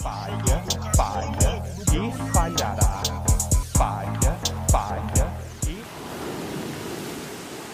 Falha, 0.00 0.64
falha 0.96 1.62
e 1.92 2.32
falhará. 2.32 3.02
Falha, 3.76 4.38
falha 4.70 5.32
e. 5.68 5.84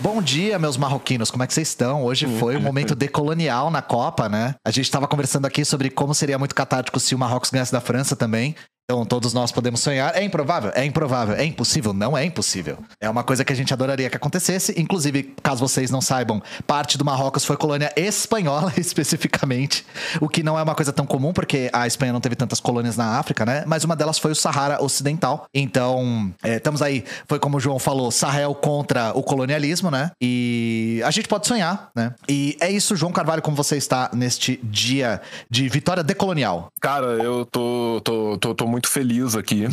Bom 0.00 0.20
dia, 0.20 0.58
meus 0.58 0.76
marroquinos, 0.76 1.30
como 1.30 1.44
é 1.44 1.46
que 1.46 1.54
vocês 1.54 1.68
estão? 1.68 2.02
Hoje 2.02 2.26
foi 2.40 2.56
um 2.56 2.60
momento 2.60 2.96
decolonial 2.96 3.70
na 3.70 3.80
Copa, 3.80 4.28
né? 4.28 4.56
A 4.66 4.72
gente 4.72 4.86
estava 4.86 5.06
conversando 5.06 5.46
aqui 5.46 5.64
sobre 5.64 5.88
como 5.88 6.12
seria 6.16 6.36
muito 6.36 6.52
catártico 6.52 6.98
se 6.98 7.14
o 7.14 7.18
Marrocos 7.18 7.50
ganhasse 7.50 7.70
da 7.70 7.80
França 7.80 8.16
também. 8.16 8.56
Então, 8.88 9.04
todos 9.04 9.34
nós 9.34 9.50
podemos 9.50 9.80
sonhar. 9.80 10.14
É 10.14 10.22
improvável? 10.22 10.70
É 10.72 10.84
improvável. 10.84 11.34
É 11.34 11.44
impossível? 11.44 11.92
Não 11.92 12.16
é 12.16 12.24
impossível. 12.24 12.78
É 13.00 13.10
uma 13.10 13.24
coisa 13.24 13.44
que 13.44 13.52
a 13.52 13.56
gente 13.56 13.74
adoraria 13.74 14.08
que 14.08 14.16
acontecesse. 14.16 14.72
Inclusive, 14.80 15.34
caso 15.42 15.58
vocês 15.58 15.90
não 15.90 16.00
saibam, 16.00 16.40
parte 16.68 16.96
do 16.96 17.04
Marrocos 17.04 17.44
foi 17.44 17.56
colônia 17.56 17.92
espanhola, 17.96 18.72
especificamente. 18.78 19.84
O 20.20 20.28
que 20.28 20.40
não 20.40 20.56
é 20.56 20.62
uma 20.62 20.76
coisa 20.76 20.92
tão 20.92 21.04
comum, 21.04 21.32
porque 21.32 21.68
a 21.72 21.84
Espanha 21.84 22.12
não 22.12 22.20
teve 22.20 22.36
tantas 22.36 22.60
colônias 22.60 22.96
na 22.96 23.18
África, 23.18 23.44
né? 23.44 23.64
Mas 23.66 23.82
uma 23.82 23.96
delas 23.96 24.20
foi 24.20 24.30
o 24.30 24.36
Sahara 24.36 24.80
Ocidental. 24.80 25.48
Então, 25.52 26.32
é, 26.44 26.58
estamos 26.58 26.80
aí. 26.80 27.02
Foi 27.26 27.40
como 27.40 27.56
o 27.56 27.60
João 27.60 27.80
falou, 27.80 28.12
Sahel 28.12 28.54
contra 28.54 29.10
o 29.18 29.22
colonialismo, 29.24 29.90
né? 29.90 30.12
E 30.22 31.02
a 31.04 31.10
gente 31.10 31.26
pode 31.26 31.48
sonhar, 31.48 31.90
né? 31.92 32.14
E 32.28 32.56
é 32.60 32.70
isso, 32.70 32.94
João 32.94 33.10
Carvalho, 33.10 33.42
como 33.42 33.56
você 33.56 33.76
está 33.76 34.10
neste 34.12 34.60
dia 34.62 35.20
de 35.50 35.68
vitória 35.68 36.04
decolonial. 36.04 36.68
Cara, 36.80 37.06
eu 37.20 37.44
tô, 37.44 38.00
tô, 38.04 38.38
tô, 38.38 38.54
tô 38.54 38.66
muito 38.68 38.75
feliz 38.84 39.34
aqui. 39.34 39.66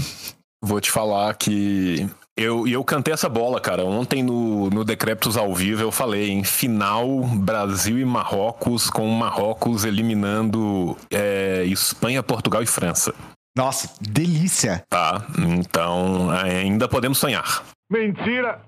Vou 0.63 0.80
te 0.80 0.89
falar 0.89 1.35
que 1.35 2.09
eu, 2.38 2.67
e 2.67 2.73
eu 2.73 2.84
cantei 2.84 3.13
essa 3.13 3.30
bola, 3.30 3.59
cara. 3.61 3.85
Ontem 3.85 4.23
no, 4.23 4.70
no 4.70 4.84
Decréptos 4.84 5.38
ao 5.38 5.53
vivo 5.53 5.81
eu 5.81 5.91
falei 5.91 6.31
em 6.31 6.44
final 6.44 7.08
Brasil 7.23 7.99
e 7.99 8.05
Marrocos, 8.05 8.89
com 8.89 9.08
Marrocos 9.08 9.85
eliminando 9.85 10.97
é, 11.11 11.63
Espanha, 11.66 12.23
Portugal 12.23 12.63
e 12.63 12.66
França. 12.66 13.13
Nossa, 13.55 13.94
delícia! 14.02 14.84
Tá, 14.89 15.27
então 15.38 16.31
ainda 16.31 16.88
podemos 16.88 17.20
sonhar. 17.20 17.64
Mentira! 17.92 18.61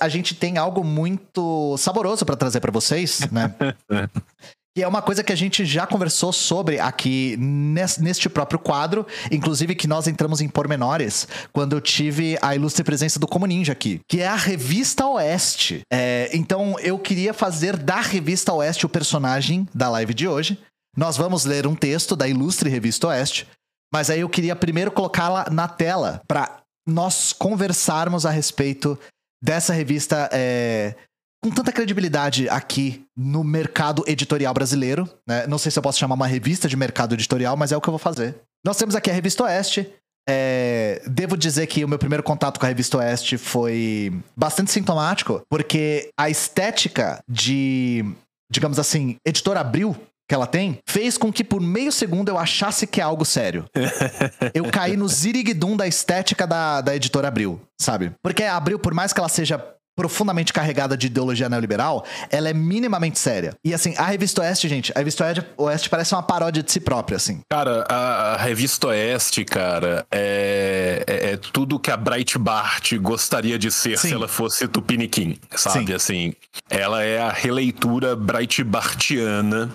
A 0.00 0.08
gente 0.08 0.34
tem 0.34 0.58
algo 0.58 0.84
muito 0.84 1.76
saboroso 1.78 2.26
para 2.26 2.36
trazer 2.36 2.60
para 2.60 2.72
vocês, 2.72 3.30
né? 3.30 3.54
E 4.76 4.82
é 4.82 4.88
uma 4.88 5.02
coisa 5.02 5.24
que 5.24 5.32
a 5.32 5.36
gente 5.36 5.64
já 5.64 5.84
conversou 5.84 6.32
sobre 6.32 6.78
aqui 6.78 7.36
neste 7.36 8.28
próprio 8.28 8.58
quadro, 8.58 9.04
inclusive 9.30 9.74
que 9.74 9.88
nós 9.88 10.06
entramos 10.06 10.40
em 10.40 10.48
pormenores 10.48 11.26
quando 11.52 11.74
eu 11.74 11.80
tive 11.80 12.38
a 12.40 12.54
ilustre 12.54 12.84
presença 12.84 13.18
do 13.18 13.26
Como 13.26 13.46
Ninja 13.46 13.72
aqui, 13.72 14.00
que 14.08 14.20
é 14.20 14.28
a 14.28 14.36
Revista 14.36 15.04
Oeste. 15.06 15.80
É, 15.92 16.30
então 16.32 16.78
eu 16.78 16.98
queria 17.00 17.34
fazer 17.34 17.76
da 17.76 18.00
Revista 18.00 18.52
Oeste 18.52 18.86
o 18.86 18.88
personagem 18.88 19.66
da 19.74 19.90
live 19.90 20.14
de 20.14 20.28
hoje. 20.28 20.56
Nós 20.96 21.16
vamos 21.16 21.44
ler 21.44 21.66
um 21.66 21.74
texto 21.74 22.14
da 22.14 22.28
ilustre 22.28 22.70
Revista 22.70 23.08
Oeste, 23.08 23.48
mas 23.92 24.08
aí 24.08 24.20
eu 24.20 24.28
queria 24.28 24.54
primeiro 24.54 24.92
colocá-la 24.92 25.48
na 25.50 25.66
tela 25.66 26.22
para 26.28 26.60
nós 26.86 27.32
conversarmos 27.32 28.24
a 28.24 28.30
respeito 28.30 28.96
dessa 29.42 29.72
revista 29.72 30.28
é, 30.32 30.94
com 31.42 31.50
tanta 31.50 31.72
credibilidade 31.72 32.48
aqui 32.48 33.04
no 33.16 33.42
mercado 33.42 34.04
editorial 34.06 34.52
brasileiro. 34.52 35.08
Né? 35.26 35.46
Não 35.46 35.58
sei 35.58 35.72
se 35.72 35.78
eu 35.78 35.82
posso 35.82 35.98
chamar 35.98 36.14
uma 36.14 36.26
revista 36.26 36.68
de 36.68 36.76
mercado 36.76 37.14
editorial, 37.14 37.56
mas 37.56 37.72
é 37.72 37.76
o 37.76 37.80
que 37.80 37.88
eu 37.88 37.92
vou 37.92 37.98
fazer. 37.98 38.36
Nós 38.64 38.76
temos 38.76 38.94
aqui 38.94 39.10
a 39.10 39.14
Revista 39.14 39.44
Oeste. 39.44 39.90
É, 40.28 41.02
devo 41.06 41.36
dizer 41.36 41.66
que 41.66 41.84
o 41.84 41.88
meu 41.88 41.98
primeiro 41.98 42.22
contato 42.22 42.60
com 42.60 42.66
a 42.66 42.68
Revista 42.68 42.98
Oeste 42.98 43.38
foi 43.38 44.12
bastante 44.36 44.70
sintomático, 44.70 45.42
porque 45.48 46.10
a 46.16 46.28
estética 46.28 47.22
de, 47.26 48.04
digamos 48.50 48.78
assim, 48.78 49.16
editora 49.26 49.60
Abril 49.60 49.96
que 50.28 50.34
ela 50.34 50.46
tem, 50.46 50.78
fez 50.88 51.18
com 51.18 51.32
que 51.32 51.42
por 51.42 51.60
meio 51.60 51.90
segundo 51.90 52.28
eu 52.28 52.38
achasse 52.38 52.86
que 52.86 53.00
é 53.00 53.02
algo 53.02 53.24
sério. 53.24 53.64
eu 54.54 54.70
caí 54.70 54.96
no 54.96 55.08
ziriguidum 55.08 55.76
da 55.76 55.88
estética 55.88 56.46
da, 56.46 56.80
da 56.80 56.94
editora 56.94 57.26
Abril, 57.26 57.60
sabe? 57.80 58.12
Porque 58.22 58.44
a 58.44 58.56
Abril, 58.56 58.78
por 58.78 58.94
mais 58.94 59.12
que 59.12 59.18
ela 59.18 59.28
seja 59.28 59.58
profundamente 60.00 60.50
carregada 60.50 60.96
de 60.96 61.08
ideologia 61.08 61.46
neoliberal, 61.46 62.06
ela 62.30 62.48
é 62.48 62.54
minimamente 62.54 63.18
séria. 63.18 63.54
E 63.62 63.74
assim, 63.74 63.94
a 63.98 64.06
Revista 64.06 64.40
Oeste, 64.40 64.66
gente, 64.66 64.90
a 64.94 64.98
Revista 64.98 65.26
Oeste 65.58 65.90
parece 65.90 66.14
uma 66.14 66.22
paródia 66.22 66.62
de 66.62 66.72
si 66.72 66.80
própria, 66.80 67.16
assim. 67.16 67.40
Cara, 67.50 67.84
a, 67.86 68.32
a 68.32 68.36
Revista 68.38 68.86
Oeste, 68.86 69.44
cara, 69.44 70.06
é, 70.10 71.04
é, 71.06 71.32
é, 71.32 71.36
tudo 71.36 71.78
que 71.78 71.90
a 71.90 71.98
Breitbart 71.98 72.96
gostaria 72.96 73.58
de 73.58 73.70
ser 73.70 73.98
Sim. 73.98 74.08
se 74.08 74.14
ela 74.14 74.26
fosse 74.26 74.66
Tupiniquim, 74.66 75.36
sabe? 75.54 75.88
Sim. 75.88 75.92
Assim, 75.92 76.34
ela 76.70 77.02
é 77.02 77.20
a 77.20 77.30
releitura 77.30 78.16
Breitbartiana 78.16 79.70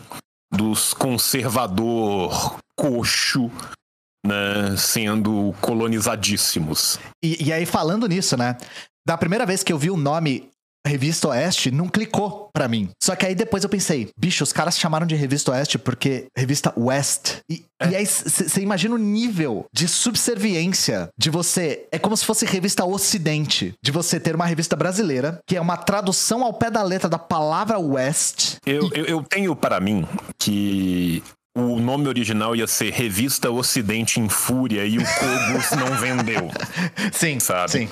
dos 0.52 0.91
conservador 0.96 2.58
coxo 2.75 3.52
né, 4.25 4.75
sendo 4.75 5.53
colonizadíssimos. 5.62 7.00
E, 7.24 7.46
e, 7.46 7.53
aí, 7.53 7.66
falando 7.66 8.08
nisso, 8.08 8.35
né? 8.35 8.58
Da 9.05 9.17
primeira 9.17 9.45
vez 9.45 9.63
que 9.63 9.71
eu 9.71 9.77
vi 9.77 9.91
o 9.91 9.97
nome 9.97 10.49
Revista 10.85 11.29
Oeste, 11.29 11.71
não 11.71 11.88
clicou 11.88 12.49
para 12.53 12.67
mim. 12.67 12.89
Só 13.01 13.16
que 13.16 13.25
aí 13.25 13.33
depois 13.33 13.63
eu 13.63 13.69
pensei, 13.69 14.09
bicho, 14.16 14.43
os 14.43 14.53
caras 14.53 14.77
chamaram 14.77 15.07
de 15.07 15.16
Revista 15.16 15.51
Oeste 15.51 15.79
porque 15.79 16.27
Revista 16.38 16.71
West. 16.77 17.38
E, 17.49 17.66
é. 17.81 17.89
e 17.89 17.95
aí 17.95 18.05
você 18.05 18.61
imagina 18.61 18.93
o 18.93 18.99
nível 18.99 19.66
de 19.73 19.88
subserviência 19.88 21.09
de 21.17 21.31
você. 21.31 21.88
É 21.91 21.97
como 21.97 22.16
se 22.16 22.23
fosse 22.23 22.45
Revista 22.45 22.85
Ocidente. 22.85 23.73
De 23.83 23.91
você 23.91 24.19
ter 24.19 24.35
uma 24.35 24.45
revista 24.45 24.75
brasileira, 24.75 25.39
que 25.47 25.57
é 25.57 25.61
uma 25.61 25.75
tradução 25.75 26.43
ao 26.43 26.53
pé 26.53 26.69
da 26.69 26.83
letra 26.83 27.09
da 27.09 27.17
palavra 27.19 27.79
West. 27.79 28.57
Eu, 28.66 28.89
eu, 28.93 29.05
eu 29.05 29.23
tenho 29.23 29.55
para 29.55 29.79
mim 29.79 30.07
que 30.37 31.23
o 31.55 31.79
nome 31.79 32.07
original 32.07 32.55
ia 32.55 32.67
ser 32.67 32.91
Revista 32.91 33.49
Ocidente 33.49 34.19
em 34.19 34.29
Fúria 34.29 34.85
e 34.85 34.97
o 34.97 35.03
Cobos 35.03 35.72
não 35.72 35.95
vendeu. 35.97 36.51
Sim, 37.13 37.39
sabe? 37.39 37.72
Sim. 37.72 37.89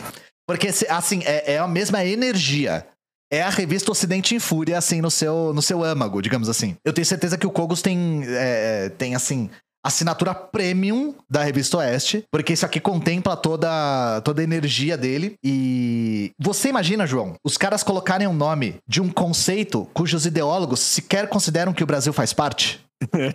Porque, 0.47 0.69
assim, 0.89 1.21
é, 1.23 1.53
é 1.53 1.57
a 1.59 1.67
mesma 1.67 2.03
energia. 2.03 2.85
É 3.31 3.41
a 3.41 3.49
revista 3.49 3.91
Ocidente 3.91 4.35
em 4.35 4.39
Fúria, 4.39 4.77
assim, 4.77 5.01
no 5.01 5.09
seu, 5.09 5.53
no 5.53 5.61
seu 5.61 5.83
âmago, 5.83 6.21
digamos 6.21 6.49
assim. 6.49 6.75
Eu 6.85 6.93
tenho 6.93 7.05
certeza 7.05 7.37
que 7.37 7.47
o 7.47 7.51
Kogos 7.51 7.81
tem, 7.81 8.23
é, 8.27 8.89
tem 8.89 9.15
assim, 9.15 9.49
assinatura 9.83 10.33
premium 10.33 11.13
da 11.29 11.43
revista 11.43 11.77
Oeste, 11.77 12.23
porque 12.31 12.53
isso 12.53 12.65
aqui 12.65 12.79
contempla 12.79 13.35
toda, 13.35 14.21
toda 14.21 14.41
a 14.41 14.43
energia 14.43 14.97
dele. 14.97 15.35
E 15.43 16.31
você 16.39 16.69
imagina, 16.69 17.05
João, 17.05 17.35
os 17.43 17.57
caras 17.57 17.83
colocarem 17.83 18.27
o 18.27 18.29
um 18.29 18.35
nome 18.35 18.75
de 18.87 19.01
um 19.01 19.09
conceito 19.09 19.87
cujos 19.93 20.25
ideólogos 20.25 20.79
sequer 20.79 21.27
consideram 21.27 21.73
que 21.73 21.83
o 21.83 21.87
Brasil 21.87 22.13
faz 22.13 22.31
parte? 22.31 22.79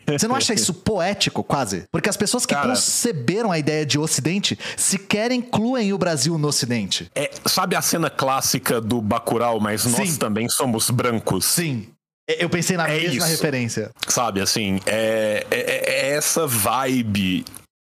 Você 0.06 0.28
não 0.28 0.34
acha 0.34 0.54
isso 0.54 0.74
poético, 0.74 1.42
quase? 1.42 1.84
Porque 1.90 2.08
as 2.08 2.16
pessoas 2.16 2.44
que 2.46 2.54
Cara, 2.54 2.68
conceberam 2.68 3.50
a 3.50 3.58
ideia 3.58 3.84
de 3.84 3.98
Ocidente 3.98 4.58
sequer 4.76 5.30
incluem 5.32 5.92
o 5.92 5.98
Brasil 5.98 6.38
no 6.38 6.48
Ocidente. 6.48 7.10
É, 7.14 7.30
sabe 7.46 7.76
a 7.76 7.82
cena 7.82 8.10
clássica 8.10 8.80
do 8.80 9.00
Bacurau, 9.00 9.60
mas 9.60 9.82
Sim. 9.82 9.90
nós 9.90 10.18
também 10.18 10.48
somos 10.48 10.90
brancos? 10.90 11.44
Sim. 11.44 11.88
Eu 12.28 12.50
pensei 12.50 12.76
na 12.76 12.88
é 12.88 13.00
mesma 13.00 13.24
isso. 13.24 13.26
referência. 13.26 13.90
Sabe, 14.06 14.42
assim, 14.42 14.80
é, 14.84 15.46
é, 15.50 16.10
é 16.10 16.10
essa 16.10 16.46
vibe 16.46 17.44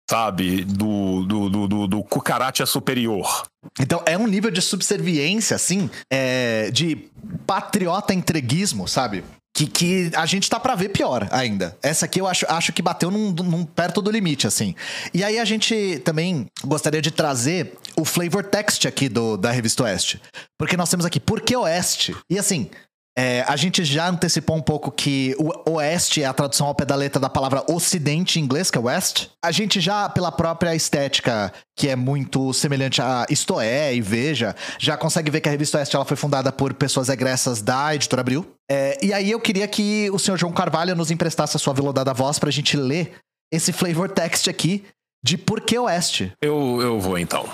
sabe? 0.09 0.63
Do, 0.63 1.23
do, 1.23 1.49
do, 1.49 1.67
do, 1.67 1.87
do 1.87 2.03
cucaracha 2.03 2.65
superior. 2.65 3.47
Então 3.79 4.03
é 4.05 4.17
um 4.17 4.27
nível 4.27 4.51
de 4.51 4.61
subserviência, 4.61 5.55
assim, 5.55 5.89
é, 6.11 6.69
de 6.71 7.09
patriota 7.47 8.13
entreguismo, 8.13 8.87
sabe? 8.87 9.23
Que, 9.53 9.67
que 9.67 10.11
a 10.15 10.25
gente 10.25 10.49
tá 10.49 10.59
para 10.59 10.73
ver 10.73 10.89
pior 10.89 11.27
ainda. 11.31 11.77
Essa 11.81 12.05
aqui 12.05 12.19
eu 12.19 12.27
acho, 12.27 12.45
acho 12.49 12.73
que 12.73 12.81
bateu 12.81 13.11
num, 13.11 13.31
num, 13.31 13.63
perto 13.63 14.01
do 14.01 14.09
limite, 14.09 14.47
assim. 14.47 14.73
E 15.13 15.23
aí 15.23 15.39
a 15.39 15.45
gente 15.45 16.01
também 16.03 16.47
gostaria 16.65 17.01
de 17.01 17.11
trazer 17.11 17.77
o 17.95 18.03
flavor 18.03 18.43
text 18.43 18.87
aqui 18.87 19.07
do, 19.07 19.37
da 19.37 19.51
Revista 19.51 19.83
Oeste. 19.83 20.19
Porque 20.57 20.75
nós 20.75 20.89
temos 20.89 21.05
aqui 21.05 21.19
Por 21.19 21.41
que 21.41 21.55
Oeste? 21.55 22.15
E 22.29 22.39
assim, 22.39 22.69
é, 23.17 23.45
a 23.47 23.55
gente 23.55 23.83
já 23.85 24.09
antecipou 24.09 24.55
um 24.55 24.61
pouco 24.61 24.91
que 24.91 25.35
o 25.37 25.71
oeste 25.71 26.23
é 26.23 26.25
a 26.25 26.33
tradução 26.33 26.65
ao 26.65 26.73
pé 26.73 26.83
da 26.83 26.95
letra 26.95 27.19
da 27.19 27.29
palavra 27.29 27.63
ocidente 27.69 28.39
em 28.39 28.43
inglês, 28.43 28.71
que 28.71 28.77
é 28.77 28.81
west. 28.81 29.27
A 29.43 29.51
gente 29.51 29.79
já, 29.79 30.09
pela 30.09 30.31
própria 30.31 30.75
estética, 30.75 31.53
que 31.77 31.87
é 31.87 31.95
muito 31.95 32.51
semelhante 32.53 33.01
a 33.01 33.25
Isto 33.29 33.59
É 33.59 33.93
e 33.93 34.01
Veja, 34.01 34.55
já 34.79 34.97
consegue 34.97 35.29
ver 35.29 35.41
que 35.41 35.49
a 35.49 35.51
revista 35.51 35.77
Oeste 35.77 35.95
ela 35.95 36.05
foi 36.05 36.17
fundada 36.17 36.51
por 36.51 36.73
pessoas 36.73 37.07
egressas 37.07 37.61
da 37.61 37.93
editora 37.93 38.21
Abril. 38.21 38.45
É, 38.69 38.97
e 39.03 39.13
aí 39.13 39.29
eu 39.29 39.39
queria 39.39 39.67
que 39.67 40.09
o 40.11 40.17
senhor 40.17 40.37
João 40.37 40.51
Carvalho 40.51 40.95
nos 40.95 41.11
emprestasse 41.11 41.55
a 41.55 41.59
sua 41.59 41.73
veludada 41.73 42.13
voz 42.13 42.39
pra 42.39 42.49
gente 42.49 42.75
ler 42.75 43.13
esse 43.51 43.71
flavor 43.71 44.09
text 44.09 44.47
aqui 44.47 44.83
de 45.23 45.37
Por 45.37 45.61
que 45.61 45.77
Oeste. 45.77 46.33
Eu, 46.41 46.81
eu 46.81 46.99
vou 46.99 47.17
então. 47.19 47.47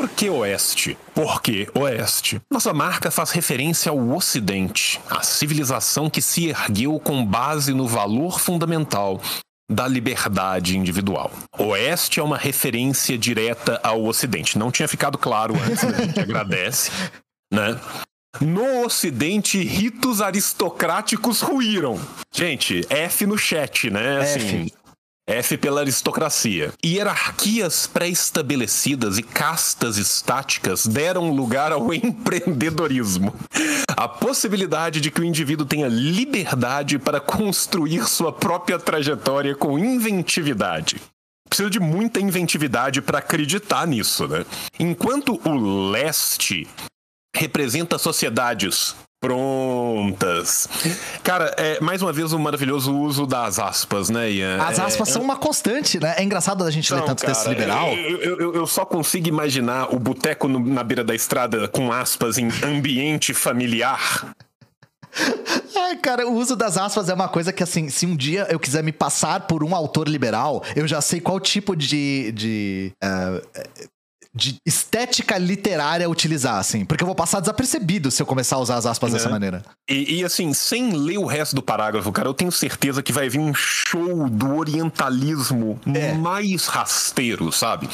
Por 0.00 0.08
que 0.08 0.30
Oeste? 0.30 0.96
Por 1.14 1.42
que 1.42 1.68
Oeste? 1.74 2.40
Nossa 2.50 2.72
marca 2.72 3.10
faz 3.10 3.32
referência 3.32 3.90
ao 3.90 3.98
Ocidente, 4.12 4.98
a 5.10 5.22
civilização 5.22 6.08
que 6.08 6.22
se 6.22 6.48
ergueu 6.48 6.98
com 6.98 7.22
base 7.22 7.74
no 7.74 7.86
valor 7.86 8.40
fundamental 8.40 9.20
da 9.70 9.86
liberdade 9.86 10.78
individual. 10.78 11.30
Oeste 11.58 12.18
é 12.18 12.22
uma 12.22 12.38
referência 12.38 13.18
direta 13.18 13.78
ao 13.82 14.02
Ocidente. 14.06 14.56
Não 14.56 14.70
tinha 14.70 14.88
ficado 14.88 15.18
claro 15.18 15.54
antes, 15.54 15.84
a 15.84 15.92
gente 15.92 16.18
agradece, 16.18 16.90
né? 17.52 17.78
No 18.40 18.86
Ocidente, 18.86 19.62
ritos 19.62 20.22
aristocráticos 20.22 21.42
ruíram. 21.42 22.00
Gente, 22.32 22.86
F 22.88 23.26
no 23.26 23.36
chat, 23.36 23.90
né? 23.90 24.20
Assim, 24.20 24.62
F. 24.62 24.72
F 25.30 25.56
pela 25.56 25.82
aristocracia. 25.82 26.72
Hierarquias 26.84 27.86
pré-estabelecidas 27.86 29.16
e 29.16 29.22
castas 29.22 29.96
estáticas 29.96 30.88
deram 30.88 31.32
lugar 31.32 31.70
ao 31.70 31.92
empreendedorismo. 31.94 33.32
A 33.96 34.08
possibilidade 34.08 35.00
de 35.00 35.08
que 35.08 35.20
o 35.20 35.24
indivíduo 35.24 35.64
tenha 35.64 35.86
liberdade 35.86 36.98
para 36.98 37.20
construir 37.20 38.08
sua 38.08 38.32
própria 38.32 38.76
trajetória 38.76 39.54
com 39.54 39.78
inventividade 39.78 41.00
precisa 41.48 41.68
de 41.68 41.80
muita 41.80 42.20
inventividade 42.20 43.02
para 43.02 43.18
acreditar 43.18 43.84
nisso, 43.84 44.28
né? 44.28 44.46
Enquanto 44.78 45.40
o 45.44 45.90
leste 45.90 46.68
representa 47.34 47.98
sociedades 47.98 48.94
prontas. 49.20 50.66
Cara, 51.22 51.54
é, 51.58 51.78
mais 51.80 52.00
uma 52.00 52.12
vez 52.12 52.32
o 52.32 52.38
maravilhoso 52.38 52.96
uso 52.96 53.26
das 53.26 53.58
aspas, 53.58 54.08
né, 54.08 54.30
Ian? 54.30 54.62
As 54.62 54.78
é, 54.78 54.82
aspas 54.82 55.10
é, 55.10 55.12
são 55.12 55.22
uma 55.22 55.36
constante, 55.36 56.00
né? 56.00 56.14
É 56.16 56.22
engraçado 56.22 56.64
a 56.64 56.70
gente 56.70 56.92
ler 56.92 57.02
tanto 57.02 57.20
cara, 57.20 57.34
texto 57.34 57.48
liberal. 57.48 57.88
Eu, 57.92 58.40
eu, 58.40 58.54
eu, 58.54 58.66
só 58.66 58.86
consigo 58.86 59.28
imaginar 59.28 59.94
o 59.94 59.98
boteco 59.98 60.48
na 60.48 60.82
beira 60.82 61.04
da 61.04 61.14
estrada 61.14 61.68
com 61.68 61.92
aspas 61.92 62.38
em 62.38 62.48
ambiente 62.64 63.34
familiar. 63.34 64.34
Ai, 65.76 65.96
cara, 65.96 66.26
o 66.26 66.34
uso 66.34 66.56
das 66.56 66.78
aspas 66.78 67.08
é 67.08 67.14
uma 67.14 67.28
coisa 67.28 67.52
que, 67.52 67.62
assim, 67.62 67.88
se 67.90 68.06
um 68.06 68.16
dia 68.16 68.46
eu 68.48 68.58
quiser 68.58 68.82
me 68.82 68.92
passar 68.92 69.40
por 69.46 69.62
um 69.62 69.74
autor 69.74 70.08
liberal, 70.08 70.62
eu 70.74 70.86
já 70.88 71.00
sei 71.00 71.20
qual 71.20 71.38
tipo 71.38 71.76
de. 71.76 72.32
de 72.32 72.92
uh, 73.04 73.46
de 74.34 74.56
estética 74.64 75.36
literária 75.36 76.08
utilizar, 76.08 76.56
assim. 76.56 76.84
Porque 76.84 77.02
eu 77.02 77.06
vou 77.06 77.16
passar 77.16 77.40
desapercebido 77.40 78.10
se 78.10 78.22
eu 78.22 78.26
começar 78.26 78.56
a 78.56 78.60
usar 78.60 78.76
as 78.76 78.86
aspas 78.86 79.10
é. 79.10 79.12
dessa 79.14 79.28
maneira. 79.28 79.62
E, 79.88 80.18
e, 80.18 80.24
assim, 80.24 80.52
sem 80.52 80.92
ler 80.92 81.18
o 81.18 81.26
resto 81.26 81.54
do 81.54 81.62
parágrafo, 81.62 82.12
cara, 82.12 82.28
eu 82.28 82.34
tenho 82.34 82.52
certeza 82.52 83.02
que 83.02 83.12
vai 83.12 83.28
vir 83.28 83.40
um 83.40 83.52
show 83.52 84.28
do 84.28 84.56
orientalismo 84.56 85.80
é. 85.94 86.12
mais 86.12 86.66
rasteiro, 86.66 87.50
sabe? 87.50 87.88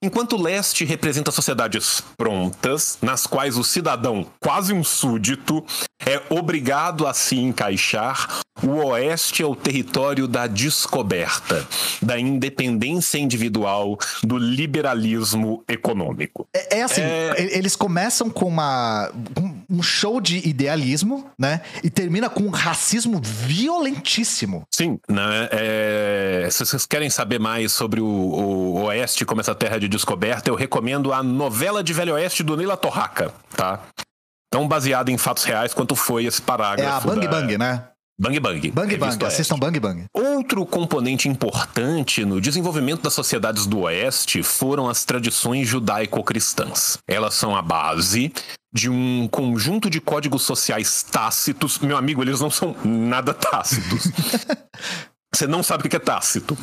Enquanto 0.00 0.36
o 0.36 0.40
leste 0.40 0.84
representa 0.84 1.32
sociedades 1.32 2.00
prontas, 2.16 2.98
nas 3.02 3.26
quais 3.26 3.56
o 3.56 3.64
cidadão, 3.64 4.24
quase 4.38 4.72
um 4.72 4.84
súdito, 4.84 5.64
é 6.06 6.22
obrigado 6.30 7.04
a 7.04 7.12
se 7.12 7.36
encaixar, 7.36 8.40
o 8.62 8.86
oeste 8.86 9.42
é 9.42 9.46
o 9.46 9.54
território 9.54 10.26
da 10.26 10.46
descoberta, 10.46 11.66
da 12.00 12.18
independência 12.18 13.18
individual, 13.18 13.98
do 14.22 14.38
liberalismo 14.38 15.62
econômico. 15.68 16.46
É, 16.54 16.78
é 16.78 16.82
assim, 16.82 17.02
é... 17.02 17.56
eles 17.56 17.76
começam 17.76 18.30
com 18.30 18.46
uma. 18.46 19.10
um 19.68 19.82
show 19.82 20.20
de 20.20 20.48
idealismo, 20.48 21.30
né? 21.38 21.60
E 21.82 21.90
termina 21.90 22.28
com 22.28 22.44
um 22.44 22.50
racismo 22.50 23.20
violentíssimo. 23.22 24.66
Sim, 24.70 24.98
né? 25.08 25.48
É... 25.52 26.48
Se 26.50 26.64
vocês 26.64 26.86
querem 26.86 27.10
saber 27.10 27.38
mais 27.38 27.72
sobre 27.72 28.00
o, 28.00 28.06
o 28.06 28.82
oeste 28.84 29.24
como 29.24 29.40
essa 29.40 29.54
terra 29.54 29.78
de 29.78 29.87
de 29.88 29.96
descoberta, 29.96 30.50
eu 30.50 30.54
recomendo 30.54 31.12
a 31.12 31.22
novela 31.22 31.82
de 31.82 31.92
Velho 31.92 32.14
Oeste 32.14 32.42
do 32.42 32.56
Neila 32.56 32.76
Torraca, 32.76 33.32
tá? 33.56 33.80
Tão 34.50 34.68
baseado 34.68 35.08
em 35.08 35.18
fatos 35.18 35.44
reais 35.44 35.74
quanto 35.74 35.96
foi 35.96 36.24
esse 36.24 36.40
parágrafo. 36.40 37.08
É 37.08 37.12
a 37.12 37.14
Bang 37.14 37.26
da... 37.26 37.32
Bang, 37.32 37.58
né? 37.58 37.84
Bang 38.20 38.40
Bang. 38.40 38.70
Bang 38.72 38.96
Bang, 38.96 39.24
assistam 39.24 39.58
Bang 39.58 39.78
Bang. 39.78 40.04
Outro 40.12 40.66
componente 40.66 41.28
importante 41.28 42.24
no 42.24 42.40
desenvolvimento 42.40 43.02
das 43.02 43.14
sociedades 43.14 43.64
do 43.64 43.80
Oeste 43.80 44.42
foram 44.42 44.88
as 44.88 45.04
tradições 45.04 45.68
judaico-cristãs. 45.68 46.98
Elas 47.06 47.34
são 47.34 47.54
a 47.54 47.62
base 47.62 48.32
de 48.72 48.90
um 48.90 49.28
conjunto 49.28 49.88
de 49.88 50.00
códigos 50.00 50.42
sociais 50.42 51.02
tácitos. 51.02 51.78
Meu 51.78 51.96
amigo, 51.96 52.22
eles 52.22 52.40
não 52.40 52.50
são 52.50 52.74
nada 52.84 53.32
tácitos. 53.32 54.10
Você 55.34 55.46
não 55.46 55.62
sabe 55.62 55.86
o 55.86 55.90
que 55.90 55.96
é 55.96 56.00
tácito. 56.00 56.56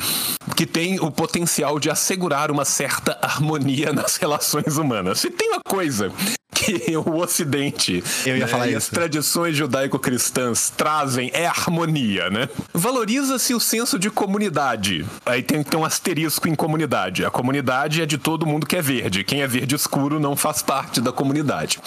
Que 0.56 0.66
tem 0.66 0.98
o 1.00 1.10
potencial 1.10 1.78
de 1.78 1.88
assegurar 1.88 2.50
uma 2.50 2.64
certa 2.64 3.18
harmonia 3.22 3.92
nas 3.94 4.16
relações 4.16 4.76
humanas. 4.76 5.20
Se 5.20 5.30
tem 5.30 5.50
uma 5.50 5.60
coisa 5.66 6.12
que 6.52 6.96
o 6.96 7.16
Ocidente 7.16 8.02
Eu 8.24 8.36
ia 8.36 8.46
né, 8.46 8.50
falar 8.50 8.68
e 8.68 8.74
as 8.74 8.88
tradições 8.88 9.56
judaico-cristãs 9.56 10.70
trazem 10.70 11.30
é 11.32 11.46
harmonia, 11.46 12.30
né? 12.30 12.48
Valoriza-se 12.72 13.54
o 13.54 13.60
senso 13.60 13.98
de 13.98 14.10
comunidade. 14.10 15.06
Aí 15.24 15.42
tem, 15.42 15.62
tem 15.62 15.78
um 15.78 15.84
asterisco 15.84 16.48
em 16.48 16.54
comunidade. 16.54 17.24
A 17.24 17.30
comunidade 17.30 18.02
é 18.02 18.06
de 18.06 18.18
todo 18.18 18.46
mundo 18.46 18.66
que 18.66 18.76
é 18.76 18.82
verde. 18.82 19.22
Quem 19.22 19.42
é 19.42 19.46
verde 19.46 19.74
escuro 19.74 20.18
não 20.18 20.34
faz 20.34 20.62
parte 20.62 21.00
da 21.00 21.12
comunidade 21.12 21.78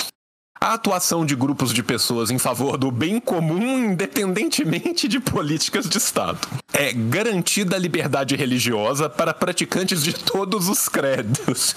a 0.62 0.74
atuação 0.74 1.26
de 1.26 1.36
grupos 1.36 1.74
de 1.74 1.82
pessoas 1.82 2.30
em 2.30 2.38
favor 2.38 2.78
do 2.78 2.92
bem 2.92 3.20
comum, 3.20 3.92
independentemente 3.92 5.08
de 5.08 5.20
políticas 5.20 5.88
de 5.88 5.98
Estado. 5.98 6.40
É 6.74 6.92
garantida 6.92 7.76
a 7.76 7.80
liberdade 7.80 8.36
religiosa 8.36 9.10
para 9.10 9.34
praticantes 9.34 10.04
de 10.04 10.14
todos 10.14 10.68
os 10.68 10.90
credos. 10.90 11.76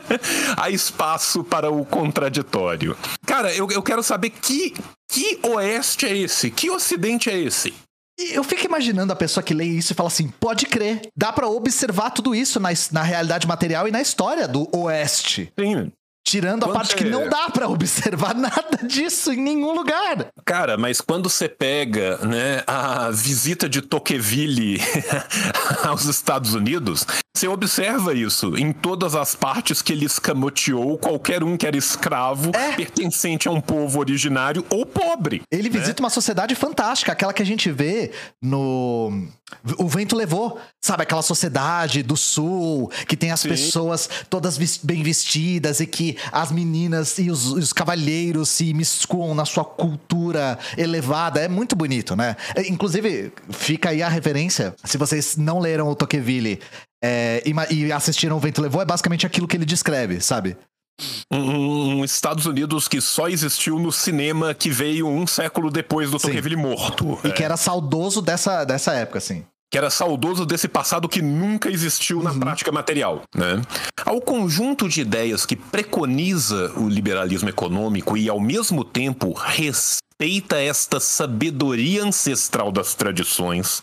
Há 0.56 0.70
espaço 0.70 1.44
para 1.44 1.70
o 1.70 1.84
contraditório. 1.84 2.96
Cara, 3.26 3.54
eu, 3.54 3.70
eu 3.70 3.82
quero 3.82 4.02
saber 4.02 4.30
que, 4.30 4.74
que 5.10 5.38
oeste 5.42 6.06
é 6.06 6.16
esse? 6.16 6.50
Que 6.50 6.70
ocidente 6.70 7.28
é 7.28 7.38
esse? 7.38 7.74
Eu 8.18 8.44
fico 8.44 8.64
imaginando 8.64 9.12
a 9.12 9.16
pessoa 9.16 9.42
que 9.42 9.54
lê 9.54 9.64
isso 9.64 9.92
e 9.92 9.96
fala 9.96 10.08
assim: 10.08 10.28
pode 10.28 10.66
crer, 10.66 11.02
dá 11.16 11.32
para 11.32 11.48
observar 11.48 12.10
tudo 12.10 12.34
isso 12.34 12.60
na, 12.60 12.68
na 12.92 13.02
realidade 13.02 13.46
material 13.46 13.88
e 13.88 13.90
na 13.90 14.00
história 14.00 14.46
do 14.46 14.68
Oeste. 14.76 15.52
Sim. 15.58 15.90
Tirando 16.32 16.62
quando 16.62 16.70
a 16.70 16.74
parte 16.76 16.92
você... 16.92 16.96
que 16.96 17.10
não 17.10 17.28
dá 17.28 17.50
para 17.50 17.68
observar 17.68 18.32
nada 18.34 18.78
disso 18.88 19.34
em 19.34 19.36
nenhum 19.36 19.74
lugar. 19.74 20.32
Cara, 20.46 20.78
mas 20.78 20.98
quando 20.98 21.28
você 21.28 21.46
pega, 21.46 22.16
né, 22.26 22.62
a 22.66 23.10
visita 23.10 23.68
de 23.68 23.82
Tocqueville 23.82 24.80
aos 25.84 26.06
Estados 26.06 26.54
Unidos, 26.54 27.06
você 27.34 27.48
observa 27.48 28.14
isso 28.14 28.56
em 28.58 28.72
todas 28.72 29.14
as 29.14 29.34
partes 29.34 29.80
que 29.80 29.92
ele 29.92 30.04
escamoteou 30.04 30.98
qualquer 30.98 31.42
um 31.42 31.56
que 31.56 31.66
era 31.66 31.76
escravo, 31.76 32.50
é. 32.54 32.72
pertencente 32.72 33.48
a 33.48 33.50
um 33.50 33.60
povo 33.60 33.98
originário 34.00 34.64
ou 34.68 34.84
pobre. 34.84 35.42
Ele 35.50 35.70
né? 35.70 35.80
visita 35.80 36.02
uma 36.02 36.10
sociedade 36.10 36.54
fantástica, 36.54 37.12
aquela 37.12 37.32
que 37.32 37.42
a 37.42 37.46
gente 37.46 37.70
vê 37.70 38.12
no 38.40 39.26
o 39.78 39.86
vento 39.86 40.16
levou, 40.16 40.58
sabe, 40.80 41.02
aquela 41.02 41.22
sociedade 41.22 42.02
do 42.02 42.16
sul, 42.16 42.90
que 43.06 43.16
tem 43.16 43.30
as 43.30 43.40
Sim. 43.40 43.48
pessoas 43.48 44.08
todas 44.30 44.58
bem 44.82 45.02
vestidas 45.02 45.80
e 45.80 45.86
que 45.86 46.16
as 46.30 46.50
meninas 46.50 47.18
e 47.18 47.30
os, 47.30 47.46
os 47.52 47.72
cavalheiros 47.72 48.48
se 48.48 48.72
miscuam 48.72 49.34
na 49.34 49.44
sua 49.44 49.64
cultura 49.64 50.58
elevada. 50.76 51.40
É 51.40 51.48
muito 51.48 51.76
bonito, 51.76 52.16
né? 52.16 52.36
É, 52.54 52.66
inclusive, 52.68 53.32
fica 53.50 53.90
aí 53.90 54.02
a 54.02 54.08
referência, 54.08 54.74
se 54.84 54.96
vocês 54.96 55.36
não 55.36 55.58
leram 55.58 55.88
o 55.88 55.94
Tocqueville 55.94 56.58
é, 57.02 57.42
e, 57.44 57.74
e 57.74 57.92
assistiram 57.92 58.36
o 58.36 58.40
Vento 58.40 58.62
Levou, 58.62 58.80
é 58.80 58.84
basicamente 58.84 59.26
aquilo 59.26 59.48
que 59.48 59.56
ele 59.56 59.64
descreve, 59.64 60.20
sabe? 60.20 60.56
Um, 61.32 61.98
um, 61.98 62.04
Estados 62.04 62.46
Unidos 62.46 62.86
que 62.86 63.00
só 63.00 63.28
existiu 63.28 63.78
no 63.78 63.90
cinema 63.90 64.54
que 64.54 64.70
veio 64.70 65.08
um 65.08 65.26
século 65.26 65.70
depois 65.70 66.10
do 66.10 66.18
Tocqueville 66.18 66.54
morto. 66.54 67.18
E 67.24 67.28
é. 67.28 67.30
que 67.32 67.42
era 67.42 67.56
saudoso 67.56 68.20
dessa, 68.20 68.64
dessa 68.64 68.92
época, 68.92 69.18
assim 69.18 69.44
que 69.72 69.78
era 69.78 69.88
saudoso 69.88 70.44
desse 70.44 70.68
passado 70.68 71.08
que 71.08 71.22
nunca 71.22 71.70
existiu 71.70 72.18
uhum. 72.18 72.24
na 72.24 72.34
prática 72.34 72.70
material. 72.70 73.22
Né? 73.34 73.62
Ao 74.04 74.20
conjunto 74.20 74.86
de 74.86 75.00
ideias 75.00 75.46
que 75.46 75.56
preconiza 75.56 76.70
o 76.76 76.86
liberalismo 76.86 77.48
econômico 77.48 78.14
e, 78.14 78.28
ao 78.28 78.38
mesmo 78.38 78.84
tempo, 78.84 79.32
respeita 79.32 80.60
esta 80.60 81.00
sabedoria 81.00 82.04
ancestral 82.04 82.70
das 82.70 82.94
tradições, 82.94 83.82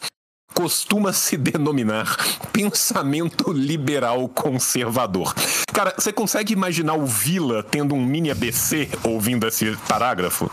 costuma 0.54 1.14
se 1.14 1.38
denominar 1.38 2.16
pensamento 2.52 3.52
liberal 3.52 4.28
conservador. 4.30 5.34
Cara, 5.74 5.94
você 5.98 6.12
consegue 6.12 6.54
imaginar 6.54 6.96
o 6.96 7.06
Vila 7.06 7.64
tendo 7.64 7.96
um 7.96 8.04
mini 8.04 8.30
ABC 8.32 8.90
ouvindo 9.04 9.48
esse 9.48 9.76
parágrafo? 9.88 10.52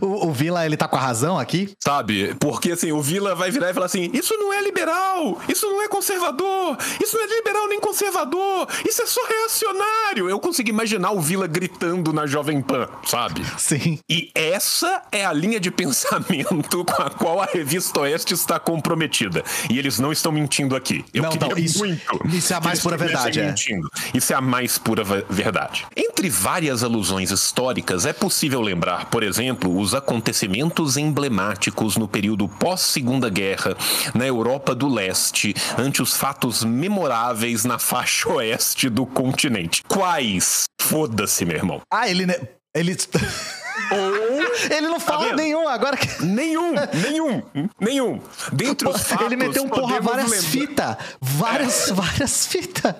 O, 0.00 0.28
o, 0.28 0.32
Vila, 0.32 0.64
ele 0.64 0.76
tá 0.76 0.86
com 0.86 0.96
a 0.96 1.00
razão 1.00 1.38
aqui? 1.38 1.72
Sabe? 1.82 2.34
Porque 2.38 2.72
assim, 2.72 2.92
o 2.92 3.02
Vila 3.02 3.34
vai 3.34 3.50
virar 3.50 3.70
e 3.70 3.74
falar 3.74 3.86
assim: 3.86 4.10
isso 4.12 4.34
não 4.36 4.52
é 4.52 4.62
liberal, 4.62 5.40
isso 5.48 5.66
não 5.66 5.82
é 5.82 5.88
conservador, 5.88 6.76
isso 7.02 7.16
não 7.16 7.24
é 7.24 7.26
liberal 7.26 7.68
nem 7.68 7.80
conservador, 7.80 8.68
isso 8.88 9.02
é 9.02 9.06
só 9.06 9.20
reacionário. 9.26 10.30
Eu 10.30 10.38
consigo 10.38 10.68
imaginar 10.68 11.12
o 11.12 11.20
Vila 11.20 11.46
gritando 11.46 12.12
na 12.12 12.26
Jovem 12.26 12.62
Pan, 12.62 12.88
sabe? 13.04 13.42
Sim. 13.58 13.98
E 14.08 14.30
essa 14.34 15.02
é 15.10 15.24
a 15.24 15.32
linha 15.32 15.58
de 15.58 15.70
pensamento 15.70 16.84
com 16.84 17.02
a 17.02 17.10
qual 17.10 17.40
a 17.40 17.46
revista 17.46 18.00
Oeste 18.00 18.34
está 18.34 18.58
comprometida. 18.58 19.42
E 19.70 19.78
eles 19.78 19.98
não 19.98 20.12
estão 20.12 20.30
mentindo 20.30 20.76
aqui. 20.76 21.04
Eu 21.12 21.24
não, 21.24 21.30
queria 21.30 21.48
não, 21.48 21.58
isso, 21.58 21.78
muito. 21.78 22.20
Isso 22.28 22.52
é 22.52 22.56
a 22.56 22.60
mais 22.60 22.80
pura 22.80 22.96
verdade, 22.96 23.40
é. 23.40 23.46
Mentindo. 23.46 23.90
Isso 24.14 24.32
é 24.32 24.36
a 24.36 24.40
mais 24.40 24.78
pura 24.78 25.02
verdade. 25.28 25.86
Entre 25.96 26.28
várias 26.28 26.82
alusões 26.82 27.30
históricas, 27.30 28.06
é 28.06 28.12
possível 28.12 28.60
lembrar, 28.60 29.06
por 29.06 29.22
exemplo, 29.22 29.71
os 29.76 29.94
acontecimentos 29.94 30.96
emblemáticos 30.96 31.96
no 31.96 32.06
período 32.06 32.48
pós-Segunda 32.48 33.28
Guerra 33.28 33.76
na 34.14 34.26
Europa 34.26 34.74
do 34.74 34.88
Leste 34.88 35.54
ante 35.78 36.02
os 36.02 36.16
fatos 36.16 36.64
memoráveis 36.64 37.64
na 37.64 37.78
faixa 37.78 38.28
oeste 38.28 38.88
do 38.88 39.06
continente. 39.06 39.82
Quais? 39.88 40.64
Foda-se, 40.80 41.44
meu 41.44 41.56
irmão. 41.56 41.80
Ah, 41.92 42.08
ele. 42.08 42.26
Ele. 42.74 42.96
Ou. 43.90 44.42
Ele 44.70 44.88
não 44.88 45.00
fala 45.00 45.26
vendo? 45.26 45.36
nenhum, 45.36 45.68
agora 45.68 45.96
que. 45.96 46.24
Nenhum, 46.24 46.74
nenhum, 46.94 47.42
nenhum. 47.80 48.20
Dentre 48.52 48.88
os 48.88 49.02
fatos, 49.02 49.26
Ele 49.26 49.36
meteu 49.36 49.64
um 49.64 49.68
porra 49.68 50.00
várias 50.00 50.44
fitas. 50.44 50.96
Várias, 51.20 51.90
várias 51.90 52.46
fitas. 52.46 52.94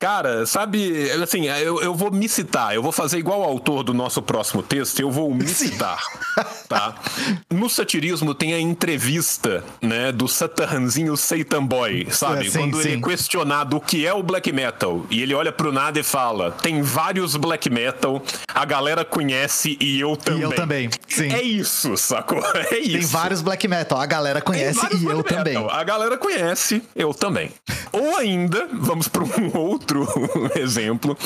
Cara, 0.00 0.44
sabe, 0.44 1.10
assim, 1.22 1.46
eu, 1.46 1.80
eu 1.80 1.94
vou 1.94 2.10
me 2.10 2.28
citar, 2.28 2.74
eu 2.74 2.82
vou 2.82 2.92
fazer 2.92 3.16
igual 3.18 3.40
o 3.40 3.44
autor 3.44 3.82
do 3.82 3.94
nosso 3.94 4.20
próximo 4.20 4.62
texto, 4.62 5.00
eu 5.00 5.10
vou 5.10 5.32
me 5.34 5.48
citar, 5.48 6.02
tá? 6.68 6.94
No 7.50 7.70
satirismo 7.70 8.34
tem 8.34 8.52
a 8.52 8.60
entrevista, 8.60 9.64
né, 9.80 10.12
do 10.12 10.28
Satanzinho 10.28 11.16
Satan 11.16 11.64
Boy, 11.64 12.06
sabe? 12.10 12.48
É, 12.48 12.50
sim, 12.50 12.58
Quando 12.58 12.80
ele 12.80 12.90
sim. 12.90 12.98
é 12.98 13.00
questionado 13.00 13.76
o 13.76 13.80
que 13.80 14.04
é 14.06 14.12
o 14.12 14.22
black 14.22 14.52
metal, 14.52 15.06
e 15.08 15.22
ele 15.22 15.32
olha 15.32 15.52
pro 15.52 15.72
nada 15.72 15.98
e 15.98 16.02
fala, 16.02 16.50
tem 16.50 16.82
vários 16.82 17.36
black 17.36 17.70
metal, 17.70 18.22
a 18.52 18.64
galera 18.64 19.04
conhece 19.04 19.78
e 19.80 20.00
eu 20.00 20.16
também. 20.16 20.42
eu 20.42 20.52
também, 20.52 20.90
sim. 21.08 21.32
É 21.32 21.40
isso, 21.42 21.96
sacou? 21.96 22.42
É 22.70 22.78
isso. 22.78 22.92
Tem 22.92 23.06
vários 23.06 23.42
black 23.42 23.66
metal. 23.68 24.00
A 24.00 24.06
galera 24.06 24.40
conhece 24.40 24.80
e 24.96 25.04
eu 25.04 25.14
black 25.22 25.28
também. 25.28 25.54
metal. 25.54 25.70
A 25.70 25.84
galera 25.84 26.16
conhece, 26.16 26.82
eu 26.96 27.12
também. 27.14 27.50
Ou 27.92 28.16
ainda, 28.16 28.68
vamos 28.72 29.06
para 29.06 29.22
um 29.22 29.50
outro 29.56 29.83
exemplo, 30.56 31.16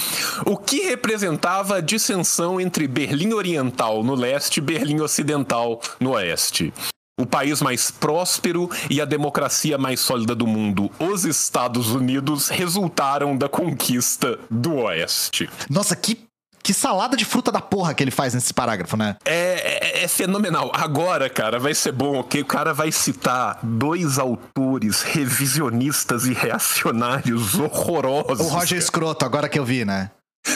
o 0.44 0.56
que 0.56 0.80
representava 0.80 1.76
a 1.76 1.80
dissensão 1.80 2.60
entre 2.60 2.86
Berlim 2.86 3.32
Oriental 3.32 4.02
no 4.02 4.14
leste 4.14 4.58
e 4.58 4.60
Berlim 4.60 5.00
Ocidental 5.00 5.80
no 6.00 6.10
oeste. 6.10 6.72
O 7.18 7.26
país 7.26 7.60
mais 7.60 7.90
próspero 7.90 8.70
e 8.88 9.00
a 9.00 9.04
democracia 9.04 9.76
mais 9.76 9.98
sólida 9.98 10.36
do 10.36 10.46
mundo, 10.46 10.88
os 11.00 11.24
Estados 11.24 11.90
Unidos, 11.90 12.48
resultaram 12.48 13.36
da 13.36 13.48
conquista 13.48 14.38
do 14.48 14.76
Oeste. 14.76 15.50
Nossa, 15.68 15.96
que, 15.96 16.27
que 16.62 16.74
salada 16.74 17.16
de 17.16 17.24
fruta 17.24 17.50
da 17.50 17.60
porra 17.60 17.94
que 17.94 18.02
ele 18.02 18.10
faz 18.10 18.34
nesse 18.34 18.52
parágrafo, 18.52 18.96
né? 18.96 19.16
É, 19.24 20.00
é- 20.00 20.04
é 20.04 20.08
fenomenal. 20.08 20.70
Agora, 20.74 21.28
cara, 21.30 21.58
vai 21.58 21.74
ser 21.74 21.92
bom, 21.92 22.18
ok? 22.18 22.42
O 22.42 22.44
cara 22.46 22.72
vai 22.74 22.92
citar 22.92 23.58
dois 23.62 24.18
autores 24.18 25.02
revisionistas 25.02 26.26
e 26.26 26.32
reacionários 26.32 27.54
horrorosos. 27.58 28.40
O 28.46 28.48
Roger 28.50 28.68
cara. 28.70 28.78
Escroto, 28.78 29.24
agora 29.24 29.48
que 29.48 29.58
eu 29.58 29.64
vi, 29.64 29.84
né? 29.84 30.10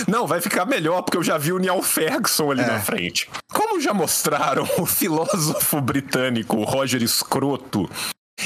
Não, 0.09 0.26
vai 0.26 0.40
ficar 0.40 0.64
melhor, 0.64 1.02
porque 1.02 1.16
eu 1.18 1.23
já 1.23 1.37
vi 1.37 1.52
o 1.52 1.59
Neil 1.59 1.82
Ferguson 1.82 2.50
ali 2.50 2.62
É. 2.62 2.66
na 2.66 2.80
frente. 2.80 3.28
Como 3.52 3.80
já 3.80 3.92
mostraram 3.92 4.66
o 4.78 4.87
filósofo 4.87 5.80
britânico 5.80 6.62
Roger 6.62 7.02
Escroto 7.02 7.90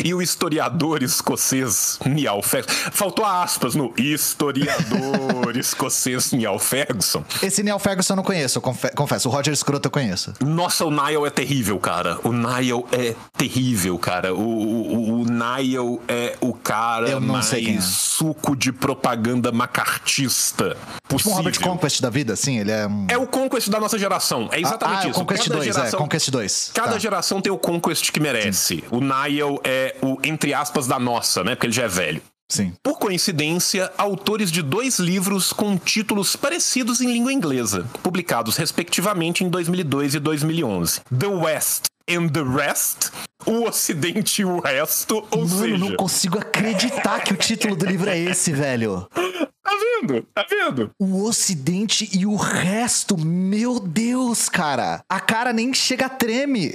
e 0.04 0.14
o 0.14 0.22
historiador 0.22 1.02
escocês 1.02 1.98
Neil 2.04 2.42
Ferguson. 2.42 2.74
Faltou 2.92 3.24
aspas 3.24 3.74
no 3.74 3.92
historiador 3.96 5.56
escocês 5.56 6.32
Neil 6.32 6.58
Ferguson. 6.58 7.24
Esse 7.42 7.62
Neil 7.62 7.78
Ferguson 7.78 8.12
eu 8.14 8.16
não 8.16 8.24
conheço, 8.24 8.58
eu 8.58 8.62
confe- 8.62 8.90
confesso. 8.90 9.28
O 9.28 9.32
Roger 9.32 9.52
Escroto 9.52 9.86
eu 9.86 9.90
conheço. 9.90 10.32
Nossa, 10.40 10.84
o 10.84 10.90
Niall 10.90 11.26
é 11.26 11.30
terrível, 11.30 11.78
cara. 11.78 12.18
O 12.24 12.32
Niall 12.32 12.86
é 12.92 13.14
terrível, 13.36 13.98
cara. 13.98 14.34
O, 14.34 14.40
o, 14.40 15.20
o 15.20 15.24
Niall 15.24 16.00
é 16.08 16.36
o 16.40 16.52
cara 16.52 17.20
mais 17.20 17.52
é. 17.52 17.80
suco 17.80 18.56
de 18.56 18.72
propaganda 18.72 19.52
macartista 19.52 20.76
Tipo 20.76 20.78
um 21.04 21.08
possível. 21.08 21.36
Robert 21.36 21.60
Conquest 21.60 22.00
da 22.00 22.10
vida, 22.10 22.32
assim, 22.32 22.58
ele 22.58 22.70
é 22.70 22.86
um... 22.86 23.06
É 23.08 23.16
o 23.16 23.26
Conquest 23.26 23.68
da 23.68 23.78
nossa 23.78 23.98
geração. 23.98 24.48
É 24.50 24.60
exatamente 24.60 24.98
ah, 24.98 25.04
é 25.04 25.06
o 25.06 25.10
isso. 25.10 25.20
Conquest 25.20 25.42
Cada 25.44 25.54
2, 25.54 25.64
geração, 25.74 25.98
é, 25.98 26.02
Conquest 26.02 26.30
2. 26.30 26.70
Cada 26.74 26.92
Tá. 26.92 26.98
geração 26.98 27.40
tem 27.40 27.52
o 27.52 27.58
Conquest 27.58 28.10
que 28.10 28.20
merece. 28.20 28.82
O 28.90 29.00
Niall 29.00 29.60
é 29.62 29.85
o, 30.02 30.18
entre 30.24 30.52
aspas, 30.54 30.86
da 30.86 30.98
nossa, 30.98 31.44
né? 31.44 31.54
Porque 31.54 31.66
ele 31.66 31.74
já 31.74 31.84
é 31.84 31.88
velho. 31.88 32.22
Sim. 32.48 32.72
Por 32.82 32.98
coincidência, 32.98 33.92
autores 33.98 34.52
de 34.52 34.62
dois 34.62 34.98
livros 34.98 35.52
com 35.52 35.76
títulos 35.76 36.36
parecidos 36.36 37.00
em 37.00 37.12
língua 37.12 37.32
inglesa, 37.32 37.88
publicados 38.02 38.56
respectivamente 38.56 39.42
em 39.42 39.48
2002 39.48 40.14
e 40.14 40.18
2011. 40.20 41.00
The 41.18 41.26
West 41.26 41.86
and 42.08 42.28
the 42.28 42.42
Rest, 42.42 43.10
O 43.44 43.64
Ocidente 43.64 44.42
e 44.42 44.44
o 44.44 44.60
Resto, 44.60 45.26
ou 45.30 45.46
Mano, 45.46 45.60
seja... 45.60 45.78
não 45.78 45.96
consigo 45.96 46.38
acreditar 46.38 47.20
que 47.20 47.32
o 47.32 47.36
título 47.36 47.74
do 47.74 47.84
livro 47.84 48.08
é 48.08 48.18
esse, 48.18 48.52
velho. 48.52 49.08
Tá 49.12 49.72
vendo? 50.00 50.22
Tá 50.32 50.46
vendo? 50.48 50.90
O 51.00 51.24
Ocidente 51.24 52.08
e 52.12 52.24
o 52.24 52.36
resto, 52.36 53.18
meu 53.18 53.80
Deus, 53.80 54.48
cara. 54.48 55.02
A 55.08 55.18
cara 55.18 55.52
nem 55.52 55.74
chega 55.74 56.06
a 56.06 56.08
treme. 56.08 56.72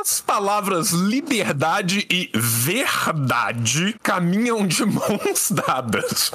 As 0.00 0.18
palavras 0.18 0.92
liberdade 0.92 2.06
e 2.10 2.30
verdade 2.34 3.94
caminham 4.02 4.66
de 4.66 4.82
mãos 4.86 5.50
dadas. 5.50 6.32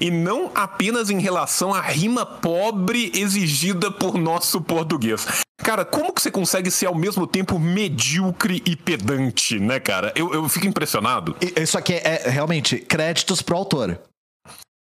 E 0.00 0.08
não 0.08 0.52
apenas 0.54 1.10
em 1.10 1.18
relação 1.18 1.74
à 1.74 1.80
rima 1.80 2.24
pobre 2.24 3.10
exigida 3.12 3.90
por 3.90 4.16
nosso 4.16 4.60
português. 4.60 5.26
Cara, 5.58 5.84
como 5.84 6.12
que 6.12 6.22
você 6.22 6.30
consegue 6.30 6.70
ser 6.70 6.86
ao 6.86 6.94
mesmo 6.94 7.26
tempo 7.26 7.58
medíocre 7.58 8.62
e 8.64 8.76
pedante, 8.76 9.58
né, 9.58 9.80
cara? 9.80 10.12
Eu, 10.14 10.32
eu 10.32 10.48
fico 10.48 10.68
impressionado. 10.68 11.36
Isso 11.60 11.76
aqui 11.76 11.94
é, 11.94 12.22
é, 12.24 12.30
realmente 12.30 12.78
créditos 12.78 13.42
pro 13.42 13.56
autor. 13.56 14.00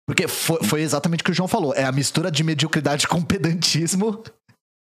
Porque 0.07 0.29
foi, 0.29 0.63
foi 0.65 0.83
exatamente 0.83 1.23
o 1.23 1.25
que 1.25 1.31
o 1.31 1.35
João 1.35 1.49
falou. 1.49 1.73
É 1.75 1.85
a 1.85 1.93
mistura 1.93 2.31
de 2.31 2.45
mediocridade 2.45 3.09
com 3.09 3.23
pedantismo. 3.23 4.23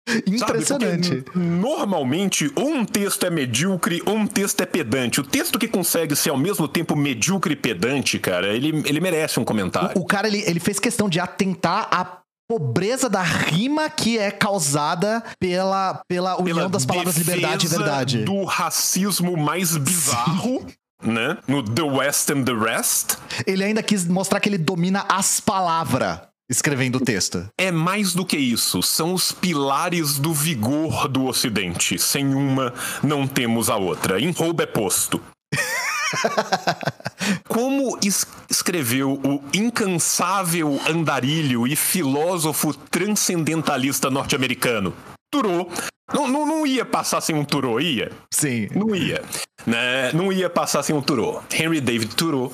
Sabe? 0.09 0.37
Impressionante. 0.37 1.23
Porque, 1.23 1.39
Normalmente, 1.39 2.51
ou 2.55 2.69
um 2.69 2.85
texto 2.85 3.27
é 3.27 3.31
medíocre 3.31 4.03
ou 4.07 4.17
um 4.17 4.27
texto 4.27 4.61
é 4.63 4.67
pedante. 4.67 5.21
O 5.21 5.25
texto 5.25 5.59
que 5.59 5.69
consegue 5.69 6.17
ser 6.17 6.31
ao 6.31 6.39
mesmo 6.39 6.67
tempo 6.67 6.97
medíocre 6.97 7.53
e 7.53 7.57
pedante, 7.57 8.19
cara, 8.19 8.49
ele, 8.49 8.83
ele 8.87 9.01
merece 9.01 9.39
um 9.39 9.45
comentário. 9.45 10.01
O 10.01 10.07
cara, 10.07 10.27
ele, 10.27 10.43
ele 10.47 10.61
fez 10.61 10.79
questão 10.79 11.09
de 11.09 11.21
atentar 11.21 11.89
à 11.91 12.19
pobreza 12.49 13.11
da 13.11 13.23
rima 13.23 13.91
que 13.91 14.19
é 14.19 14.31
causada 14.31 15.23
pela, 15.39 16.01
pela 16.09 16.41
união 16.41 16.57
pela 16.57 16.69
das 16.71 16.87
palavras 16.87 17.17
liberdade 17.17 17.67
e 17.67 17.69
verdade. 17.69 18.25
do 18.25 18.45
racismo 18.45 19.37
mais 19.37 19.77
bizarro, 19.77 20.67
né? 21.03 21.37
No 21.47 21.63
The 21.63 21.83
West 21.83 22.31
and 22.31 22.45
the 22.45 22.55
Rest. 22.55 23.19
Ele 23.47 23.63
ainda 23.63 23.83
quis 23.83 24.07
mostrar 24.07 24.41
que 24.41 24.49
ele 24.49 24.57
domina 24.57 25.05
as 25.11 25.41
palavras 25.41 26.21
escrevendo 26.51 26.97
o 26.97 27.01
texto. 27.01 27.47
É 27.59 27.71
mais 27.71 28.15
do 28.15 28.25
que 28.25 28.37
isso. 28.37 28.83
São 28.83 29.15
os 29.15 29.33
pilares 29.33 30.19
do 30.19 30.33
vigor 30.33 31.09
do 31.09 31.27
Ocidente. 31.27 31.99
Sem 31.99 32.35
uma, 32.35 32.73
não 33.03 33.27
temos 33.27 33.69
a 33.69 33.77
outra. 33.77 34.21
Em 34.21 34.31
roubo 34.31 34.63
é 34.63 34.67
posto. 34.67 35.21
Como 37.49 37.99
es- 38.03 38.27
escreveu 38.51 39.21
o 39.25 39.43
incansável 39.53 40.81
andarilho 40.89 41.67
e 41.67 41.77
filósofo 41.77 42.73
transcendentalista 42.75 44.11
norte-americano? 44.11 44.95
Turou. 45.31 45.71
Não, 46.13 46.27
não, 46.27 46.47
não 46.47 46.67
ia 46.67 46.87
passar 46.87 47.21
sem 47.21 47.37
um 47.37 47.45
Turou, 47.45 47.79
ia? 47.79 48.11
Sim. 48.33 48.69
Não 48.75 48.95
ia. 48.95 49.23
Né? 49.67 50.11
Não 50.15 50.33
ia 50.33 50.49
passar 50.49 50.83
sem 50.83 50.97
um 50.97 51.03
Thoreau. 51.03 51.45
Henry 51.53 51.83
David 51.83 52.15
Thoreau, 52.15 52.51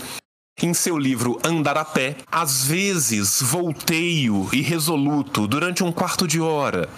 em 0.63 0.73
seu 0.73 0.97
livro 0.97 1.39
Andar 1.45 1.77
a 1.77 1.85
Pé, 1.85 2.17
às 2.31 2.65
vezes 2.65 3.43
volteio 3.43 4.49
irresoluto 4.53 5.47
durante 5.47 5.83
um 5.83 5.93
quarto 5.93 6.27
de 6.27 6.41
hora. 6.41 6.89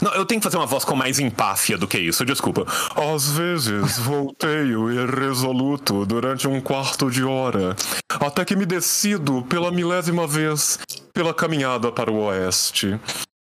Não, 0.00 0.12
eu 0.14 0.24
tenho 0.24 0.40
que 0.40 0.44
fazer 0.44 0.56
uma 0.56 0.66
voz 0.66 0.84
com 0.84 0.96
mais 0.96 1.18
empáfia 1.18 1.76
do 1.76 1.86
que 1.86 1.98
isso, 1.98 2.24
desculpa. 2.24 2.64
Às 2.96 3.30
vezes 3.30 3.98
volteio 3.98 4.90
irresoluto 4.90 6.06
durante 6.06 6.48
um 6.48 6.60
quarto 6.60 7.10
de 7.10 7.22
hora, 7.22 7.76
até 8.08 8.44
que 8.44 8.56
me 8.56 8.64
decido 8.64 9.42
pela 9.42 9.70
milésima 9.70 10.26
vez 10.26 10.78
pela 11.12 11.34
caminhada 11.34 11.92
para 11.92 12.10
o 12.10 12.24
oeste. 12.24 12.98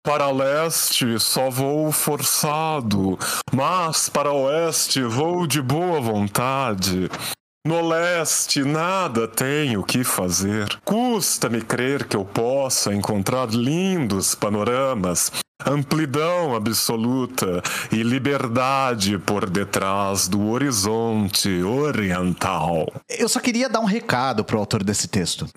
Para 0.03 0.29
leste 0.29 1.19
só 1.19 1.49
vou 1.49 1.91
forçado, 1.91 3.17
mas 3.51 4.07
para 4.07 4.31
oeste 4.31 5.01
vou 5.01 5.47
de 5.47 5.59
boa 5.63 5.99
vontade. 5.99 7.09
No 7.65 7.81
leste 7.81 8.63
nada 8.63 9.27
tenho 9.27 9.83
que 9.83 10.03
fazer. 10.03 10.79
Custa-me 10.85 11.61
crer 11.61 12.07
que 12.07 12.15
eu 12.15 12.23
possa 12.23 12.93
encontrar 12.93 13.49
lindos 13.49 14.35
panoramas, 14.35 15.31
amplidão 15.65 16.55
absoluta 16.55 17.63
e 17.91 18.03
liberdade 18.03 19.17
por 19.17 19.49
detrás 19.49 20.27
do 20.27 20.47
horizonte 20.51 21.63
oriental. 21.63 22.85
Eu 23.09 23.27
só 23.27 23.39
queria 23.39 23.67
dar 23.67 23.79
um 23.79 23.85
recado 23.85 24.45
pro 24.45 24.59
autor 24.59 24.83
desse 24.83 25.07
texto. 25.07 25.47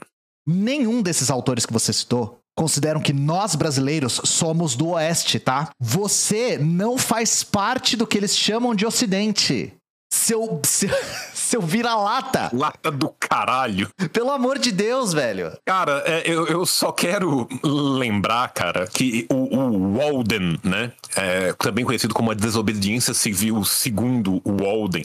Nenhum 0.46 1.02
desses 1.02 1.30
autores 1.30 1.66
que 1.66 1.74
você 1.74 1.92
citou 1.92 2.38
consideram 2.56 3.02
que 3.02 3.12
nós 3.12 3.54
brasileiros 3.54 4.18
somos 4.24 4.74
do 4.74 4.88
Oeste, 4.88 5.38
tá? 5.38 5.68
Você 5.78 6.56
não 6.56 6.96
faz 6.96 7.44
parte 7.44 7.98
do 7.98 8.06
que 8.06 8.16
eles 8.16 8.34
chamam 8.34 8.74
de 8.74 8.86
Ocidente. 8.86 9.77
Seu, 10.18 10.60
seu, 10.64 10.90
seu 11.32 11.62
vira-lata. 11.62 12.50
Lata 12.52 12.90
do 12.90 13.08
caralho. 13.08 13.88
Pelo 14.12 14.30
amor 14.30 14.58
de 14.58 14.72
Deus, 14.72 15.12
velho. 15.12 15.56
Cara, 15.64 16.02
é, 16.04 16.22
eu, 16.26 16.46
eu 16.46 16.66
só 16.66 16.90
quero 16.92 17.48
lembrar, 17.62 18.52
cara, 18.52 18.87
que 18.87 19.26
o, 19.30 19.56
o 19.56 19.96
Walden, 19.96 20.58
né? 20.64 20.92
é, 21.16 21.52
também 21.54 21.84
conhecido 21.84 22.14
como 22.14 22.30
a 22.30 22.34
desobediência 22.34 23.14
civil 23.14 23.64
segundo 23.64 24.40
o 24.44 24.62
Walden, 24.62 25.04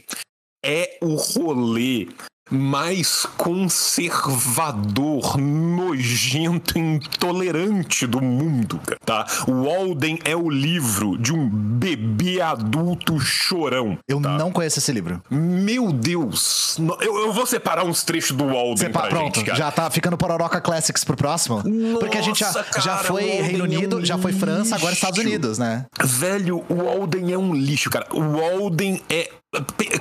é 0.64 0.98
o 1.02 1.16
rolê 1.16 2.08
mais 2.52 3.26
conservador, 3.38 5.38
nojento, 5.38 6.78
intolerante 6.78 8.06
do 8.06 8.22
mundo, 8.22 8.80
tá? 9.06 9.26
O 9.48 9.64
Walden 9.64 10.20
é 10.24 10.36
o 10.36 10.50
livro 10.50 11.18
de 11.18 11.34
um 11.34 11.50
bebê 11.50 12.42
adulto 12.42 13.20
chorão. 13.20 13.98
Eu 14.08 14.22
tá? 14.22 14.38
não 14.38 14.52
conheço 14.52 14.80
esse 14.80 14.92
livro. 14.92 15.22
Meu 15.30 15.92
Deus! 15.92 16.78
Eu, 17.02 17.20
eu 17.20 17.34
vou 17.34 17.46
separar 17.46 17.86
uns 17.86 18.04
trechos 18.04 18.36
do 18.36 18.46
Walden 18.46 18.78
Sepa 18.78 19.02
pra 19.02 19.10
pronto, 19.10 19.36
gente, 19.38 19.46
cara. 19.46 19.58
já 19.58 19.72
tá 19.72 19.90
ficando 19.90 20.18
Pororoca 20.18 20.62
Classics 20.62 21.04
pro 21.04 21.16
próximo? 21.16 21.64
Porque 22.00 22.18
a 22.18 22.22
gente 22.22 22.40
já, 22.40 22.48
Nossa, 22.48 22.66
já 22.82 22.96
cara, 22.96 23.04
foi 23.04 23.24
Reino 23.24 23.60
é 23.60 23.62
um 23.62 23.64
Unido, 23.64 24.06
já 24.06 24.18
foi 24.18 24.34
França, 24.34 24.76
agora 24.76 24.94
Estados 24.94 25.18
lixo. 25.18 25.30
Unidos, 25.30 25.58
né? 25.58 25.86
Velho, 26.04 26.64
o 26.70 26.84
Walden 26.84 27.34
é 27.34 27.38
um 27.38 27.54
lixo, 27.54 27.90
cara. 27.90 28.08
O 28.12 28.38
Walden 28.38 29.02
é. 29.10 29.30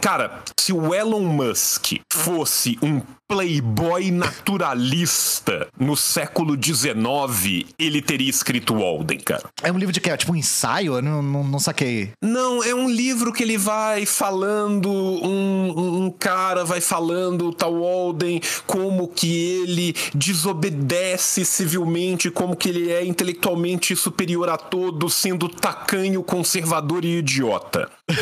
Cara, 0.00 0.42
se 0.58 0.72
o 0.72 0.94
Elon 0.94 1.20
Musk 1.24 2.00
fosse 2.10 2.78
um 2.82 3.02
playboy 3.28 4.10
naturalista 4.10 5.68
no 5.78 5.96
século 5.96 6.56
XIX, 6.62 7.66
ele 7.78 8.02
teria 8.02 8.28
escrito 8.28 8.74
Walden, 8.74 9.18
cara. 9.20 9.44
É 9.62 9.72
um 9.72 9.78
livro 9.78 9.92
de 9.92 10.00
quê? 10.00 10.10
É 10.10 10.16
Tipo 10.16 10.32
um 10.32 10.36
ensaio? 10.36 10.94
Eu 10.96 11.02
não, 11.02 11.22
não, 11.22 11.44
não 11.44 11.58
saquei. 11.58 12.12
Não, 12.22 12.62
é 12.62 12.74
um 12.74 12.88
livro 12.90 13.32
que 13.32 13.42
ele 13.42 13.56
vai 13.56 14.04
falando, 14.06 14.90
um, 14.92 16.04
um 16.04 16.10
cara 16.10 16.64
vai 16.64 16.80
falando, 16.80 17.48
o 17.48 17.52
tal 17.54 17.72
Walden, 17.80 18.40
como 18.66 19.08
que 19.08 19.34
ele 19.62 19.94
desobedece 20.14 21.44
civilmente, 21.44 22.30
como 22.30 22.54
que 22.56 22.68
ele 22.68 22.90
é 22.90 23.04
intelectualmente 23.04 23.96
superior 23.96 24.48
a 24.48 24.56
todos, 24.56 25.14
sendo 25.14 25.48
tacanho, 25.48 26.22
conservador 26.22 27.04
e 27.04 27.18
idiota. 27.18 27.90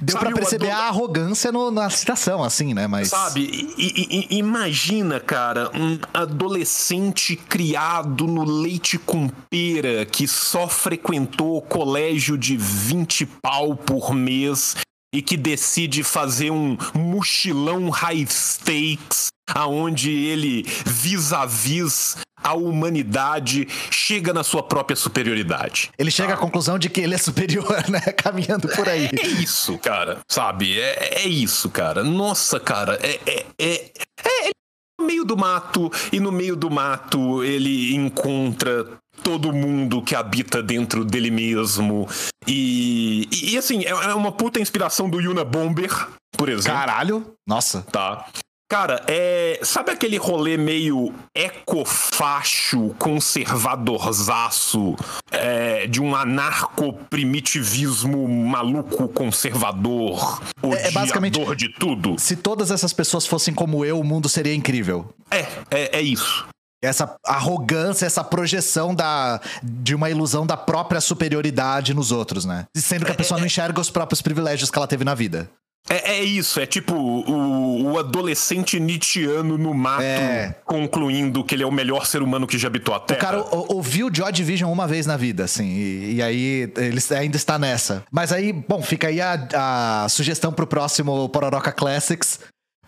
Deu 0.00 0.16
o 0.16 0.34
perceber 0.34 0.70
a 0.70 0.88
arrogância 0.88 1.52
no- 1.52 1.70
na 1.70 1.88
citação, 1.88 2.42
assim, 2.42 2.74
né? 2.74 2.86
Mas. 2.86 3.08
Sabe, 3.08 3.40
I- 3.40 3.74
i- 3.78 4.36
i- 4.38 4.41
imagina, 4.42 5.20
cara, 5.20 5.70
um 5.74 5.98
adolescente 6.12 7.36
criado 7.36 8.26
no 8.26 8.44
leite 8.44 8.98
com 8.98 9.28
pera 9.28 10.04
que 10.04 10.26
só 10.26 10.68
frequentou 10.68 11.62
colégio 11.62 12.36
de 12.36 12.56
20 12.56 13.24
pau 13.40 13.76
por 13.76 14.12
mês 14.12 14.76
e 15.14 15.22
que 15.22 15.36
decide 15.36 16.02
fazer 16.02 16.50
um 16.50 16.76
mochilão 16.94 17.88
high 17.90 18.26
stakes 18.28 19.28
aonde 19.48 20.10
ele 20.10 20.64
vis-a-vis 20.86 22.16
a 22.31 22.31
humanidade 22.50 23.68
chega 23.90 24.32
na 24.32 24.42
sua 24.42 24.62
própria 24.62 24.96
superioridade. 24.96 25.90
Ele 25.98 26.10
chega 26.10 26.34
à 26.34 26.36
conclusão 26.36 26.78
de 26.78 26.88
que 26.88 27.00
ele 27.00 27.14
é 27.14 27.18
superior, 27.18 27.82
né? 27.88 28.00
Caminhando 28.00 28.68
por 28.68 28.88
aí. 28.88 29.08
É 29.16 29.26
isso, 29.26 29.78
cara, 29.78 30.18
sabe? 30.28 30.78
É, 30.78 31.22
é 31.22 31.28
isso, 31.28 31.70
cara. 31.70 32.02
Nossa, 32.02 32.58
cara, 32.58 32.98
é, 33.02 33.20
é, 33.26 33.46
é, 33.58 33.92
é 34.24 34.44
ele 34.44 34.52
no 35.00 35.06
meio 35.06 35.24
do 35.24 35.36
mato 35.36 35.90
e 36.12 36.20
no 36.20 36.30
meio 36.30 36.56
do 36.56 36.70
mato 36.70 37.42
ele 37.42 37.94
encontra 37.94 38.86
todo 39.22 39.52
mundo 39.52 40.02
que 40.02 40.14
habita 40.14 40.62
dentro 40.62 41.04
dele 41.04 41.30
mesmo 41.30 42.08
e, 42.46 43.28
e, 43.30 43.52
e, 43.52 43.58
assim 43.58 43.84
é 43.84 43.90
é 43.90 44.14
uma 44.14 44.32
puta 44.32 44.60
inspiração 44.60 45.08
do 45.08 45.20
Yuna 45.20 45.44
Bomber, 45.44 46.08
por 46.36 46.48
exemplo 46.48 46.78
Caralho. 46.78 47.34
Nossa. 47.46 47.82
tá? 47.82 48.26
Cara, 48.72 49.04
é. 49.06 49.60
Sabe 49.62 49.90
aquele 49.90 50.16
rolê 50.16 50.56
meio 50.56 51.12
ecofacho, 51.34 52.94
conservadorzaço, 52.98 54.96
é, 55.30 55.86
de 55.86 56.00
um 56.00 56.16
anarco-primitivismo 56.16 58.26
maluco 58.26 59.06
conservador, 59.08 60.40
É- 60.62 60.88
é 60.88 60.90
basicamente- 60.90 61.34
odiador 61.34 61.54
de 61.54 61.68
tudo? 61.68 62.16
Se 62.18 62.34
todas 62.34 62.70
essas 62.70 62.94
pessoas 62.94 63.26
fossem 63.26 63.52
como 63.52 63.84
eu, 63.84 64.00
o 64.00 64.04
mundo 64.04 64.26
seria 64.26 64.54
incrível. 64.54 65.12
É, 65.30 65.40
é, 65.70 65.98
é 65.98 66.00
isso. 66.00 66.46
Essa 66.82 67.14
arrogância, 67.26 68.06
essa 68.06 68.24
projeção 68.24 68.94
da, 68.94 69.38
de 69.62 69.94
uma 69.94 70.08
ilusão 70.08 70.46
da 70.46 70.56
própria 70.56 71.02
superioridade 71.02 71.92
nos 71.92 72.10
outros, 72.10 72.46
né? 72.46 72.64
Sendo 72.74 73.04
que 73.04 73.12
a 73.12 73.14
pessoa 73.14 73.38
não 73.38 73.44
enxerga 73.46 73.78
os 73.82 73.90
próprios 73.90 74.22
privilégios 74.22 74.70
que 74.70 74.78
ela 74.78 74.86
teve 74.88 75.04
na 75.04 75.14
vida. 75.14 75.50
É, 75.90 76.12
é 76.18 76.22
isso, 76.24 76.60
é 76.60 76.64
tipo 76.66 76.94
o, 76.94 77.92
o 77.92 77.98
adolescente 77.98 78.78
Nietzscheano 78.78 79.58
no 79.58 79.74
mato 79.74 80.02
É. 80.02 80.54
concluindo 80.64 81.42
que 81.44 81.54
ele 81.54 81.64
é 81.64 81.66
o 81.66 81.72
melhor 81.72 82.06
ser 82.06 82.22
humano 82.22 82.46
que 82.46 82.56
já 82.56 82.68
habitou 82.68 82.94
a 82.94 83.00
Terra. 83.00 83.18
O 83.18 83.20
cara 83.20 83.40
o- 83.42 83.74
ouviu 83.74 84.08
Joy 84.12 84.30
Division 84.32 84.70
uma 84.72 84.86
vez 84.86 85.06
na 85.06 85.16
vida, 85.16 85.44
assim, 85.44 85.66
e, 85.68 86.14
e 86.14 86.22
aí 86.22 86.72
ele 86.76 87.00
ainda 87.18 87.36
está 87.36 87.58
nessa. 87.58 88.04
Mas 88.12 88.32
aí, 88.32 88.52
bom, 88.52 88.80
fica 88.80 89.08
aí 89.08 89.20
a, 89.20 90.04
a 90.04 90.08
sugestão 90.08 90.52
pro 90.52 90.66
próximo 90.66 91.28
Pororoca 91.28 91.72
Classics. 91.72 92.38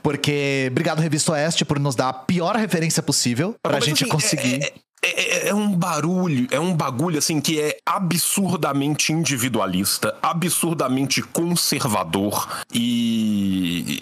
Porque, 0.03 0.69
obrigado, 0.71 1.01
Revista 1.01 1.33
Oeste, 1.33 1.65
por 1.65 1.79
nos 1.81 1.95
dar 1.97 2.11
a 2.11 2.13
pior 2.13 2.57
referência 2.57 3.03
possível 3.03 3.55
pra 3.63 3.73
Mas, 3.77 3.85
gente 3.87 4.05
assim, 4.05 4.11
conseguir. 4.13 4.63
É, 4.63 4.73
é- 5.07 5.47
é- 5.47 5.49
é 5.49 5.55
um 5.55 5.75
barulho, 5.77 6.47
é 6.51 6.59
um 6.61 6.75
bagulho 6.75 7.19
assim 7.19 7.41
que 7.41 7.61
é 7.61 7.77
absurdamente 7.87 9.13
individualista, 9.13 10.17
absurdamente 10.23 11.23
conservador 11.23 12.49
e, 12.73 14.01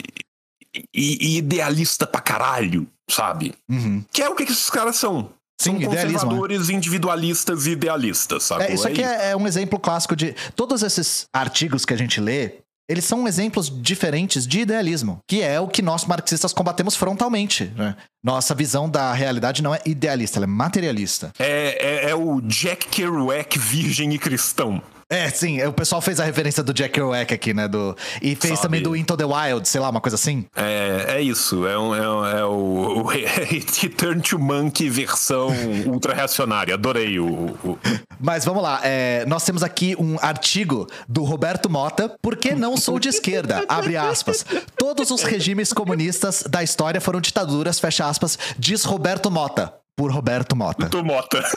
e- 0.95 1.19
e 1.35 1.37
idealista 1.39 2.07
pra 2.07 2.21
caralho, 2.21 2.87
sabe? 3.11 3.55
Uhum. 3.69 4.05
Que 4.13 4.23
é 4.23 4.29
o 4.29 4.35
que 4.35 4.45
esses 4.45 4.71
caras 4.71 4.97
são. 4.97 5.31
Sim, 5.61 5.73
são 5.73 5.81
idealismo, 5.81 6.13
conservadores, 6.19 6.71
individualistas 6.71 7.67
e 7.67 7.71
idealistas, 7.73 8.43
sabe? 8.43 8.65
É, 8.65 8.75
isso 8.75 8.89
aqui 8.89 9.01
é, 9.03 9.31
é 9.31 9.37
um 9.37 9.47
exemplo 9.47 9.79
clássico 9.79 10.17
de. 10.17 10.35
Todos 10.57 10.83
esses 10.83 11.27
artigos 11.33 11.85
que 11.85 11.95
a 11.95 11.97
gente 11.97 12.21
lê, 12.21 12.55
eles 12.93 13.05
são 13.05 13.27
exemplos 13.27 13.69
diferentes 13.83 14.47
de 14.47 14.61
idealismo, 14.61 15.19
que 15.29 15.43
é 15.43 15.59
o 15.59 15.67
que 15.67 15.83
nós 15.83 16.05
marxistas 16.05 16.53
combatemos 16.53 16.95
frontalmente. 16.95 17.73
né? 17.77 17.97
Nossa 18.23 18.55
visão 18.55 18.89
da 18.89 19.13
realidade 19.13 19.63
não 19.63 19.75
é 19.75 19.81
idealista, 19.85 20.39
ela 20.39 20.45
é 20.45 20.47
materialista. 20.47 21.33
É, 21.39 22.07
é- 22.07 22.11
é 22.11 22.15
o 22.15 22.41
Jack 22.43 22.87
Kerouac 22.89 23.59
virgem 23.59 24.13
e 24.15 24.19
cristão. 24.19 24.81
É, 25.13 25.29
sim, 25.29 25.63
o 25.63 25.73
pessoal 25.75 26.01
fez 26.01 26.19
a 26.19 26.25
referência 26.25 26.63
do 26.63 26.73
Jack 26.73 26.95
Kerouac 26.95 27.35
aqui, 27.35 27.53
né? 27.53 27.69
Do, 27.69 27.95
e 28.23 28.35
fez 28.35 28.55
Sabe. 28.55 28.63
também 28.63 28.83
do 28.83 28.97
Into 28.97 29.15
the 29.15 29.25
Wild, 29.27 29.69
sei 29.69 29.79
lá, 29.79 29.91
uma 29.91 30.01
coisa 30.01 30.15
assim. 30.15 30.47
É, 30.57 31.17
é 31.17 31.21
isso, 31.21 31.67
é, 31.67 31.79
um- 31.79 31.95
é, 31.95 32.09
um- 32.09 32.25
é 32.27 32.45
o, 32.47 33.03
o 33.03 33.03
Return 33.79 34.23
to 34.23 34.39
Monkey 34.39 34.89
versão 34.89 35.49
ultra 35.87 36.15
reacionária. 36.15 36.73
Adorei 36.75 37.19
o, 37.19 37.27
o- 37.63 37.79
Mas 38.19 38.47
vamos 38.47 38.63
lá, 38.63 38.81
é, 38.83 39.25
nós 39.27 39.45
temos 39.45 39.63
aqui 39.63 39.95
um 39.99 40.17
artigo 40.19 40.87
do 41.07 41.25
Roberto 41.25 41.69
Mota. 41.69 42.09
Por 42.23 42.37
que 42.37 42.55
não 42.55 42.77
sou 42.79 42.99
de 42.99 43.11
esquerda? 43.11 43.65
Abre 43.69 43.99
aspas. 43.99 44.47
Todos 44.79 45.11
os 45.11 45.23
regimes 45.23 45.75
comunistas 45.75 46.43
da 46.49 46.63
história 46.63 47.03
foram 47.03 47.21
ditaduras, 47.21 47.79
fecha 47.79 48.07
aspas, 48.09 48.39
diz 48.59 48.83
Roberto 48.85 49.31
Mota. 49.31 49.75
Por 49.97 50.11
Roberto 50.11 50.57
Mota. 50.57 50.89
do 50.89 51.05
Mota. 51.05 51.43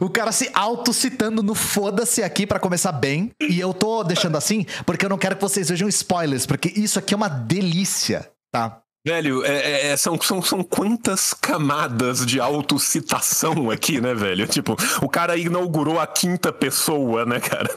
O 0.00 0.10
cara 0.10 0.32
se 0.32 0.50
auto-citando 0.54 1.42
no 1.42 1.54
foda-se 1.54 2.22
aqui 2.22 2.46
pra 2.46 2.58
começar 2.58 2.92
bem. 2.92 3.30
E 3.40 3.60
eu 3.60 3.72
tô 3.72 4.02
deixando 4.02 4.36
assim 4.36 4.64
porque 4.84 5.04
eu 5.04 5.08
não 5.08 5.18
quero 5.18 5.36
que 5.36 5.42
vocês 5.42 5.68
vejam 5.68 5.88
spoilers, 5.88 6.46
porque 6.46 6.72
isso 6.74 6.98
aqui 6.98 7.14
é 7.14 7.16
uma 7.16 7.28
delícia, 7.28 8.28
tá? 8.52 8.80
Velho, 9.06 9.44
é- 9.44 9.50
é- 9.56 9.86
é- 9.88 9.96
são, 9.96 10.20
são, 10.20 10.40
são 10.42 10.62
quantas 10.64 11.34
camadas 11.34 12.24
de 12.24 12.40
autocitação 12.40 13.70
aqui, 13.70 14.00
né, 14.00 14.14
velho? 14.14 14.46
Tipo, 14.48 14.76
o 15.02 15.08
cara 15.08 15.36
inaugurou 15.36 16.00
a 16.00 16.06
quinta 16.06 16.52
pessoa, 16.52 17.24
né, 17.26 17.38
cara? 17.38 17.70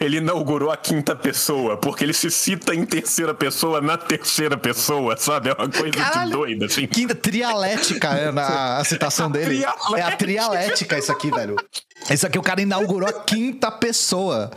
Ele 0.00 0.16
inaugurou 0.16 0.70
a 0.70 0.76
quinta 0.76 1.14
pessoa, 1.14 1.76
porque 1.76 2.02
ele 2.02 2.12
se 2.12 2.30
cita 2.30 2.74
em 2.74 2.84
terceira 2.84 3.32
pessoa 3.32 3.80
na 3.80 3.96
terceira 3.96 4.56
pessoa, 4.56 5.16
sabe? 5.16 5.50
É 5.50 5.52
uma 5.52 5.68
coisa 5.68 5.96
Caralho. 5.96 6.30
de 6.30 6.36
doida, 6.36 6.66
assim. 6.66 6.86
Quinta 6.86 7.14
trialética 7.14 8.08
é 8.08 8.32
na 8.32 8.78
a 8.78 8.84
citação 8.84 9.30
dele. 9.30 9.46
trialética. 9.58 9.98
É 9.98 10.02
a 10.02 10.16
trialética 10.16 10.98
isso 10.98 11.12
aqui, 11.12 11.30
velho. 11.30 11.56
Isso 12.10 12.26
aqui 12.26 12.38
o 12.38 12.42
cara 12.42 12.60
inaugurou 12.60 13.08
a 13.08 13.12
quinta 13.12 13.70
pessoa. 13.70 14.50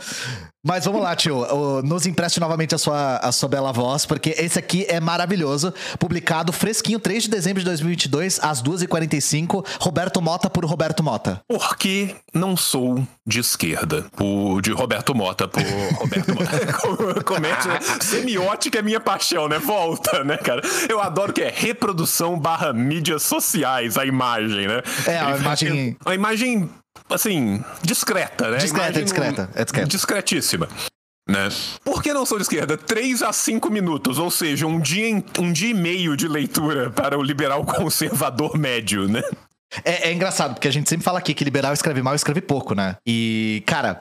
Mas 0.66 0.84
vamos 0.84 1.00
lá, 1.00 1.14
tio. 1.14 1.46
Nos 1.84 2.04
empreste 2.04 2.40
novamente 2.40 2.74
a 2.74 2.78
sua, 2.78 3.16
a 3.18 3.30
sua 3.30 3.48
bela 3.48 3.72
voz, 3.72 4.04
porque 4.04 4.34
esse 4.36 4.58
aqui 4.58 4.84
é 4.88 4.98
maravilhoso. 5.00 5.72
Publicado 5.98 6.52
fresquinho, 6.52 6.98
3 6.98 7.22
de 7.22 7.30
dezembro 7.30 7.60
de 7.60 7.64
2022, 7.66 8.40
às 8.42 8.60
2h45. 8.62 9.64
Roberto 9.80 10.20
Mota 10.20 10.50
por 10.50 10.64
Roberto 10.64 11.02
Mota. 11.02 11.40
Porque 11.48 12.14
não 12.34 12.56
sou 12.56 13.06
de 13.24 13.38
esquerda. 13.38 14.04
Por, 14.16 14.60
de 14.68 14.74
Roberto 14.74 15.14
Mota, 15.14 15.48
por 15.48 15.62
Roberto 15.94 16.34
Mota. 16.34 17.22
Comédia 17.24 17.80
semiótica 18.00 18.78
é 18.78 18.82
minha 18.82 19.00
paixão, 19.00 19.48
né? 19.48 19.58
Volta, 19.58 20.22
né, 20.24 20.36
cara? 20.36 20.60
Eu 20.88 21.00
adoro 21.00 21.32
que 21.32 21.40
é 21.42 21.50
reprodução 21.54 22.38
barra 22.38 22.72
mídias 22.72 23.22
sociais, 23.22 23.96
a 23.96 24.04
imagem, 24.04 24.66
né? 24.68 24.82
É, 25.06 25.18
a 25.18 25.30
Ele 25.30 25.38
faz- 25.42 25.62
imagem- 25.62 25.96
A 26.04 26.14
imagem, 26.14 26.70
assim, 27.08 27.64
discreta, 27.82 28.50
né? 28.50 28.58
Discreta, 28.58 28.86
Imagem 28.88 29.04
discreta, 29.04 29.50
é 29.54 29.64
discreta. 29.64 29.88
Discretíssima. 29.88 30.68
Né? 31.28 31.48
Por 31.84 32.02
que 32.02 32.12
não 32.14 32.24
sou 32.24 32.38
de 32.38 32.42
esquerda? 32.44 32.76
3 32.76 33.22
a 33.22 33.32
5 33.34 33.70
minutos, 33.70 34.18
ou 34.18 34.30
seja, 34.30 34.66
um 34.66 34.80
dia, 34.80 35.08
em- 35.08 35.24
um 35.38 35.52
dia 35.52 35.70
e 35.70 35.74
meio 35.74 36.16
de 36.16 36.26
leitura 36.26 36.90
para 36.90 37.18
o 37.18 37.22
liberal 37.22 37.64
conservador 37.64 38.56
médio, 38.58 39.06
né? 39.08 39.22
É, 39.84 40.08
é 40.08 40.12
engraçado, 40.14 40.54
porque 40.54 40.66
a 40.66 40.70
gente 40.70 40.88
sempre 40.88 41.04
fala 41.04 41.18
aqui 41.18 41.34
que 41.34 41.44
liberal 41.44 41.74
escreve 41.74 42.00
mal 42.00 42.14
e 42.14 42.16
escreve 42.16 42.40
pouco, 42.40 42.74
né? 42.74 42.96
E, 43.06 43.62
cara, 43.66 44.00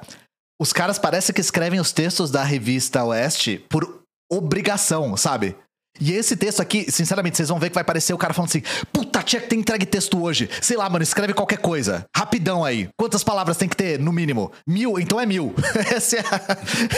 os 0.60 0.74
caras 0.74 0.98
parecem 0.98 1.34
que 1.34 1.42
escrevem 1.42 1.80
os 1.80 1.92
textos 1.92 2.32
da 2.32 2.44
revista 2.44 3.04
Oeste 3.04 3.64
por 3.70 4.04
obrigação, 4.30 5.16
sabe? 5.16 5.56
E 6.00 6.14
esse 6.14 6.36
texto 6.36 6.62
aqui, 6.62 6.92
sinceramente, 6.92 7.38
vocês 7.38 7.50
vão 7.50 7.60
ver 7.60 7.70
que 7.70 7.76
vai 7.76 7.84
parecer 7.84 8.14
o 8.14 8.18
cara 8.18 8.34
falando 8.34 8.50
assim: 8.50 8.64
puta, 8.92 9.22
tinha 9.22 9.42
que 9.42 9.48
ter 9.48 9.56
entregue 9.56 9.86
texto 9.86 10.22
hoje. 10.22 10.50
Sei 10.62 10.78
lá, 10.78 10.90
mano, 10.90 11.04
escreve 11.04 11.34
qualquer 11.34 11.58
coisa. 11.58 12.06
Rapidão 12.16 12.64
aí. 12.64 12.90
Quantas 12.98 13.24
palavras 13.24 13.58
tem 13.58 13.68
que 13.68 13.76
ter, 13.76 14.00
no 14.00 14.12
mínimo? 14.12 14.52
Mil? 14.66 15.00
Então 15.00 15.20
é 15.20 15.26
mil. 15.26 15.54
esse, 15.96 16.18
é, 16.18 16.24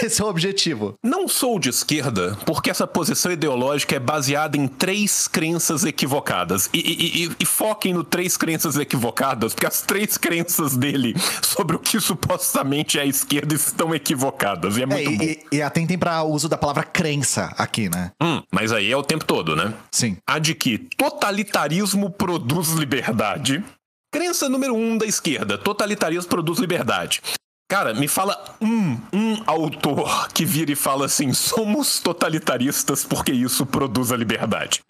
esse 0.04 0.22
é 0.22 0.26
o 0.26 0.28
objetivo. 0.28 0.94
Não 1.04 1.28
sou 1.28 1.60
de 1.60 1.70
esquerda, 1.70 2.38
porque 2.46 2.70
essa 2.70 2.88
posição 2.88 3.32
ideológica 3.32 3.96
é 3.96 4.00
baseada 4.00 4.58
em 4.58 4.68
três 4.68 5.28
crenças 5.28 5.84
equivocadas. 5.84 6.70
E, 6.74 6.80
e, 6.80 7.26
e, 7.26 7.32
e 7.40 7.46
foquem 7.46 7.94
no 7.94 8.04
três 8.04 8.38
crenças 8.38 8.78
equivocadas, 8.78 9.54
porque 9.54 9.68
as 9.68 9.82
três 9.82 10.18
crenças 10.18 10.76
dele 10.76 11.16
sobre 11.42 11.76
o 11.76 11.80
que 11.80 12.00
supostamente 12.00 13.00
é 13.00 13.02
a 13.02 13.06
esquerda 13.06 13.56
estão 13.56 13.94
equivocadas. 13.94 14.78
E 14.78 14.84
é 14.84 14.86
muito 14.86 15.10
é, 15.10 15.16
bom. 15.16 15.24
E, 15.24 15.46
e 15.54 15.62
atentem 15.62 15.98
para 15.98 16.22
o 16.24 16.32
uso 16.32 16.48
da 16.48 16.58
palavra 16.58 16.84
crença 16.84 17.54
aqui, 17.58 17.90
né? 17.90 18.12
Hum, 18.22 18.42
mas 18.52 18.72
aí 18.72 18.89
é 18.92 18.98
o 18.98 19.04
tempo 19.04 19.26
todo, 19.26 19.56
né? 19.56 19.74
Sim. 19.92 20.18
A 20.28 20.40
de 20.40 20.56
que 20.56 20.78
totalitarismo 20.98 22.10
produz 22.10 22.70
liberdade. 22.72 23.64
Crença 24.12 24.50
número 24.50 24.74
um 24.74 24.98
da 24.98 25.06
esquerda: 25.06 25.58
totalitarismo 25.58 26.30
produz 26.30 26.60
liberdade. 26.60 27.22
Cara, 27.70 27.94
me 27.94 28.08
fala 28.08 28.56
um, 28.60 28.98
um 29.14 29.44
autor 29.46 30.28
que 30.34 30.44
vira 30.44 30.72
e 30.72 30.76
fala 30.76 31.06
assim: 31.06 31.32
somos 31.34 32.00
totalitaristas 32.00 33.06
porque 33.06 33.32
isso 33.32 33.64
produz 33.64 34.12
a 34.12 34.18
liberdade. 34.18 34.82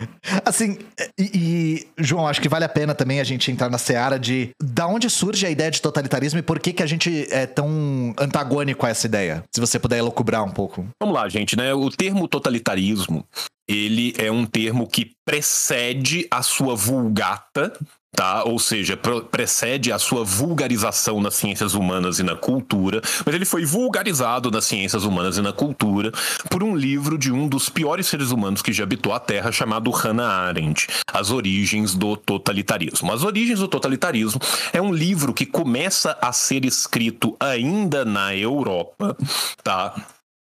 Assim, 0.46 0.78
e, 1.20 1.24
e, 1.36 1.88
João, 1.98 2.26
acho 2.26 2.42
que 2.42 2.48
vale 2.48 2.64
a 2.64 2.70
pena 2.70 2.96
também 2.96 3.20
a 3.20 3.24
gente 3.26 3.52
entrar 3.52 3.70
na 3.70 3.78
seara 3.78 4.18
de 4.18 4.52
da 4.64 4.88
onde 4.88 5.10
surge 5.10 5.46
a 5.46 5.50
ideia 5.50 5.70
de 5.70 5.82
totalitarismo 5.82 6.40
e 6.40 6.42
por 6.42 6.58
que, 6.58 6.72
que 6.72 6.82
a 6.82 6.88
gente 6.88 7.28
é 7.30 7.46
tão 7.46 8.14
antagônico 8.18 8.86
a 8.86 8.90
essa 8.90 9.06
ideia. 9.06 9.44
Se 9.54 9.60
você 9.60 9.78
puder 9.78 9.98
elucubrar 9.98 10.46
um 10.46 10.52
pouco. 10.52 10.88
Vamos 11.02 11.16
lá, 11.16 11.28
gente, 11.28 11.58
né? 11.58 11.74
O 11.74 11.90
termo 11.90 12.30
totalitarismo 12.30 13.26
ele 13.70 14.16
é 14.18 14.32
um 14.32 14.48
termo 14.48 14.88
que 14.88 15.12
precede 15.24 16.28
a 16.32 16.42
sua 16.42 16.76
vulgata, 16.76 17.72
tá? 18.12 18.44
Ou 18.44 18.58
seja, 18.58 18.98
precede 18.98 19.92
a 19.92 20.00
sua 20.00 20.24
vulgarização 20.24 21.22
nas 21.22 21.36
ciências 21.36 21.76
humanas 21.76 22.18
e 22.18 22.24
na 22.24 22.36
cultura, 22.36 23.00
mas 23.24 23.36
ele 23.36 23.46
foi 23.46 23.66
vulgarizado 23.66 24.50
nas 24.50 24.66
ciências 24.66 25.04
humanas 25.04 25.38
e 25.38 25.42
na 25.44 25.54
cultura 25.54 26.12
por 26.50 26.64
um 26.64 26.76
livro 26.76 27.16
de 27.16 27.32
um 27.32 27.48
dos 27.48 27.70
piores 27.70 28.08
seres 28.08 28.32
humanos 28.32 28.64
que 28.64 28.74
já 28.74 28.84
habitou 28.84 29.14
a 29.14 29.20
Terra, 29.20 29.52
chamado 29.52 29.92
Hannah 29.92 30.48
Arendt, 30.48 30.88
As 31.14 31.30
Origens 31.30 31.94
do 31.94 32.18
Totalitarismo. 32.18 33.14
As 33.14 33.24
Origens 33.24 33.60
do 33.60 33.68
Totalitarismo 33.68 34.42
é 34.74 34.82
um 34.82 34.92
livro 34.92 35.32
que 35.32 35.46
começa 35.46 36.18
a 36.20 36.34
ser 36.34 36.66
escrito 36.66 37.38
ainda 37.40 38.04
na 38.04 38.36
Europa, 38.36 39.16
tá? 39.64 39.94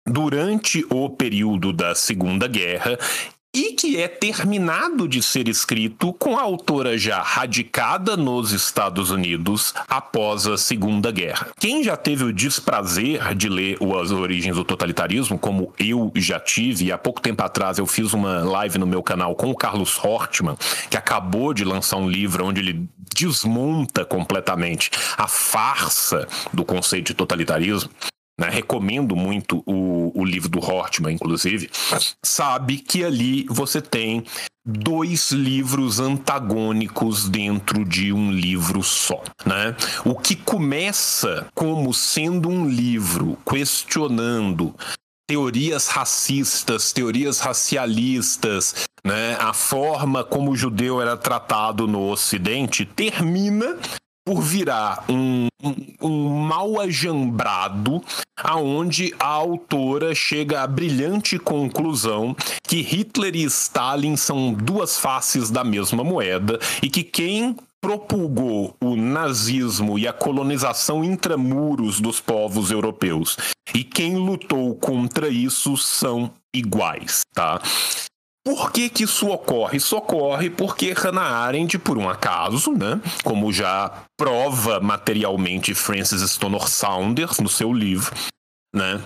Durante 0.06 0.86
o 0.90 1.10
período 1.10 1.72
da 1.72 1.94
Segunda 1.94 2.46
Guerra 2.46 2.98
e 3.56 3.72
que 3.72 3.96
é 3.96 4.06
terminado 4.06 5.08
de 5.08 5.22
ser 5.22 5.48
escrito 5.48 6.12
com 6.12 6.36
a 6.36 6.42
autora 6.42 6.98
já 6.98 7.22
radicada 7.22 8.14
nos 8.14 8.52
Estados 8.52 9.10
Unidos 9.10 9.72
após 9.88 10.46
a 10.46 10.58
Segunda 10.58 11.10
Guerra. 11.10 11.48
Quem 11.58 11.82
já 11.82 11.96
teve 11.96 12.24
o 12.24 12.34
desprazer 12.34 13.34
de 13.34 13.48
ler 13.48 13.78
As 13.98 14.10
Origens 14.10 14.56
do 14.56 14.64
Totalitarismo, 14.64 15.38
como 15.38 15.72
eu 15.78 16.12
já 16.16 16.38
tive, 16.38 16.84
e 16.84 16.92
há 16.92 16.98
pouco 16.98 17.22
tempo 17.22 17.42
atrás 17.42 17.78
eu 17.78 17.86
fiz 17.86 18.12
uma 18.12 18.40
live 18.44 18.76
no 18.76 18.86
meu 18.86 19.02
canal 19.02 19.34
com 19.34 19.50
o 19.50 19.56
Carlos 19.56 19.98
Hortman, 20.04 20.58
que 20.90 20.96
acabou 20.98 21.54
de 21.54 21.64
lançar 21.64 21.96
um 21.96 22.10
livro 22.10 22.44
onde 22.44 22.60
ele 22.60 22.86
desmonta 23.14 24.04
completamente 24.04 24.90
a 25.16 25.26
farsa 25.26 26.28
do 26.52 26.62
conceito 26.62 27.06
de 27.06 27.14
totalitarismo 27.14 27.88
né, 28.38 28.48
recomendo 28.50 29.16
muito 29.16 29.62
o, 29.66 30.12
o 30.14 30.24
livro 30.24 30.48
do 30.48 30.60
Hortman, 30.60 31.14
inclusive, 31.14 31.70
sabe 32.22 32.78
que 32.78 33.04
ali 33.04 33.44
você 33.48 33.80
tem 33.80 34.24
dois 34.64 35.30
livros 35.30 36.00
antagônicos 36.00 37.28
dentro 37.28 37.84
de 37.84 38.12
um 38.12 38.30
livro 38.30 38.82
só, 38.82 39.22
né? 39.44 39.76
O 40.04 40.16
que 40.16 40.34
começa 40.34 41.46
como 41.54 41.94
sendo 41.94 42.48
um 42.48 42.68
livro 42.68 43.38
questionando 43.48 44.74
teorias 45.28 45.88
racistas, 45.88 46.92
teorias 46.92 47.38
racialistas, 47.38 48.86
né? 49.04 49.36
A 49.40 49.52
forma 49.52 50.24
como 50.24 50.50
o 50.50 50.56
judeu 50.56 51.00
era 51.00 51.16
tratado 51.16 51.86
no 51.86 52.10
Ocidente 52.10 52.84
termina 52.84 53.78
por 54.26 54.42
virar 54.42 55.04
um, 55.08 55.46
um, 55.62 55.74
um 56.02 56.40
mal 56.40 56.80
ajambrado, 56.80 58.02
aonde 58.36 59.14
a 59.20 59.28
autora 59.28 60.16
chega 60.16 60.62
à 60.62 60.66
brilhante 60.66 61.38
conclusão 61.38 62.34
que 62.66 62.82
Hitler 62.82 63.36
e 63.36 63.44
Stalin 63.44 64.16
são 64.16 64.52
duas 64.52 64.98
faces 64.98 65.48
da 65.48 65.62
mesma 65.62 66.02
moeda 66.02 66.58
e 66.82 66.90
que 66.90 67.04
quem 67.04 67.56
propulgou 67.80 68.74
o 68.82 68.96
nazismo 68.96 69.96
e 69.96 70.08
a 70.08 70.12
colonização 70.12 71.04
intramuros 71.04 72.00
dos 72.00 72.20
povos 72.20 72.72
europeus 72.72 73.36
e 73.72 73.84
quem 73.84 74.16
lutou 74.16 74.74
contra 74.74 75.28
isso 75.28 75.76
são 75.76 76.32
iguais, 76.52 77.20
tá? 77.32 77.60
Por 78.46 78.70
que, 78.70 78.88
que 78.88 79.02
isso 79.02 79.26
ocorre? 79.26 79.78
Isso 79.78 79.96
ocorre 79.96 80.48
porque 80.48 80.92
Hannah 80.92 81.20
Arendt, 81.20 81.80
por 81.80 81.98
um 81.98 82.08
acaso, 82.08 82.70
né, 82.70 83.00
como 83.24 83.52
já 83.52 84.04
prova 84.16 84.78
materialmente 84.78 85.74
Francis 85.74 86.22
Stonor 86.30 86.68
Saunders 86.68 87.40
no 87.40 87.48
seu 87.48 87.72
livro, 87.72 88.14
né, 88.72 89.02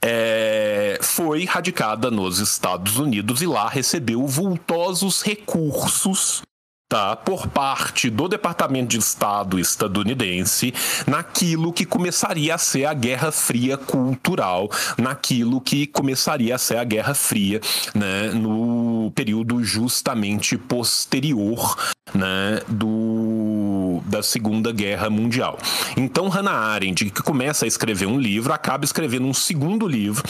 é, 0.00 1.00
foi 1.02 1.44
radicada 1.44 2.12
nos 2.12 2.38
Estados 2.38 2.96
Unidos 2.96 3.42
e 3.42 3.46
lá 3.48 3.68
recebeu 3.68 4.24
vultosos 4.24 5.20
recursos 5.20 6.42
tá, 6.88 7.16
por 7.16 7.48
parte 7.48 8.08
do 8.08 8.28
Departamento 8.28 8.88
de 8.88 8.98
Estado 8.98 9.58
estadunidense 9.58 10.72
naquilo 11.06 11.72
que 11.72 11.84
começaria 11.84 12.54
a 12.54 12.58
ser 12.58 12.84
a 12.84 12.94
Guerra 12.94 13.32
Fria 13.32 13.76
cultural, 13.76 14.70
naquilo 14.96 15.60
que 15.60 15.86
começaria 15.86 16.54
a 16.54 16.58
ser 16.58 16.76
a 16.76 16.84
Guerra 16.84 17.14
Fria, 17.14 17.60
né, 17.94 18.30
no 18.32 19.10
período 19.16 19.64
justamente 19.64 20.56
posterior, 20.56 21.76
né, 22.14 22.60
do 22.68 24.00
da 24.06 24.22
Segunda 24.22 24.72
Guerra 24.72 25.10
Mundial. 25.10 25.58
Então 25.96 26.28
Hannah 26.28 26.52
Arendt, 26.52 27.10
que 27.10 27.22
começa 27.22 27.64
a 27.64 27.68
escrever 27.68 28.06
um 28.06 28.18
livro, 28.18 28.52
acaba 28.52 28.84
escrevendo 28.84 29.26
um 29.26 29.34
segundo 29.34 29.88
livro 29.88 30.22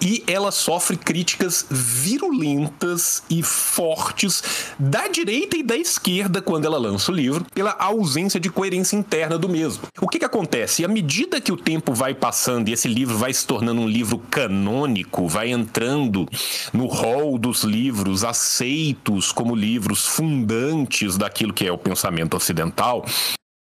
e 0.00 0.22
ela 0.26 0.50
sofre 0.50 0.96
críticas 0.96 1.66
virulentas 1.70 3.22
e 3.30 3.42
fortes 3.42 4.42
da 4.78 5.08
direita 5.08 5.56
e 5.56 5.62
da 5.62 5.76
esquerda 5.76 6.42
quando 6.42 6.64
ela 6.64 6.78
lança 6.78 7.10
o 7.10 7.14
livro, 7.14 7.44
pela 7.54 7.72
ausência 7.78 8.38
de 8.38 8.50
coerência 8.50 8.96
interna 8.96 9.38
do 9.38 9.48
mesmo. 9.48 9.82
O 10.00 10.08
que, 10.08 10.18
que 10.18 10.24
acontece? 10.24 10.84
À 10.84 10.88
medida 10.88 11.40
que 11.40 11.52
o 11.52 11.56
tempo 11.56 11.92
vai 11.92 12.14
passando 12.14 12.68
e 12.68 12.72
esse 12.72 12.88
livro 12.88 13.16
vai 13.16 13.32
se 13.32 13.46
tornando 13.46 13.80
um 13.80 13.88
livro 13.88 14.18
canônico, 14.30 15.28
vai 15.28 15.50
entrando 15.50 16.28
no 16.72 16.86
rol 16.86 17.38
dos 17.38 17.62
livros 17.62 18.24
aceitos 18.24 19.32
como 19.32 19.54
livros 19.54 20.06
fundantes 20.06 21.16
daquilo 21.16 21.52
que 21.52 21.66
é 21.66 21.72
o 21.72 21.78
pensamento 21.78 22.36
ocidental, 22.36 23.04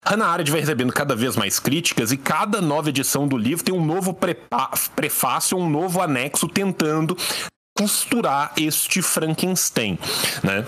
Hannah 0.10 0.26
Arendt 0.26 0.50
vai 0.50 0.60
recebendo 0.60 0.91
cada 0.91 1.15
vez 1.15 1.36
mais 1.36 1.60
críticas 1.60 2.12
e 2.12 2.17
cada 2.17 2.60
nova 2.60 2.89
edição 2.89 3.28
do 3.28 3.38
livro 3.38 3.63
tem 3.63 3.76
um 3.76 3.86
novo 3.86 4.17
prefácio, 4.95 5.56
um 5.56 5.69
novo 5.69 6.02
anexo 6.02 6.48
tentando 6.48 7.15
costurar 7.78 8.52
este 8.58 9.04
Frankenstein, 9.04 10.00
né? 10.43 10.65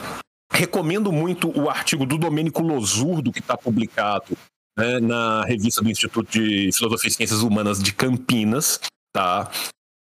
Recomendo 0.54 1.12
muito 1.12 1.52
o 1.60 1.72
artigo 1.72 2.06
do 2.06 2.20
Domênico 2.20 2.62
Losurdo 2.62 3.32
que 3.32 3.40
está 3.40 3.58
publicado 3.58 4.38
né, 4.78 5.00
na 5.00 5.44
revista 5.44 5.82
do 5.82 5.90
Instituto 5.90 6.30
de 6.32 6.70
Filosofia 6.72 7.10
e 7.10 7.12
Ciências 7.12 7.42
Humanas 7.42 7.82
de 7.82 7.94
Campinas, 7.94 8.80
tá? 9.12 9.50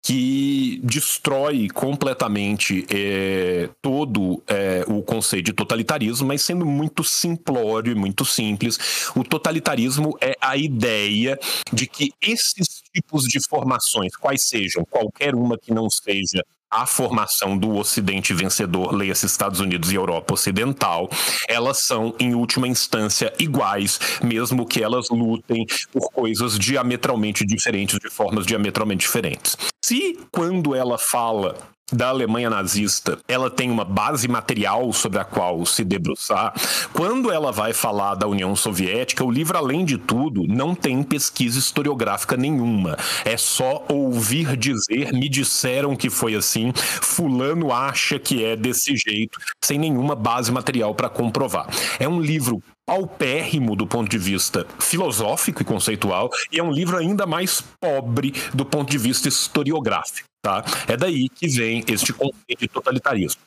Que 0.09 0.81
destrói 0.83 1.69
completamente 1.69 2.87
é, 2.89 3.69
todo 3.83 4.43
é, 4.47 4.83
o 4.89 5.03
conceito 5.03 5.45
de 5.45 5.53
totalitarismo, 5.53 6.29
mas 6.29 6.41
sendo 6.41 6.65
muito 6.65 7.05
simplório 7.05 7.93
e 7.93 7.95
muito 7.95 8.25
simples. 8.25 9.11
O 9.15 9.23
totalitarismo 9.23 10.17
é 10.19 10.35
a 10.41 10.57
ideia 10.57 11.39
de 11.71 11.87
que 11.87 12.11
esses 12.23 12.81
tipos 12.91 13.25
de 13.25 13.39
formações, 13.51 14.17
quais 14.17 14.49
sejam, 14.49 14.83
qualquer 14.89 15.35
uma 15.35 15.59
que 15.59 15.75
não 15.75 15.91
seja 15.91 16.43
a 16.71 16.87
formação 16.87 17.57
do 17.57 17.77
Ocidente 17.77 18.35
vencedor, 18.35 18.95
leia-se 18.95 19.27
Estados 19.27 19.61
Unidos 19.61 19.91
e 19.91 19.95
Europa 19.95 20.35
Ocidental, 20.35 21.09
elas 21.49 21.79
são, 21.85 22.15
em 22.19 22.35
última 22.35 22.69
instância, 22.69 23.33
iguais, 23.39 23.99
mesmo 24.23 24.67
que 24.67 24.83
elas 24.83 25.09
lutem 25.11 25.65
por 25.93 26.11
coisas 26.13 26.59
diametralmente 26.59 27.45
diferentes, 27.45 27.99
de 27.99 28.11
formas 28.11 28.47
diametralmente 28.47 29.07
diferentes. 29.07 29.57
se 29.83 30.19
quando 30.31 30.75
ela 30.75 30.99
fala 30.99 31.57
da 31.93 32.09
Alemanha 32.09 32.51
nazista, 32.51 33.19
ela 33.27 33.51
tem 33.51 33.71
uma 33.71 33.85
base 33.85 34.29
material 34.29 34.93
sobre 34.93 35.19
a 35.19 35.25
qual 35.25 35.65
se 35.65 35.85
debruçar. 35.85 36.53
Quando 36.93 37.31
ela 37.31 37.51
vai 37.51 37.73
falar 37.73 38.15
da 38.15 38.27
União 38.27 38.55
Soviética, 38.55 39.25
o 39.25 39.31
livro, 39.31 39.57
além 39.57 39.85
de 39.85 39.97
tudo, 39.97 40.47
não 40.47 40.75
tem 40.75 41.03
pesquisa 41.03 41.59
historiográfica 41.59 42.37
nenhuma. 42.37 42.97
É 43.25 43.37
só 43.37 43.85
ouvir 43.89 44.57
dizer, 44.57 45.13
me 45.13 45.29
disseram 45.29 45.97
que 45.97 46.11
foi 46.11 46.35
assim, 46.35 46.73
fulano 46.75 47.73
acha 47.73 48.19
que 48.19 48.45
é 48.45 48.55
desse 48.55 48.95
jeito, 48.97 49.39
sem 49.65 49.79
nenhuma 49.79 50.15
base 50.15 50.53
material 50.53 50.95
para 50.95 51.09
comprovar. 51.09 51.69
É 51.99 52.07
um 52.07 52.21
livro 52.21 52.63
paupérrimo 52.87 53.77
do 53.77 53.87
ponto 53.87 54.09
de 54.09 54.17
vista 54.17 54.67
filosófico 54.79 55.61
e 55.61 55.65
conceitual, 55.65 56.31
e 56.51 56.59
é 56.59 56.63
um 56.63 56.73
livro 56.73 56.97
ainda 56.97 57.27
mais 57.27 57.63
pobre 57.81 58.33
do 58.55 58.65
ponto 58.65 58.91
de 58.91 58.97
vista 58.97 59.29
historiográfico. 59.29 60.28
Tá? 60.43 60.65
É 60.87 60.97
daí 60.97 61.29
que 61.29 61.49
vem 61.49 61.85
este 61.89 62.13
conceito 62.13 62.61
de 62.61 62.69
totalitarismo. 62.69 63.41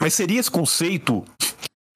Mas 0.00 0.14
seria 0.14 0.38
esse 0.38 0.50
conceito 0.50 1.24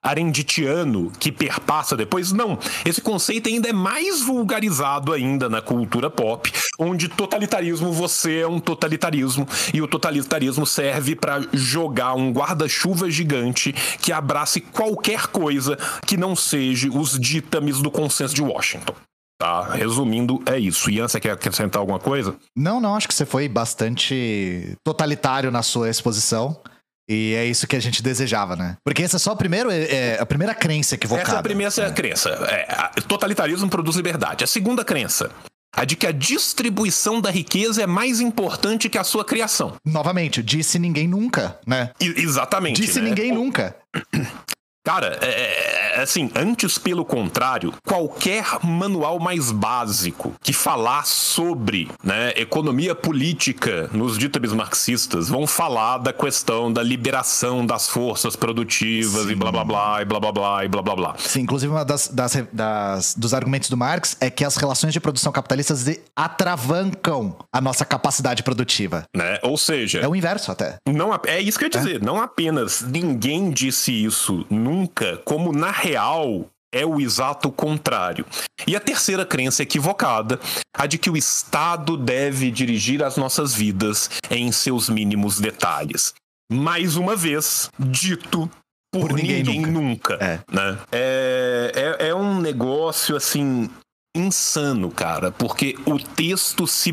arenditiano 0.02 1.12
que 1.18 1.30
perpassa 1.30 1.96
depois? 1.96 2.32
Não. 2.32 2.58
Esse 2.84 3.00
conceito 3.00 3.48
ainda 3.48 3.68
é 3.68 3.72
mais 3.72 4.22
vulgarizado 4.22 5.12
ainda 5.12 5.48
na 5.48 5.60
cultura 5.60 6.08
pop, 6.08 6.50
onde 6.78 7.08
totalitarismo 7.08 7.92
você 7.92 8.40
é 8.40 8.48
um 8.48 8.58
totalitarismo 8.58 9.46
e 9.74 9.82
o 9.82 9.86
totalitarismo 9.86 10.66
serve 10.66 11.14
para 11.14 11.42
jogar 11.52 12.14
um 12.14 12.32
guarda-chuva 12.32 13.10
gigante 13.10 13.72
que 14.00 14.12
abrace 14.12 14.60
qualquer 14.60 15.26
coisa 15.26 15.76
que 16.06 16.16
não 16.16 16.34
seja 16.34 16.90
os 16.90 17.18
ditames 17.18 17.80
do 17.80 17.90
consenso 17.90 18.34
de 18.34 18.42
Washington. 18.42 18.94
Tá, 19.40 19.62
resumindo, 19.72 20.42
é 20.44 20.58
isso. 20.58 20.90
Ian, 20.90 21.08
você 21.08 21.18
quer 21.18 21.30
acrescentar 21.30 21.80
alguma 21.80 21.98
coisa? 21.98 22.36
Não, 22.54 22.78
não, 22.78 22.94
acho 22.94 23.08
que 23.08 23.14
você 23.14 23.24
foi 23.24 23.48
bastante 23.48 24.76
totalitário 24.84 25.50
na 25.50 25.62
sua 25.62 25.88
exposição. 25.88 26.60
E 27.08 27.34
é 27.34 27.46
isso 27.46 27.66
que 27.66 27.74
a 27.74 27.80
gente 27.80 28.02
desejava, 28.02 28.54
né? 28.54 28.76
Porque 28.84 29.02
essa 29.02 29.16
é 29.16 29.18
só 29.18 29.32
a 29.32 29.36
primeira, 29.36 29.74
é, 29.74 30.20
a 30.20 30.26
primeira 30.26 30.54
crença 30.54 30.94
equivocada. 30.94 31.26
Essa 31.26 31.36
é 31.36 31.40
a 31.40 31.42
primeira 31.42 31.74
é. 31.74 31.90
crença. 31.90 32.28
É, 32.28 33.00
totalitarismo 33.00 33.70
produz 33.70 33.96
liberdade. 33.96 34.44
A 34.44 34.46
segunda 34.46 34.84
crença. 34.84 35.30
A 35.74 35.86
de 35.86 35.96
que 35.96 36.06
a 36.06 36.12
distribuição 36.12 37.18
da 37.18 37.30
riqueza 37.30 37.82
é 37.82 37.86
mais 37.86 38.20
importante 38.20 38.90
que 38.90 38.98
a 38.98 39.04
sua 39.04 39.24
criação. 39.24 39.74
Novamente, 39.86 40.42
disse 40.42 40.78
ninguém 40.78 41.08
nunca, 41.08 41.58
né? 41.66 41.92
I 41.98 42.08
exatamente. 42.22 42.78
Disse 42.78 43.00
né? 43.00 43.08
ninguém 43.08 43.32
nunca. 43.32 43.74
Cara, 44.82 45.18
é, 45.20 45.26
é, 45.26 45.98
é, 45.98 46.02
assim, 46.02 46.30
antes 46.34 46.78
pelo 46.78 47.04
contrário, 47.04 47.74
qualquer 47.86 48.44
manual 48.64 49.18
mais 49.18 49.50
básico 49.50 50.32
que 50.42 50.52
falar 50.52 51.04
sobre 51.06 51.88
né, 52.02 52.32
economia 52.36 52.94
política 52.94 53.90
nos 53.92 54.16
ditames 54.16 54.52
marxistas 54.52 55.28
vão 55.28 55.46
falar 55.46 55.98
da 55.98 56.12
questão 56.12 56.72
da 56.72 56.82
liberação 56.82 57.64
das 57.64 57.88
forças 57.88 58.36
produtivas 58.36 59.26
Sim. 59.26 59.32
e 59.32 59.34
blá 59.34 59.52
blá 59.52 59.64
blá 59.64 60.02
e 60.02 60.04
blá 60.06 60.18
blá 60.18 60.32
blá 60.32 60.64
e 60.64 60.68
blá 60.68 60.82
blá 60.82 60.96
blá. 60.96 61.14
Sim, 61.18 61.42
inclusive 61.42 61.70
uma 61.70 61.84
das, 61.84 62.08
das, 62.08 62.36
das 62.50 63.14
dos 63.14 63.34
argumentos 63.34 63.68
do 63.68 63.76
Marx 63.76 64.16
é 64.20 64.30
que 64.30 64.44
as 64.44 64.56
relações 64.56 64.92
de 64.92 65.00
produção 65.00 65.30
capitalistas 65.30 65.84
atravancam 66.16 67.36
a 67.52 67.60
nossa 67.60 67.84
capacidade 67.84 68.42
produtiva. 68.42 69.04
Né? 69.14 69.38
Ou 69.42 69.58
seja, 69.58 70.00
é 70.00 70.08
o 70.08 70.16
inverso 70.16 70.50
até. 70.50 70.78
Não, 70.86 71.18
é 71.26 71.40
isso 71.40 71.58
que 71.58 71.64
eu 71.64 71.66
ia 71.66 71.70
dizer. 71.70 71.96
É. 71.96 72.04
Não 72.04 72.20
apenas 72.20 72.80
ninguém 72.82 73.50
disse 73.50 73.92
isso 73.92 74.46
nunca, 74.70 75.16
como 75.24 75.52
na 75.52 75.70
real 75.70 76.46
é 76.72 76.86
o 76.86 77.00
exato 77.00 77.50
contrário. 77.50 78.24
E 78.66 78.76
a 78.76 78.80
terceira 78.80 79.26
crença 79.26 79.64
equivocada, 79.64 80.38
a 80.72 80.86
de 80.86 80.98
que 80.98 81.10
o 81.10 81.16
Estado 81.16 81.96
deve 81.96 82.50
dirigir 82.50 83.02
as 83.02 83.16
nossas 83.16 83.52
vidas 83.52 84.08
em 84.30 84.52
seus 84.52 84.88
mínimos 84.88 85.40
detalhes. 85.40 86.14
Mais 86.52 86.96
uma 86.96 87.16
vez, 87.16 87.70
dito 87.78 88.48
por, 88.92 89.08
por 89.08 89.12
ninguém, 89.14 89.42
ninguém, 89.42 89.60
nunca. 89.60 90.16
nunca 90.16 90.24
é. 90.24 90.40
Né? 90.50 90.78
É, 90.92 91.96
é, 92.00 92.08
é 92.08 92.14
um 92.14 92.40
negócio 92.40 93.16
assim 93.16 93.68
insano, 94.16 94.90
cara, 94.90 95.30
porque 95.30 95.76
o 95.86 95.98
texto 95.98 96.66
se 96.66 96.92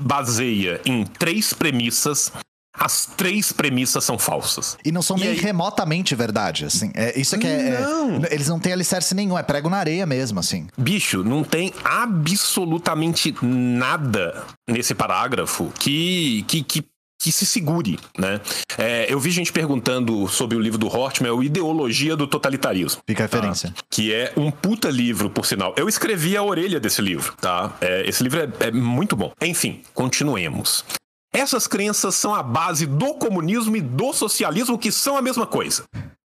baseia 0.00 0.80
em 0.84 1.04
três 1.04 1.52
premissas 1.52 2.32
as 2.78 3.06
três 3.06 3.52
premissas 3.52 4.04
são 4.04 4.18
falsas. 4.18 4.76
E 4.84 4.92
não 4.92 5.02
são 5.02 5.16
e 5.16 5.20
nem 5.20 5.28
aí... 5.30 5.36
remotamente 5.36 6.14
verdade, 6.14 6.64
assim. 6.64 6.90
É, 6.94 7.18
isso 7.18 7.34
é 7.34 7.38
que 7.38 7.46
é, 7.46 7.80
não. 7.80 8.16
é, 8.24 8.34
Eles 8.34 8.48
não 8.48 8.58
têm 8.58 8.72
alicerce 8.72 9.14
nenhum, 9.14 9.38
é 9.38 9.42
prego 9.42 9.68
na 9.68 9.78
areia 9.78 10.06
mesmo, 10.06 10.38
assim. 10.38 10.66
Bicho, 10.76 11.24
não 11.24 11.42
tem 11.42 11.72
absolutamente 11.84 13.34
nada 13.42 14.44
nesse 14.68 14.94
parágrafo 14.94 15.72
que, 15.78 16.44
que, 16.46 16.62
que 16.62 16.84
que 17.20 17.32
se 17.32 17.44
segure, 17.44 17.98
né? 18.16 18.40
É, 18.78 19.12
eu 19.12 19.18
vi 19.18 19.30
gente 19.30 19.52
perguntando 19.52 20.28
sobre 20.28 20.56
o 20.56 20.60
livro 20.60 20.78
do 20.78 20.86
Hortman, 20.86 21.32
o 21.32 21.42
Ideologia 21.42 22.14
do 22.14 22.28
Totalitarismo. 22.28 23.02
Fica 23.06 23.24
a 23.24 23.26
referência. 23.26 23.70
Tá? 23.70 23.82
Que 23.90 24.14
é 24.14 24.32
um 24.36 24.50
puta 24.50 24.88
livro, 24.88 25.28
por 25.28 25.44
sinal. 25.44 25.74
Eu 25.76 25.88
escrevi 25.88 26.36
a 26.36 26.42
orelha 26.42 26.78
desse 26.78 27.02
livro, 27.02 27.34
tá? 27.40 27.76
É, 27.80 28.08
esse 28.08 28.22
livro 28.22 28.40
é, 28.40 28.68
é 28.68 28.70
muito 28.70 29.16
bom. 29.16 29.32
Enfim, 29.42 29.82
continuemos. 29.92 30.84
Essas 31.32 31.66
crenças 31.66 32.14
são 32.14 32.34
a 32.34 32.42
base 32.42 32.86
do 32.86 33.14
comunismo 33.14 33.76
e 33.76 33.80
do 33.80 34.12
socialismo, 34.12 34.78
que 34.78 34.90
são 34.90 35.16
a 35.16 35.22
mesma 35.22 35.46
coisa. 35.46 35.84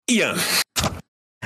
Ian. 0.09 0.35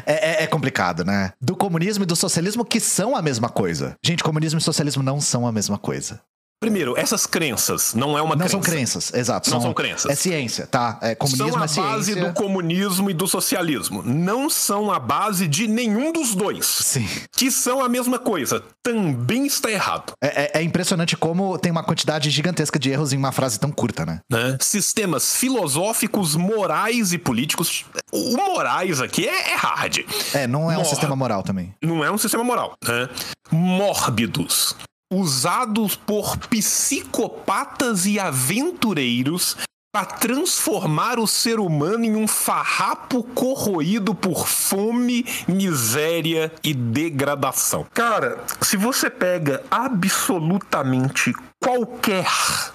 É, 0.06 0.42
é, 0.42 0.42
é, 0.44 0.46
complicado, 0.46 1.04
né? 1.04 1.32
Do 1.40 1.56
comunismo 1.56 2.04
e 2.04 2.06
do 2.06 2.16
socialismo, 2.16 2.64
que 2.64 2.80
são 2.80 3.16
a 3.16 3.22
mesma 3.22 3.48
coisa. 3.48 3.96
Gente, 4.04 4.22
comunismo 4.22 4.58
e 4.58 4.62
socialismo 4.62 5.02
não 5.02 5.20
são 5.20 5.46
a 5.46 5.52
mesma 5.52 5.78
coisa. 5.78 6.22
Primeiro, 6.60 6.94
essas 6.94 7.24
crenças 7.24 7.94
não 7.94 8.18
é 8.18 8.20
uma 8.20 8.36
não 8.36 8.40
crença. 8.40 8.50
são 8.50 8.60
crenças, 8.60 9.14
exato. 9.14 9.48
Não 9.48 9.56
são, 9.56 9.68
são 9.68 9.74
crenças. 9.74 10.12
É 10.12 10.14
ciência, 10.14 10.66
tá? 10.66 10.98
É, 11.00 11.14
comunismo 11.14 11.52
são 11.52 11.62
a 11.62 11.64
é 11.64 11.68
ciência. 11.68 11.90
base 11.90 12.14
do 12.16 12.32
comunismo 12.34 13.10
e 13.10 13.14
do 13.14 13.26
socialismo. 13.26 14.02
Não 14.02 14.50
são 14.50 14.92
a 14.92 14.98
base 14.98 15.48
de 15.48 15.66
nenhum 15.66 16.12
dos 16.12 16.34
dois. 16.34 16.66
Sim. 16.66 17.08
Que 17.34 17.50
são 17.50 17.82
a 17.82 17.88
mesma 17.88 18.18
coisa. 18.18 18.62
Também 18.82 19.46
está 19.46 19.70
errado. 19.70 20.12
É, 20.22 20.58
é, 20.58 20.60
é 20.60 20.62
impressionante 20.62 21.16
como 21.16 21.56
tem 21.56 21.72
uma 21.72 21.82
quantidade 21.82 22.28
gigantesca 22.28 22.78
de 22.78 22.90
erros 22.90 23.14
em 23.14 23.16
uma 23.16 23.32
frase 23.32 23.58
tão 23.58 23.72
curta, 23.72 24.04
né? 24.04 24.20
né? 24.30 24.58
Sistemas 24.60 25.36
filosóficos, 25.36 26.36
morais 26.36 27.14
e 27.14 27.18
políticos. 27.18 27.86
O 28.12 28.36
morais 28.36 29.00
aqui 29.00 29.26
é, 29.26 29.52
é 29.52 29.56
hard. 29.56 30.00
É, 30.34 30.46
não 30.46 30.70
é 30.70 30.74
Mor 30.74 30.82
um 30.82 30.88
sistema 30.88 31.16
moral 31.16 31.42
também. 31.42 31.74
Não 31.82 32.04
é 32.04 32.10
um 32.10 32.18
sistema 32.18 32.44
moral. 32.44 32.74
Né? 32.86 33.08
Mórbidos 33.50 34.76
usados 35.12 35.96
por 35.96 36.36
psicopatas 36.36 38.06
e 38.06 38.18
aventureiros 38.18 39.56
para 39.92 40.06
transformar 40.06 41.18
o 41.18 41.26
ser 41.26 41.58
humano 41.58 42.04
em 42.04 42.14
um 42.14 42.28
farrapo 42.28 43.24
corroído 43.24 44.14
por 44.14 44.46
fome, 44.46 45.26
miséria 45.48 46.52
e 46.62 46.72
degradação. 46.72 47.84
Cara, 47.92 48.38
se 48.60 48.76
você 48.76 49.10
pega 49.10 49.64
absolutamente 49.68 51.32
qualquer, 51.60 52.30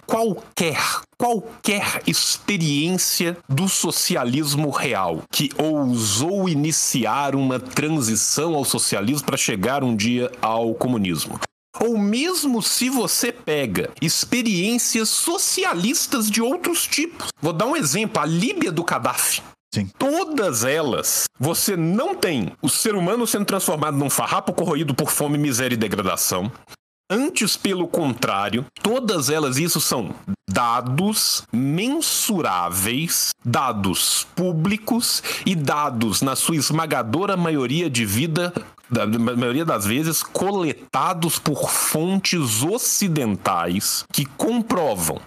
qualquer, 0.05 0.77
qualquer 1.17 2.01
experiência 2.05 3.37
do 3.47 3.69
socialismo 3.69 4.69
real 4.69 5.23
que 5.31 5.49
ousou 5.57 6.49
iniciar 6.49 7.33
uma 7.33 7.61
transição 7.61 8.55
ao 8.55 8.65
socialismo 8.65 9.25
para 9.25 9.37
chegar 9.37 9.85
um 9.85 9.95
dia 9.95 10.29
ao 10.41 10.75
comunismo. 10.75 11.39
Ou 11.79 11.97
mesmo 11.97 12.61
se 12.61 12.89
você 12.89 13.31
pega 13.31 13.91
experiências 14.01 15.09
socialistas 15.09 16.29
de 16.29 16.41
outros 16.41 16.88
tipos. 16.88 17.27
Vou 17.41 17.53
dar 17.53 17.65
um 17.65 17.75
exemplo: 17.75 18.21
a 18.21 18.25
Líbia 18.25 18.71
do 18.71 18.83
Gaddafi. 18.83 19.41
Sim. 19.73 19.89
Todas 19.97 20.63
elas, 20.63 21.25
você 21.38 21.75
não 21.75 22.15
tem 22.15 22.53
o 22.61 22.69
ser 22.69 22.95
humano 22.95 23.27
sendo 23.27 23.45
transformado 23.45 23.97
num 23.97 24.09
farrapo 24.09 24.53
corroído 24.53 24.95
por 24.95 25.11
fome, 25.11 25.38
miséria 25.38 25.75
e 25.75 25.77
degradação. 25.77 26.49
Antes, 27.09 27.55
pelo 27.55 27.87
contrário, 27.87 28.65
todas 28.81 29.29
elas, 29.29 29.57
isso 29.57 29.79
são 29.79 30.15
dados 30.49 31.43
mensuráveis, 31.53 33.29
dados 33.43 34.25
públicos 34.35 35.21
e 35.45 35.53
dados, 35.53 36.23
na 36.23 36.35
sua 36.35 36.55
esmagadora 36.55 37.37
maioria 37.37 37.91
de 37.91 38.05
vida, 38.05 38.51
da 38.89 39.05
maioria 39.05 39.63
das 39.63 39.85
vezes, 39.85 40.23
coletados 40.23 41.37
por 41.37 41.69
fontes 41.69 42.63
ocidentais 42.63 44.03
que 44.11 44.25
comprovam 44.25 45.21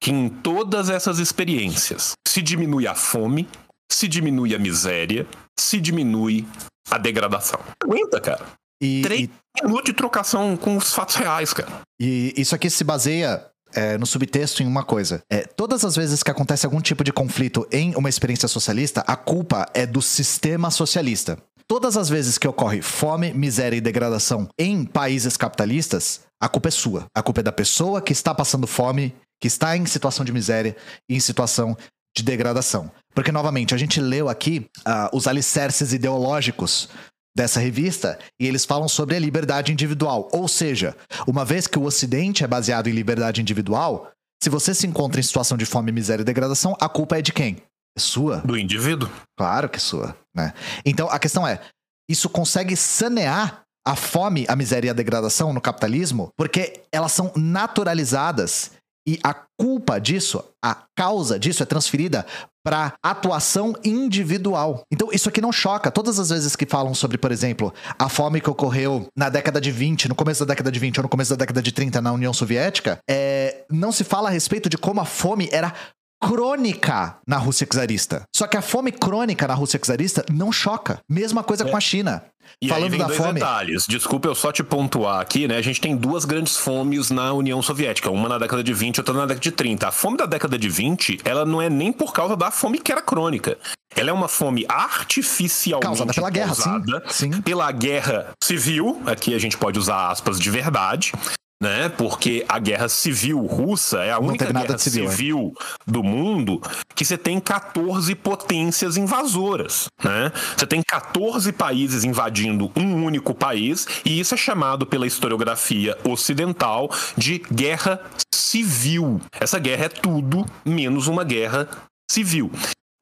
que 0.00 0.10
em 0.10 0.30
todas 0.30 0.88
essas 0.88 1.18
experiências 1.18 2.12
se 2.26 2.40
diminui 2.40 2.86
a 2.86 2.94
fome, 2.94 3.46
se 3.90 4.08
diminui 4.08 4.54
a 4.54 4.58
miséria, 4.58 5.26
se 5.58 5.78
diminui 5.78 6.46
a 6.90 6.96
degradação. 6.96 7.60
Aguenta, 7.82 8.18
cara. 8.18 8.46
E, 8.80 9.02
Três 9.02 9.22
e... 9.22 9.30
minutos 9.64 9.86
de 9.86 9.92
trocação 9.92 10.56
com 10.56 10.76
os 10.76 10.92
fatos 10.92 11.16
reais, 11.16 11.52
cara. 11.52 11.80
E 12.00 12.32
isso 12.36 12.54
aqui 12.54 12.70
se 12.70 12.84
baseia 12.84 13.44
é, 13.74 13.98
no 13.98 14.06
subtexto 14.06 14.62
em 14.62 14.66
uma 14.66 14.84
coisa. 14.84 15.22
É, 15.30 15.42
todas 15.42 15.84
as 15.84 15.96
vezes 15.96 16.22
que 16.22 16.30
acontece 16.30 16.64
algum 16.64 16.80
tipo 16.80 17.04
de 17.04 17.12
conflito 17.12 17.66
em 17.70 17.94
uma 17.96 18.08
experiência 18.08 18.48
socialista, 18.48 19.02
a 19.06 19.16
culpa 19.16 19.66
é 19.74 19.86
do 19.86 20.00
sistema 20.00 20.70
socialista. 20.70 21.38
Todas 21.66 21.96
as 21.96 22.08
vezes 22.08 22.38
que 22.38 22.48
ocorre 22.48 22.80
fome, 22.80 23.32
miséria 23.34 23.76
e 23.76 23.80
degradação 23.80 24.48
em 24.58 24.84
países 24.84 25.36
capitalistas, 25.36 26.22
a 26.40 26.48
culpa 26.48 26.68
é 26.68 26.70
sua. 26.70 27.06
A 27.14 27.22
culpa 27.22 27.40
é 27.40 27.42
da 27.42 27.52
pessoa 27.52 28.00
que 28.00 28.12
está 28.12 28.34
passando 28.34 28.66
fome 28.66 29.14
que 29.40 29.46
está 29.46 29.76
em 29.76 29.86
situação 29.86 30.24
de 30.24 30.32
miséria 30.32 30.76
e 31.08 31.14
em 31.14 31.20
situação 31.20 31.76
de 32.16 32.22
degradação. 32.22 32.90
Porque, 33.14 33.30
novamente, 33.30 33.74
a 33.74 33.78
gente 33.78 34.00
leu 34.00 34.28
aqui 34.28 34.66
uh, 34.80 35.16
os 35.16 35.26
alicerces 35.26 35.92
ideológicos 35.92 36.88
dessa 37.36 37.60
revista 37.60 38.18
e 38.40 38.46
eles 38.46 38.64
falam 38.64 38.88
sobre 38.88 39.16
a 39.16 39.18
liberdade 39.18 39.72
individual. 39.72 40.28
Ou 40.32 40.48
seja, 40.48 40.96
uma 41.26 41.44
vez 41.44 41.66
que 41.66 41.78
o 41.78 41.84
Ocidente 41.84 42.44
é 42.44 42.46
baseado 42.46 42.88
em 42.88 42.92
liberdade 42.92 43.40
individual, 43.40 44.10
se 44.42 44.50
você 44.50 44.74
se 44.74 44.86
encontra 44.86 45.20
em 45.20 45.22
situação 45.22 45.56
de 45.56 45.66
fome, 45.66 45.92
miséria 45.92 46.22
e 46.22 46.24
degradação, 46.24 46.76
a 46.80 46.88
culpa 46.88 47.18
é 47.18 47.22
de 47.22 47.32
quem? 47.32 47.56
É 47.96 48.00
sua. 48.00 48.38
Do 48.38 48.56
indivíduo. 48.56 49.10
Claro 49.36 49.68
que 49.68 49.76
é 49.76 49.80
sua. 49.80 50.16
Né? 50.34 50.52
Então 50.84 51.08
a 51.10 51.18
questão 51.18 51.46
é: 51.46 51.60
isso 52.08 52.28
consegue 52.28 52.76
sanear 52.76 53.62
a 53.86 53.96
fome, 53.96 54.44
a 54.48 54.54
miséria 54.54 54.88
e 54.88 54.90
a 54.90 54.94
degradação 54.94 55.52
no 55.52 55.60
capitalismo, 55.60 56.28
porque 56.36 56.82
elas 56.92 57.12
são 57.12 57.32
naturalizadas 57.34 58.72
e 59.08 59.18
a 59.24 59.34
culpa 59.58 59.98
disso, 59.98 60.44
a 60.62 60.84
causa 60.94 61.38
disso 61.38 61.62
é 61.62 61.66
transferida 61.66 62.26
para 62.68 62.92
atuação 63.02 63.72
individual. 63.82 64.82
Então, 64.92 65.08
isso 65.10 65.26
aqui 65.30 65.40
não 65.40 65.50
choca. 65.50 65.90
Todas 65.90 66.18
as 66.18 66.28
vezes 66.28 66.54
que 66.54 66.66
falam 66.66 66.92
sobre, 66.92 67.16
por 67.16 67.32
exemplo, 67.32 67.72
a 67.98 68.10
fome 68.10 68.42
que 68.42 68.50
ocorreu 68.50 69.06
na 69.16 69.30
década 69.30 69.58
de 69.58 69.70
20, 69.70 70.06
no 70.06 70.14
começo 70.14 70.44
da 70.44 70.52
década 70.52 70.70
de 70.70 70.78
20 70.78 70.98
ou 70.98 71.02
no 71.04 71.08
começo 71.08 71.30
da 71.30 71.36
década 71.36 71.62
de 71.62 71.72
30 71.72 72.02
na 72.02 72.12
União 72.12 72.30
Soviética, 72.34 72.98
é, 73.08 73.64
não 73.70 73.90
se 73.90 74.04
fala 74.04 74.28
a 74.28 74.32
respeito 74.32 74.68
de 74.68 74.76
como 74.76 75.00
a 75.00 75.06
fome 75.06 75.48
era 75.50 75.72
crônica 76.20 77.16
na 77.26 77.38
Rússia 77.38 77.66
czarista. 77.66 78.22
Só 78.34 78.46
que 78.46 78.56
a 78.56 78.62
fome 78.62 78.92
crônica 78.92 79.46
na 79.46 79.54
Rússia 79.54 79.78
czarista 79.78 80.24
não 80.30 80.52
choca. 80.52 81.00
Mesma 81.08 81.42
coisa 81.42 81.64
é. 81.64 81.70
com 81.70 81.76
a 81.76 81.80
China. 81.80 82.22
E 82.60 82.68
Falando 82.68 82.96
da 82.96 83.08
fome. 83.08 83.34
detalhes. 83.34 83.84
Desculpa 83.86 84.28
eu 84.28 84.34
só 84.34 84.50
te 84.50 84.64
pontuar 84.64 85.20
aqui, 85.20 85.46
né? 85.46 85.56
A 85.56 85.62
gente 85.62 85.80
tem 85.80 85.96
duas 85.96 86.24
grandes 86.24 86.56
fomes 86.56 87.10
na 87.10 87.32
União 87.32 87.60
Soviética, 87.62 88.10
uma 88.10 88.28
na 88.28 88.38
década 88.38 88.64
de 88.64 88.72
20 88.72 88.96
e 88.96 89.00
outra 89.00 89.14
na 89.14 89.26
década 89.26 89.40
de 89.40 89.52
30. 89.52 89.88
A 89.88 89.92
fome 89.92 90.16
da 90.16 90.26
década 90.26 90.58
de 90.58 90.68
20, 90.68 91.20
ela 91.24 91.44
não 91.44 91.60
é 91.60 91.68
nem 91.68 91.92
por 91.92 92.12
causa 92.12 92.36
da 92.36 92.50
fome 92.50 92.78
que 92.78 92.90
era 92.90 93.02
crônica. 93.02 93.58
Ela 93.94 94.10
é 94.10 94.12
uma 94.12 94.28
fome 94.28 94.64
artificialmente 94.68 95.86
causada 95.86 96.12
pela 96.12 96.30
guerra, 96.30 96.54
sim. 96.54 96.82
sim. 97.08 97.42
Pela 97.42 97.70
guerra 97.70 98.32
civil, 98.42 99.02
aqui 99.06 99.34
a 99.34 99.38
gente 99.38 99.56
pode 99.56 99.78
usar 99.78 100.10
aspas 100.10 100.38
de 100.40 100.50
verdade, 100.50 101.12
né? 101.60 101.88
Porque 101.88 102.44
a 102.48 102.58
guerra 102.58 102.88
civil 102.88 103.44
russa 103.46 103.98
é 104.04 104.12
a 104.12 104.20
Não 104.20 104.28
única 104.28 104.52
guerra 104.52 104.78
civil, 104.78 105.10
civil 105.10 105.54
do 105.86 106.02
mundo 106.02 106.60
que 106.94 107.04
você 107.04 107.18
tem 107.18 107.40
14 107.40 108.14
potências 108.14 108.96
invasoras, 108.96 109.86
né? 110.02 110.32
Você 110.56 110.66
tem 110.66 110.82
14 110.82 111.52
países 111.52 112.04
invadindo 112.04 112.70
um 112.76 113.04
único 113.04 113.34
país 113.34 113.86
e 114.04 114.20
isso 114.20 114.34
é 114.34 114.36
chamado 114.36 114.86
pela 114.86 115.06
historiografia 115.06 115.98
ocidental 116.04 116.90
de 117.16 117.38
guerra 117.52 118.00
civil. 118.32 119.20
Essa 119.32 119.58
guerra 119.58 119.86
é 119.86 119.88
tudo 119.88 120.46
menos 120.64 121.06
uma 121.06 121.24
guerra 121.24 121.68
civil. 122.10 122.50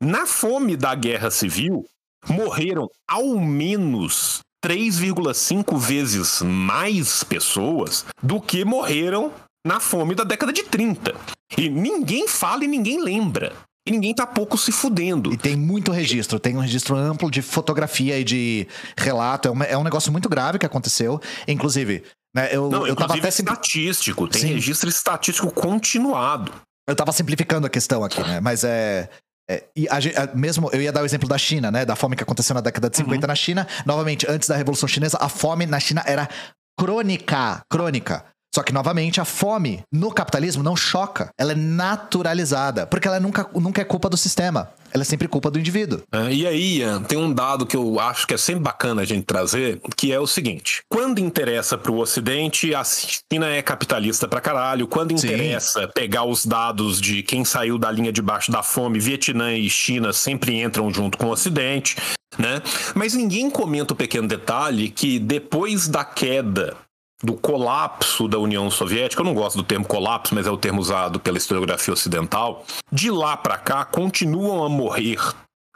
Na 0.03 0.27
fome 0.27 0.77
da 0.77 0.95
guerra 0.95 1.31
civil, 1.31 1.85
morreram 2.29 2.89
ao 3.09 3.39
menos 3.39 4.41
3,5 4.67 5.79
vezes 5.79 6.43
mais 6.43 7.23
pessoas 7.23 8.05
do 8.21 8.41
que 8.41 8.65
morreram 8.65 9.33
na 9.65 9.79
fome 9.79 10.13
da 10.17 10.25
década 10.25 10.53
de 10.53 10.65
30. 10.65 11.15
E 11.57 11.69
ninguém 11.69 12.27
fala 12.27 12.65
e 12.65 12.67
ninguém 12.67 13.01
lembra. 13.01 13.53
E 13.87 13.93
ninguém 13.93 14.13
tá 14.13 14.27
pouco 14.27 14.59
se 14.59 14.73
fudendo. 14.73 15.33
E 15.33 15.37
tem 15.37 15.55
muito 15.55 15.93
registro, 15.93 16.41
tem 16.41 16.57
um 16.57 16.61
registro 16.61 16.97
amplo 16.97 17.31
de 17.31 17.41
fotografia 17.43 18.19
e 18.19 18.25
de 18.25 18.67
relato. 18.99 19.47
É 19.47 19.51
um, 19.53 19.63
é 19.63 19.79
um 19.79 19.85
negócio 19.85 20.11
muito 20.11 20.29
grave 20.29 20.59
que 20.59 20.67
aconteceu. 20.67 21.21
Inclusive, 21.47 22.03
né, 22.35 22.49
eu, 22.51 22.69
Não, 22.69 22.85
eu 22.85 22.97
tava 22.97 23.15
até 23.15 23.29
estatístico, 23.29 24.27
tem 24.27 24.41
Sim. 24.41 24.49
registro 24.49 24.89
estatístico 24.89 25.53
continuado. 25.53 26.53
Eu 26.89 26.97
tava 26.97 27.13
simplificando 27.13 27.69
a 27.69 27.71
questão 27.71 28.03
aqui, 28.03 28.21
né? 28.21 28.41
Mas 28.41 28.65
é. 28.65 29.09
É, 29.49 29.65
e 29.77 29.89
a, 29.89 29.95
a, 29.95 30.37
mesmo 30.37 30.69
eu 30.73 30.83
ia 30.83 30.93
dar 30.93 31.03
o 31.03 31.05
exemplo 31.05 31.29
da 31.29 31.39
China, 31.39 31.71
né? 31.71 31.85
Da 31.85 31.95
fome 31.95 32.17
que 32.17 32.23
aconteceu 32.23 32.55
na 32.55 32.61
década 32.61 32.91
de 32.91 32.97
50 32.97 33.15
uhum. 33.15 33.29
na 33.29 33.35
China. 33.35 33.67
Novamente, 33.85 34.27
antes 34.29 34.49
da 34.49 34.57
Revolução 34.57 34.89
Chinesa, 34.89 35.19
a 35.21 35.29
fome 35.29 35.67
na 35.67 35.79
China 35.79 36.03
era 36.07 36.29
crônica. 36.79 37.63
Crônica. 37.71 38.25
Só 38.57 38.63
que, 38.63 38.73
novamente, 38.73 39.21
a 39.21 39.25
fome 39.27 39.83
no 39.93 40.11
capitalismo 40.11 40.63
não 40.63 40.75
choca. 40.75 41.29
Ela 41.37 41.53
é 41.53 41.55
naturalizada. 41.55 42.87
Porque 42.87 43.07
ela 43.07 43.21
nunca, 43.21 43.47
nunca 43.53 43.83
é 43.83 43.85
culpa 43.85 44.09
do 44.09 44.17
sistema. 44.17 44.71
Ela 44.95 45.03
é 45.03 45.05
sempre 45.05 45.29
culpa 45.29 45.51
do 45.51 45.59
indivíduo. 45.59 46.01
É, 46.11 46.33
e 46.33 46.47
aí, 46.47 46.79
Ian, 46.79 47.03
tem 47.03 47.19
um 47.19 47.31
dado 47.31 47.67
que 47.67 47.77
eu 47.77 48.01
acho 48.01 48.27
que 48.27 48.33
é 48.33 48.39
sempre 48.39 48.63
bacana 48.63 49.03
a 49.03 49.05
gente 49.05 49.27
trazer, 49.27 49.79
que 49.95 50.11
é 50.11 50.19
o 50.19 50.27
seguinte: 50.27 50.81
quando 50.89 51.19
interessa 51.19 51.77
para 51.77 51.93
o 51.93 51.99
Ocidente, 51.99 52.75
a 52.75 52.83
China 52.83 53.47
é 53.47 53.61
capitalista 53.61 54.27
pra 54.27 54.41
caralho. 54.41 54.89
Quando 54.89 55.13
interessa 55.13 55.83
Sim. 55.83 55.91
pegar 55.95 56.25
os 56.25 56.47
dados 56.47 56.99
de 56.99 57.23
quem 57.23 57.45
saiu 57.45 57.77
da 57.77 57.91
linha 57.91 58.11
de 58.11 58.23
baixo 58.23 58.51
da 58.51 58.63
fome, 58.63 58.99
Vietnã 58.99 59.53
e 59.53 59.69
China 59.69 60.15
sempre 60.15 60.59
entram 60.63 60.91
junto 60.91 61.19
com 61.19 61.27
o 61.27 61.31
Ocidente. 61.31 61.95
Né? 62.39 62.63
Mas 62.95 63.15
ninguém 63.15 63.51
comenta 63.51 63.93
o 63.93 63.97
pequeno 63.97 64.29
detalhe 64.29 64.91
que 64.91 65.19
depois 65.19 65.89
da 65.89 66.05
queda 66.05 66.77
do 67.23 67.35
colapso 67.35 68.29
da 68.29 68.39
União 68.39 68.71
Soviética, 68.71 69.23
eu 69.23 69.27
não 69.27 69.35
gosto 69.35 69.57
do 69.57 69.63
termo 69.63 69.87
colapso, 69.87 70.35
mas 70.35 70.47
é 70.47 70.51
o 70.51 70.57
termo 70.57 70.81
usado 70.81 71.19
pela 71.19 71.39
historiografia 71.39 71.95
ocidental, 71.95 72.65
de 72.93 73.11
lá 73.11 73.37
para 73.37 73.57
cá 73.57 73.85
continuam 73.85 74.65
a 74.65 74.69
morrer 74.69 75.19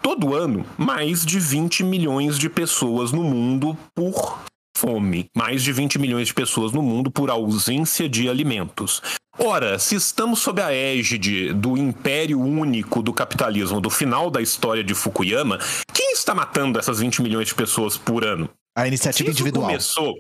todo 0.03 0.35
ano 0.35 0.65
mais 0.77 1.25
de 1.25 1.39
20 1.39 1.85
milhões 1.85 2.39
de 2.39 2.49
pessoas 2.49 3.13
no 3.13 3.23
mundo 3.23 3.77
por 3.95 4.39
fome, 4.77 5.27
mais 5.37 5.63
de 5.63 5.73
20 5.73 5.99
milhões 5.99 6.29
de 6.29 6.35
pessoas 6.35 6.73
no 6.73 6.83
mundo 6.83 7.11
por 7.11 7.31
ausência 7.31 8.09
de 8.09 8.29
alimentos. 8.29 9.03
Ora, 9.39 9.79
se 9.79 9.95
estamos 9.95 10.41
sob 10.41 10.61
a 10.61 10.73
égide 10.73 11.53
do 11.55 11.77
império 11.77 12.41
único 12.41 13.03
do 13.03 13.13
capitalismo 13.13 13.81
do 13.81 13.89
final 13.89 14.31
da 14.31 14.43
história 14.43 14.85
de 14.85 14.95
Fukuyama, 14.95 15.59
quem 15.93 16.13
está 16.13 16.35
matando 16.35 16.79
essas 16.79 16.99
20 16.99 17.23
milhões 17.23 17.49
de 17.49 17.55
pessoas 17.55 17.97
por 17.97 18.25
ano? 18.25 18.51
A 18.77 18.87
iniciativa 18.87 19.31
individual. 19.31 19.67
começou 19.67 20.19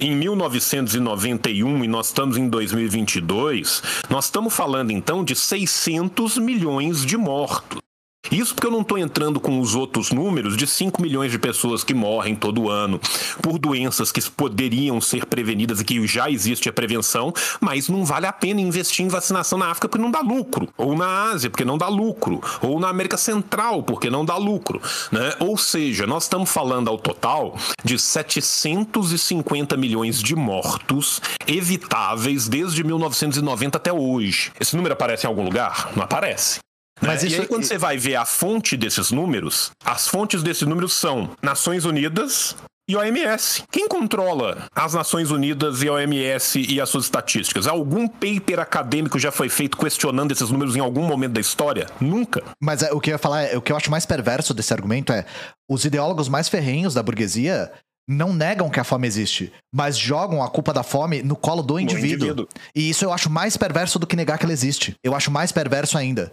em 0.00 0.16
1991 0.16 1.84
e 1.84 1.88
nós 1.88 2.06
estamos 2.06 2.38
em 2.38 2.48
2022, 2.48 3.82
nós 4.08 4.24
estamos 4.24 4.54
falando 4.54 4.90
então 4.90 5.22
de 5.22 5.36
600 5.36 6.38
milhões 6.38 7.04
de 7.04 7.16
mortos. 7.16 7.89
Isso 8.30 8.54
porque 8.54 8.66
eu 8.66 8.70
não 8.70 8.82
estou 8.82 8.96
entrando 8.96 9.40
com 9.40 9.58
os 9.58 9.74
outros 9.74 10.12
números 10.12 10.56
de 10.56 10.64
5 10.64 11.02
milhões 11.02 11.32
de 11.32 11.38
pessoas 11.38 11.82
que 11.82 11.92
morrem 11.92 12.36
todo 12.36 12.70
ano 12.70 13.00
por 13.42 13.58
doenças 13.58 14.12
que 14.12 14.20
poderiam 14.30 15.00
ser 15.00 15.26
prevenidas 15.26 15.80
e 15.80 15.84
que 15.84 16.06
já 16.06 16.30
existe 16.30 16.68
a 16.68 16.72
prevenção, 16.72 17.32
mas 17.60 17.88
não 17.88 18.04
vale 18.04 18.26
a 18.26 18.32
pena 18.32 18.60
investir 18.60 19.04
em 19.04 19.08
vacinação 19.08 19.58
na 19.58 19.66
África 19.66 19.88
porque 19.88 20.02
não 20.02 20.12
dá 20.12 20.20
lucro, 20.20 20.68
ou 20.76 20.96
na 20.96 21.32
Ásia 21.32 21.50
porque 21.50 21.64
não 21.64 21.76
dá 21.76 21.88
lucro, 21.88 22.40
ou 22.62 22.78
na 22.78 22.88
América 22.88 23.16
Central 23.16 23.82
porque 23.82 24.08
não 24.08 24.24
dá 24.24 24.36
lucro. 24.36 24.80
Né? 25.10 25.34
Ou 25.40 25.58
seja, 25.58 26.06
nós 26.06 26.24
estamos 26.24 26.50
falando 26.50 26.88
ao 26.88 26.98
total 26.98 27.56
de 27.82 27.98
750 27.98 29.76
milhões 29.76 30.22
de 30.22 30.36
mortos 30.36 31.20
evitáveis 31.48 32.48
desde 32.48 32.84
1990 32.84 33.76
até 33.76 33.92
hoje. 33.92 34.52
Esse 34.60 34.76
número 34.76 34.92
aparece 34.92 35.26
em 35.26 35.28
algum 35.28 35.42
lugar? 35.42 35.90
Não 35.96 36.04
aparece. 36.04 36.60
Mas 37.00 37.22
isso... 37.22 37.36
E 37.36 37.40
aí, 37.40 37.46
quando 37.46 37.64
você 37.64 37.78
vai 37.78 37.96
ver 37.96 38.16
a 38.16 38.24
fonte 38.24 38.76
desses 38.76 39.10
números, 39.10 39.70
as 39.84 40.06
fontes 40.06 40.42
desses 40.42 40.66
números 40.66 40.92
são 40.92 41.30
Nações 41.42 41.84
Unidas, 41.84 42.56
e 42.90 42.96
OMS. 42.96 43.62
Quem 43.70 43.86
controla 43.86 44.66
as 44.74 44.94
Nações 44.94 45.30
Unidas 45.30 45.80
e 45.80 45.88
a 45.88 45.92
OMS 45.92 46.60
e 46.60 46.80
as 46.80 46.88
suas 46.88 47.04
estatísticas? 47.04 47.68
Algum 47.68 48.08
paper 48.08 48.58
acadêmico 48.58 49.16
já 49.16 49.30
foi 49.30 49.48
feito 49.48 49.78
questionando 49.78 50.32
esses 50.32 50.50
números 50.50 50.74
em 50.74 50.80
algum 50.80 51.04
momento 51.04 51.34
da 51.34 51.40
história? 51.40 51.86
Nunca. 52.00 52.42
Mas 52.60 52.82
é, 52.82 52.92
o 52.92 53.00
que 53.00 53.10
eu 53.10 53.14
ia 53.14 53.18
falar, 53.18 53.42
é, 53.44 53.56
o 53.56 53.62
que 53.62 53.70
eu 53.70 53.76
acho 53.76 53.92
mais 53.92 54.04
perverso 54.04 54.52
desse 54.52 54.72
argumento 54.74 55.12
é 55.12 55.24
os 55.70 55.84
ideólogos 55.84 56.28
mais 56.28 56.48
ferrenhos 56.48 56.92
da 56.92 57.02
burguesia 57.02 57.70
não 58.08 58.32
negam 58.32 58.68
que 58.68 58.80
a 58.80 58.84
fome 58.84 59.06
existe, 59.06 59.52
mas 59.72 59.96
jogam 59.96 60.42
a 60.42 60.50
culpa 60.50 60.72
da 60.72 60.82
fome 60.82 61.22
no 61.22 61.36
colo 61.36 61.62
do 61.62 61.78
indivíduo. 61.78 62.26
indivíduo. 62.26 62.48
E 62.74 62.90
isso 62.90 63.04
eu 63.04 63.12
acho 63.12 63.30
mais 63.30 63.56
perverso 63.56 64.00
do 64.00 64.06
que 64.06 64.16
negar 64.16 64.36
que 64.36 64.44
ela 64.44 64.52
existe. 64.52 64.96
Eu 65.04 65.14
acho 65.14 65.30
mais 65.30 65.52
perverso 65.52 65.96
ainda. 65.96 66.32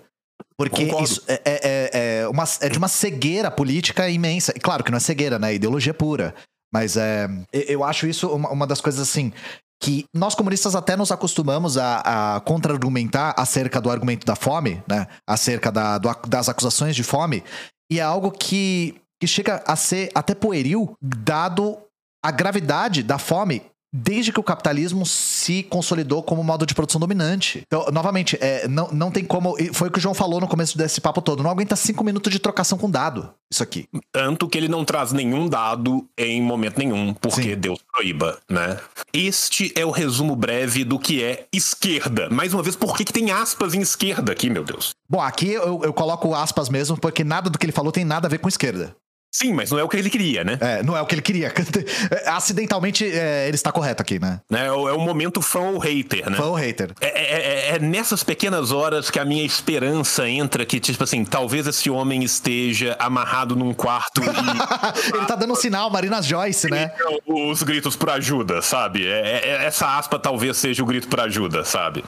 Porque 0.57 0.85
Concordo. 0.85 1.03
isso 1.05 1.23
é, 1.27 1.41
é, 1.45 1.59
é, 1.63 2.19
é, 2.21 2.27
uma, 2.27 2.43
é 2.61 2.69
de 2.69 2.77
uma 2.77 2.87
cegueira 2.87 3.51
política 3.51 4.09
imensa. 4.09 4.51
E 4.55 4.59
claro 4.59 4.83
que 4.83 4.91
não 4.91 4.97
é 4.97 4.99
cegueira, 4.99 5.37
né? 5.37 5.51
É 5.51 5.55
ideologia 5.55 5.93
pura. 5.93 6.33
Mas 6.73 6.97
é, 6.97 7.27
eu 7.53 7.83
acho 7.83 8.07
isso 8.07 8.27
uma, 8.29 8.49
uma 8.49 8.67
das 8.67 8.81
coisas 8.81 9.01
assim 9.01 9.31
que 9.79 10.05
nós 10.13 10.33
comunistas 10.33 10.75
até 10.75 10.95
nos 10.95 11.11
acostumamos 11.11 11.77
a, 11.77 12.35
a 12.35 12.39
contra-argumentar 12.41 13.35
acerca 13.37 13.79
do 13.79 13.91
argumento 13.91 14.25
da 14.25 14.35
fome, 14.35 14.81
né? 14.87 15.07
Acerca 15.27 15.71
da, 15.71 15.97
do, 15.97 16.09
das 16.27 16.49
acusações 16.49 16.95
de 16.95 17.03
fome. 17.03 17.43
E 17.91 17.99
é 17.99 18.01
algo 18.01 18.31
que, 18.31 18.99
que 19.21 19.27
chega 19.27 19.63
a 19.65 19.75
ser 19.75 20.09
até 20.15 20.33
pueril, 20.33 20.95
dado 21.01 21.77
a 22.25 22.31
gravidade 22.31 23.03
da 23.03 23.17
fome 23.17 23.61
desde 23.93 24.31
que 24.31 24.39
o 24.39 24.43
capitalismo 24.43 25.05
se 25.05 25.63
consolidou 25.63 26.21
como 26.21 26.43
modo 26.43 26.65
de 26.65 26.75
produção 26.75 26.99
dominante. 26.99 27.63
Então, 27.65 27.85
novamente, 27.91 28.37
é, 28.41 28.67
não, 28.67 28.89
não 28.91 29.11
tem 29.11 29.23
como. 29.23 29.55
Foi 29.73 29.87
o 29.87 29.91
que 29.91 29.99
o 29.99 30.01
João 30.01 30.13
falou 30.13 30.39
no 30.39 30.47
começo 30.47 30.77
desse 30.77 30.99
papo 30.99 31.21
todo. 31.21 31.43
Não 31.43 31.49
aguenta 31.49 31.75
cinco 31.75 32.03
minutos 32.03 32.31
de 32.31 32.39
trocação 32.39 32.77
com 32.77 32.89
dado. 32.89 33.29
Isso 33.51 33.63
aqui. 33.63 33.87
Tanto 34.11 34.47
que 34.47 34.57
ele 34.57 34.67
não 34.67 34.83
traz 34.83 35.13
nenhum 35.13 35.47
dado 35.47 36.05
em 36.17 36.41
momento 36.41 36.77
nenhum, 36.77 37.13
porque 37.13 37.41
Sim. 37.41 37.55
Deus 37.55 37.79
proíba, 37.91 38.37
né? 38.49 38.77
Este 39.13 39.71
é 39.75 39.85
o 39.85 39.91
resumo 39.91 40.35
breve 40.35 40.83
do 40.83 40.99
que 40.99 41.23
é 41.23 41.47
esquerda. 41.53 42.29
Mais 42.29 42.53
uma 42.53 42.61
vez, 42.61 42.75
por 42.75 42.95
que, 42.95 43.05
que 43.05 43.13
tem 43.13 43.31
aspas 43.31 43.73
em 43.73 43.81
esquerda 43.81 44.31
aqui, 44.31 44.49
meu 44.49 44.63
Deus? 44.63 44.91
Bom, 45.09 45.21
aqui 45.21 45.51
eu, 45.53 45.81
eu 45.83 45.93
coloco 45.93 46.35
aspas 46.35 46.67
mesmo, 46.67 46.97
porque 46.97 47.23
nada 47.23 47.49
do 47.49 47.57
que 47.57 47.65
ele 47.65 47.71
falou 47.71 47.91
tem 47.91 48.03
nada 48.03 48.27
a 48.27 48.29
ver 48.29 48.39
com 48.39 48.49
esquerda. 48.49 48.95
Sim, 49.31 49.53
mas 49.53 49.69
não 49.69 49.77
é 49.77 49.83
o 49.83 49.89
que 49.89 49.97
ele 49.97 50.09
queria, 50.09 50.43
né? 50.43 50.57
É, 50.59 50.81
não 50.81 50.95
é 50.95 51.01
o 51.01 51.05
que 51.05 51.13
ele 51.13 51.21
queria. 51.21 51.53
Acidentalmente, 52.27 53.05
é, 53.05 53.47
ele 53.47 53.55
está 53.55 53.71
correto 53.71 54.01
aqui, 54.01 54.19
né? 54.19 54.39
É, 54.51 54.65
é 54.65 54.71
o 54.71 54.99
momento 54.99 55.41
fã 55.41 55.59
ou 55.59 55.77
hater, 55.77 56.29
né? 56.29 56.37
Fã 56.37 56.45
ou 56.45 56.55
hater. 56.55 56.91
É, 57.01 57.07
é, 57.07 57.71
é, 57.71 57.75
é, 57.75 57.79
nessas 57.79 58.23
pequenas 58.23 58.71
horas 58.71 59.11
que 59.11 59.19
a 59.19 59.25
minha 59.25 59.45
esperança 59.45 60.27
entra 60.29 60.65
que, 60.65 60.79
tipo 60.79 61.03
assim, 61.03 61.25
talvez 61.25 61.67
esse 61.67 61.89
homem 61.89 62.23
esteja 62.23 62.95
amarrado 62.99 63.55
num 63.55 63.73
quarto 63.73 64.21
e... 64.23 64.27
ele 65.15 65.25
tá 65.25 65.35
dando 65.35 65.53
um 65.53 65.55
sinal, 65.55 65.89
Marina 65.89 66.21
Joyce, 66.21 66.69
né? 66.69 66.91
Os 67.25 67.61
gritos 67.63 67.95
por 67.95 68.09
ajuda, 68.09 68.61
sabe? 68.61 69.05
É, 69.05 69.65
essa 69.65 69.97
aspa 69.97 70.17
talvez 70.17 70.57
seja 70.57 70.81
o 70.81 70.85
grito 70.85 71.07
por 71.07 71.19
ajuda, 71.19 71.63
sabe? 71.63 72.03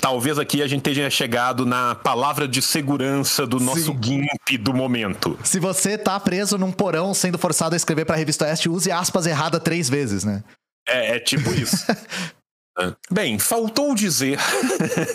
talvez 0.00 0.38
aqui 0.38 0.62
a 0.62 0.66
gente 0.66 0.82
tenha 0.82 1.08
chegado 1.10 1.64
na 1.64 1.94
palavra 1.94 2.48
de 2.48 2.60
segurança 2.60 3.46
do 3.46 3.60
nosso 3.60 3.92
Sim. 3.92 3.98
GIMP 4.00 4.58
do 4.58 4.72
momento. 4.74 5.38
Se 5.44 5.60
você 5.60 5.96
tá 5.96 6.18
preso 6.18 6.47
num 6.56 6.72
porão 6.72 7.12
sendo 7.12 7.36
forçado 7.36 7.74
a 7.74 7.76
escrever 7.76 8.04
pra 8.04 8.16
revista 8.16 8.44
Oeste, 8.44 8.68
use 8.68 8.90
aspas 8.90 9.26
errada 9.26 9.58
três 9.60 9.88
vezes, 9.88 10.24
né? 10.24 10.42
É, 10.88 11.16
é 11.16 11.20
tipo 11.20 11.50
isso. 11.50 11.84
Bem, 13.10 13.38
faltou 13.38 13.94
dizer. 13.94 14.38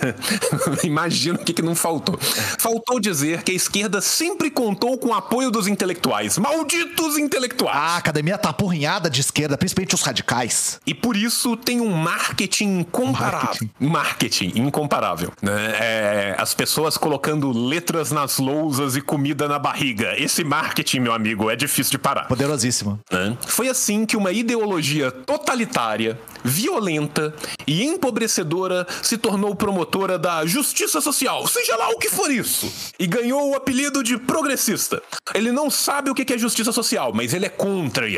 Imagino 0.84 1.40
o 1.40 1.44
que, 1.44 1.54
que 1.54 1.62
não 1.62 1.76
faltou. 1.76 2.18
Faltou 2.60 3.00
dizer 3.00 3.44
que 3.44 3.52
a 3.52 3.56
esquerda 3.56 4.02
sempre 4.02 4.50
contou 4.52 4.98
com 4.98 5.10
o 5.10 5.14
apoio 5.14 5.50
dos 5.50 5.68
intelectuais. 5.68 6.38
Malditos 6.38 7.18
intelectuais! 7.18 7.76
A 7.76 7.98
academia 7.98 8.38
tá 8.38 8.50
apurrinhada 8.50 9.10
de 9.10 9.22
esquerda, 9.22 9.58
principalmente 9.58 9.96
os 9.96 10.02
radicais. 10.02 10.80
E 10.86 10.94
por 10.94 11.16
isso 11.16 11.56
tem 11.56 11.80
um 11.80 11.92
marketing 11.92 12.80
incomparável. 12.80 13.70
Marketing, 13.80 13.92
marketing 13.92 14.52
incomparável. 14.56 15.32
Né? 15.42 15.76
É, 15.80 16.36
as 16.38 16.54
pessoas 16.54 16.98
colocando 16.98 17.52
letras 17.52 18.12
nas 18.12 18.38
lousas 18.40 18.96
e 18.96 19.02
comida 19.02 19.48
na 19.48 19.60
barriga. 19.60 20.14
Esse 20.18 20.44
marketing, 20.44 21.00
meu 21.00 21.14
amigo, 21.14 21.50
é 21.50 21.56
difícil 21.56 21.92
de 21.92 21.98
parar. 21.98 22.28
Poderosíssimo. 22.28 23.00
Né? 23.12 23.38
Foi 23.48 23.70
assim 23.70 24.06
que 24.06 24.18
uma 24.18 24.32
ideologia 24.32 25.12
totalitária, 25.12 26.20
violenta 26.44 27.34
e 27.66 27.84
empobrecedora 27.84 28.86
se 29.02 29.18
tornou 29.18 29.56
promotora 29.56 30.20
da 30.20 30.46
justiça 30.46 31.00
social, 31.02 31.48
seja 31.48 31.76
lá 31.76 31.90
o 31.90 31.98
que 31.98 32.10
for 32.10 32.30
isso, 32.30 32.72
e 33.00 33.08
ganhou 33.08 33.52
o 33.52 33.56
apelido 33.56 34.04
de 34.04 34.18
progressista. 34.18 35.02
Ele 35.34 35.52
não 35.52 35.70
sabe 35.70 36.10
o 36.10 36.16
que 36.16 36.34
é 36.34 36.38
justiça 36.38 36.72
social, 36.72 37.12
mas 37.14 37.34
ele 37.34 37.46
é 37.46 37.50
contra. 37.50 38.04
e 38.10 38.18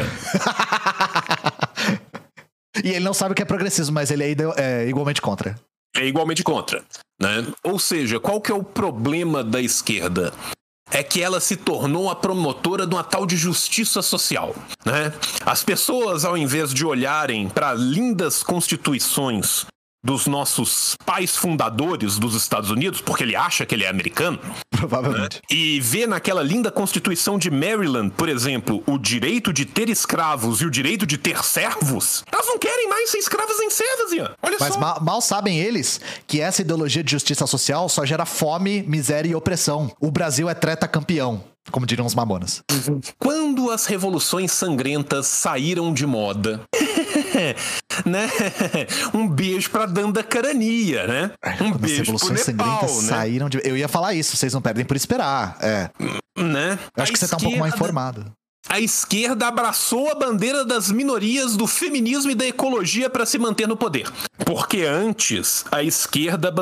ele 2.83 2.99
não 2.99 3.13
sabe 3.13 3.33
o 3.33 3.35
que 3.35 3.41
é 3.41 3.45
progressismo, 3.45 3.93
mas 3.93 4.09
ele 4.11 4.23
é, 4.23 4.35
é 4.57 4.87
igualmente 4.87 5.21
contra. 5.21 5.55
É 5.95 6.05
igualmente 6.05 6.43
contra. 6.43 6.83
Né? 7.21 7.45
Ou 7.63 7.79
seja, 7.79 8.19
qual 8.19 8.41
que 8.41 8.51
é 8.51 8.55
o 8.55 8.63
problema 8.63 9.43
da 9.43 9.61
esquerda? 9.61 10.33
É 10.95 11.03
que 11.03 11.21
ela 11.21 11.41
se 11.41 11.57
tornou 11.57 12.09
a 12.09 12.15
promotora 12.15 12.87
de 12.87 12.95
uma 12.95 13.03
tal 13.03 13.25
de 13.25 13.35
justiça 13.35 14.01
social. 14.01 14.55
Né? 14.85 15.11
As 15.45 15.61
pessoas, 15.61 16.23
ao 16.23 16.37
invés 16.37 16.73
de 16.73 16.85
olharem 16.85 17.49
para 17.49 17.73
lindas 17.73 18.41
constituições 18.41 19.65
dos 20.05 20.27
nossos 20.27 20.95
pais 21.03 21.35
fundadores 21.35 22.19
dos 22.19 22.35
Estados 22.35 22.69
Unidos, 22.69 23.01
porque 23.01 23.23
ele 23.23 23.35
acha 23.35 23.65
que 23.65 23.73
ele 23.73 23.83
é 23.83 23.89
americano. 23.89 24.39
Provavelmente. 24.69 25.37
Né? 25.37 25.41
E 25.49 25.79
vê 25.79 26.05
naquela 26.05 26.43
linda 26.43 26.71
Constituição 26.71 27.39
de 27.39 27.49
Maryland, 27.49 28.11
por 28.15 28.29
exemplo, 28.29 28.83
o 28.85 28.99
direito 28.99 29.51
de 29.51 29.65
ter 29.65 29.89
escravos 29.89 30.61
e 30.61 30.65
o 30.65 30.69
direito 30.69 31.07
de 31.07 31.17
ter 31.17 31.43
servos. 31.43 32.23
Elas 32.31 32.45
não 32.45 32.59
querem 32.59 32.87
mais 32.87 33.09
ser 33.09 33.17
escravas 33.17 33.59
em 33.59 33.69
servas, 33.71 34.11
Ian. 34.11 34.31
Olha 34.43 34.57
Mas 34.59 34.73
só. 34.73 34.79
Mal, 34.79 35.01
mal 35.01 35.21
sabem 35.21 35.59
eles 35.59 35.99
que 36.27 36.39
essa 36.39 36.61
ideologia 36.61 37.03
de 37.03 37.11
justiça 37.11 37.47
social 37.47 37.89
só 37.89 38.05
gera 38.05 38.25
fome, 38.25 38.83
miséria 38.83 39.29
e 39.29 39.35
opressão. 39.35 39.91
O 39.99 40.11
Brasil 40.11 40.47
é 40.47 40.53
treta 40.53 40.87
campeão 40.87 41.43
como 41.71 41.85
diriam 41.85 42.05
os 42.05 42.13
mamonas. 42.15 42.63
Quando 43.17 43.71
as 43.71 43.85
revoluções 43.85 44.51
sangrentas 44.51 45.25
saíram 45.25 45.93
de 45.93 46.05
moda, 46.05 46.61
né? 48.05 48.29
Um 49.13 49.27
beijo 49.27 49.69
pra 49.69 49.85
Danda 49.85 50.23
Carania, 50.23 51.05
né? 51.05 51.31
Um 51.61 51.71
Quando 51.71 51.79
beijo 51.79 52.01
revoluções 52.01 52.41
sangrentas 52.41 53.03
né? 53.03 53.09
saíram 53.09 53.49
de. 53.49 53.61
Eu 53.63 53.77
ia 53.77 53.87
falar 53.87 54.13
isso, 54.13 54.35
vocês 54.35 54.53
não 54.53 54.61
perdem 54.61 54.85
por 54.85 54.95
esperar. 54.95 55.57
É. 55.61 55.89
Né? 56.37 56.79
Eu 56.95 57.03
acho 57.03 57.11
a 57.11 57.13
que 57.13 57.19
você 57.19 57.27
tá 57.27 57.37
um 57.37 57.39
pouco 57.39 57.57
mais 57.57 57.73
informado. 57.73 58.31
A 58.67 58.79
esquerda 58.79 59.47
abraçou 59.47 60.09
a 60.09 60.15
bandeira 60.15 60.65
das 60.65 60.91
minorias, 60.91 61.55
do 61.55 61.67
feminismo 61.67 62.31
e 62.31 62.35
da 62.35 62.47
ecologia 62.47 63.09
para 63.09 63.25
se 63.25 63.37
manter 63.37 63.67
no 63.67 63.77
poder. 63.77 64.11
Porque 64.43 64.81
antes 64.81 65.63
a 65.71 65.83
esquerda 65.83 66.53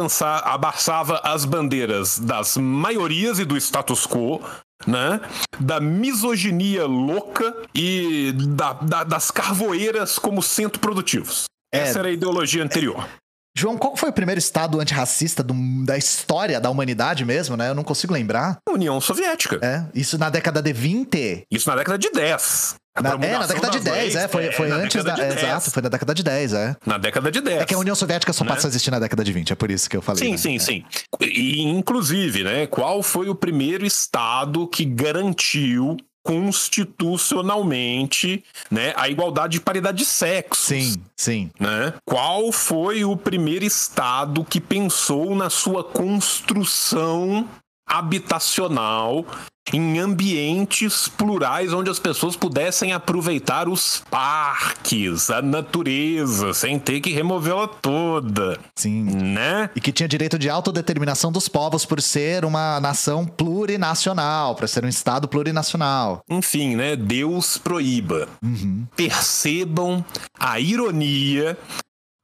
abraçava 0.43 1.21
as 1.23 1.45
bandeiras 1.45 2.19
das 2.19 2.57
maiorias 2.57 3.39
e 3.39 3.45
do 3.45 3.55
status 3.55 4.05
quo, 4.05 4.41
né? 4.87 5.21
Da 5.59 5.79
misoginia 5.79 6.85
louca 6.85 7.55
e 7.75 8.33
da, 8.55 8.73
da, 8.73 9.03
das 9.03 9.31
carvoeiras 9.31 10.17
como 10.19 10.41
centro 10.41 10.79
produtivos. 10.79 11.45
É. 11.73 11.79
Essa 11.79 11.99
era 11.99 12.07
a 12.09 12.11
ideologia 12.11 12.63
anterior. 12.63 13.07
João, 13.55 13.77
qual 13.77 13.95
foi 13.95 14.09
o 14.09 14.13
primeiro 14.13 14.39
estado 14.39 14.79
antirracista 14.79 15.43
do, 15.43 15.53
da 15.85 15.95
história 15.95 16.59
da 16.59 16.71
humanidade 16.71 17.23
mesmo, 17.23 17.55
né? 17.55 17.69
Eu 17.69 17.75
não 17.75 17.83
consigo 17.83 18.11
lembrar. 18.11 18.57
União 18.67 18.99
Soviética. 18.99 19.59
É, 19.61 19.85
isso 19.93 20.17
na 20.17 20.29
década 20.29 20.59
de 20.59 20.73
20. 20.73 21.43
Isso 21.51 21.69
na 21.69 21.75
década 21.75 21.97
de 21.99 22.09
10. 22.09 22.75
Na, 23.01 23.13
é, 23.13 23.39
na 23.39 23.47
década 23.47 23.71
de 23.71 23.79
10, 23.79 23.97
leis, 23.97 24.15
é. 24.15 24.27
Foi, 24.27 24.51
foi 24.51 24.69
é, 24.69 24.71
antes 24.71 25.03
da. 25.03 25.13
Exato, 25.27 25.71
foi 25.71 25.81
na 25.81 25.89
década 25.89 26.13
de 26.13 26.21
10, 26.21 26.53
é. 26.53 26.75
Na 26.85 26.99
década 26.99 27.31
de 27.31 27.41
10. 27.41 27.61
É 27.61 27.65
que 27.65 27.73
a 27.73 27.77
União 27.79 27.95
Soviética 27.95 28.31
só 28.31 28.43
né? 28.43 28.51
passa 28.51 28.67
a 28.67 28.69
existir 28.69 28.91
na 28.91 28.99
década 28.99 29.23
de 29.23 29.33
20, 29.33 29.51
é 29.51 29.55
por 29.55 29.71
isso 29.71 29.89
que 29.89 29.97
eu 29.97 30.01
falei. 30.01 30.23
Sim, 30.23 30.31
né? 30.31 30.37
sim, 30.37 30.57
é. 30.57 30.59
sim. 30.59 30.85
E, 31.19 31.63
inclusive, 31.63 32.43
né, 32.43 32.67
qual 32.67 33.01
foi 33.01 33.29
o 33.29 33.35
primeiro 33.35 33.83
estado 33.83 34.67
que 34.67 34.85
garantiu 34.85 35.97
constitucionalmente, 36.23 38.43
né, 38.71 38.93
a 38.95 39.09
igualdade 39.09 39.53
de 39.53 39.59
paridade 39.59 39.97
de 39.97 40.05
sexo. 40.05 40.67
Sim, 40.67 41.01
sim. 41.17 41.49
Né? 41.59 41.95
Qual 42.05 42.51
foi 42.51 43.03
o 43.03 43.17
primeiro 43.17 43.65
estado 43.65 44.45
que 44.45 44.61
pensou 44.61 45.35
na 45.35 45.49
sua 45.49 45.83
construção 45.83 47.49
habitacional 47.85 49.25
em 49.71 49.99
ambientes 49.99 51.07
plurais 51.07 51.71
onde 51.71 51.89
as 51.89 51.99
pessoas 51.99 52.35
pudessem 52.35 52.91
aproveitar 52.91 53.69
os 53.69 54.03
parques, 54.09 55.29
a 55.29 55.41
natureza, 55.41 56.53
sem 56.53 56.77
ter 56.77 56.99
que 56.99 57.11
removê-la 57.11 57.67
toda. 57.67 58.59
Sim. 58.75 59.03
Né? 59.03 59.69
E 59.75 59.81
que 59.81 59.91
tinha 59.91 60.07
direito 60.07 60.37
de 60.37 60.49
autodeterminação 60.49 61.31
dos 61.31 61.47
povos 61.47 61.85
por 61.85 62.01
ser 62.01 62.43
uma 62.45 62.79
nação 62.79 63.25
plurinacional, 63.25 64.55
para 64.55 64.67
ser 64.67 64.83
um 64.83 64.89
estado 64.89 65.27
plurinacional. 65.27 66.23
Enfim, 66.29 66.75
né? 66.75 66.95
Deus 66.95 67.57
proíba. 67.57 68.27
Uhum. 68.43 68.85
Percebam 68.95 70.03
a 70.39 70.59
ironia 70.59 71.57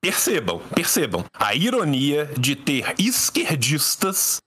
Percebam, 0.01 0.61
percebam 0.73 1.25
a 1.33 1.53
ironia 1.53 2.31
de 2.37 2.55
ter 2.55 2.95
esquerdistas 2.97 4.39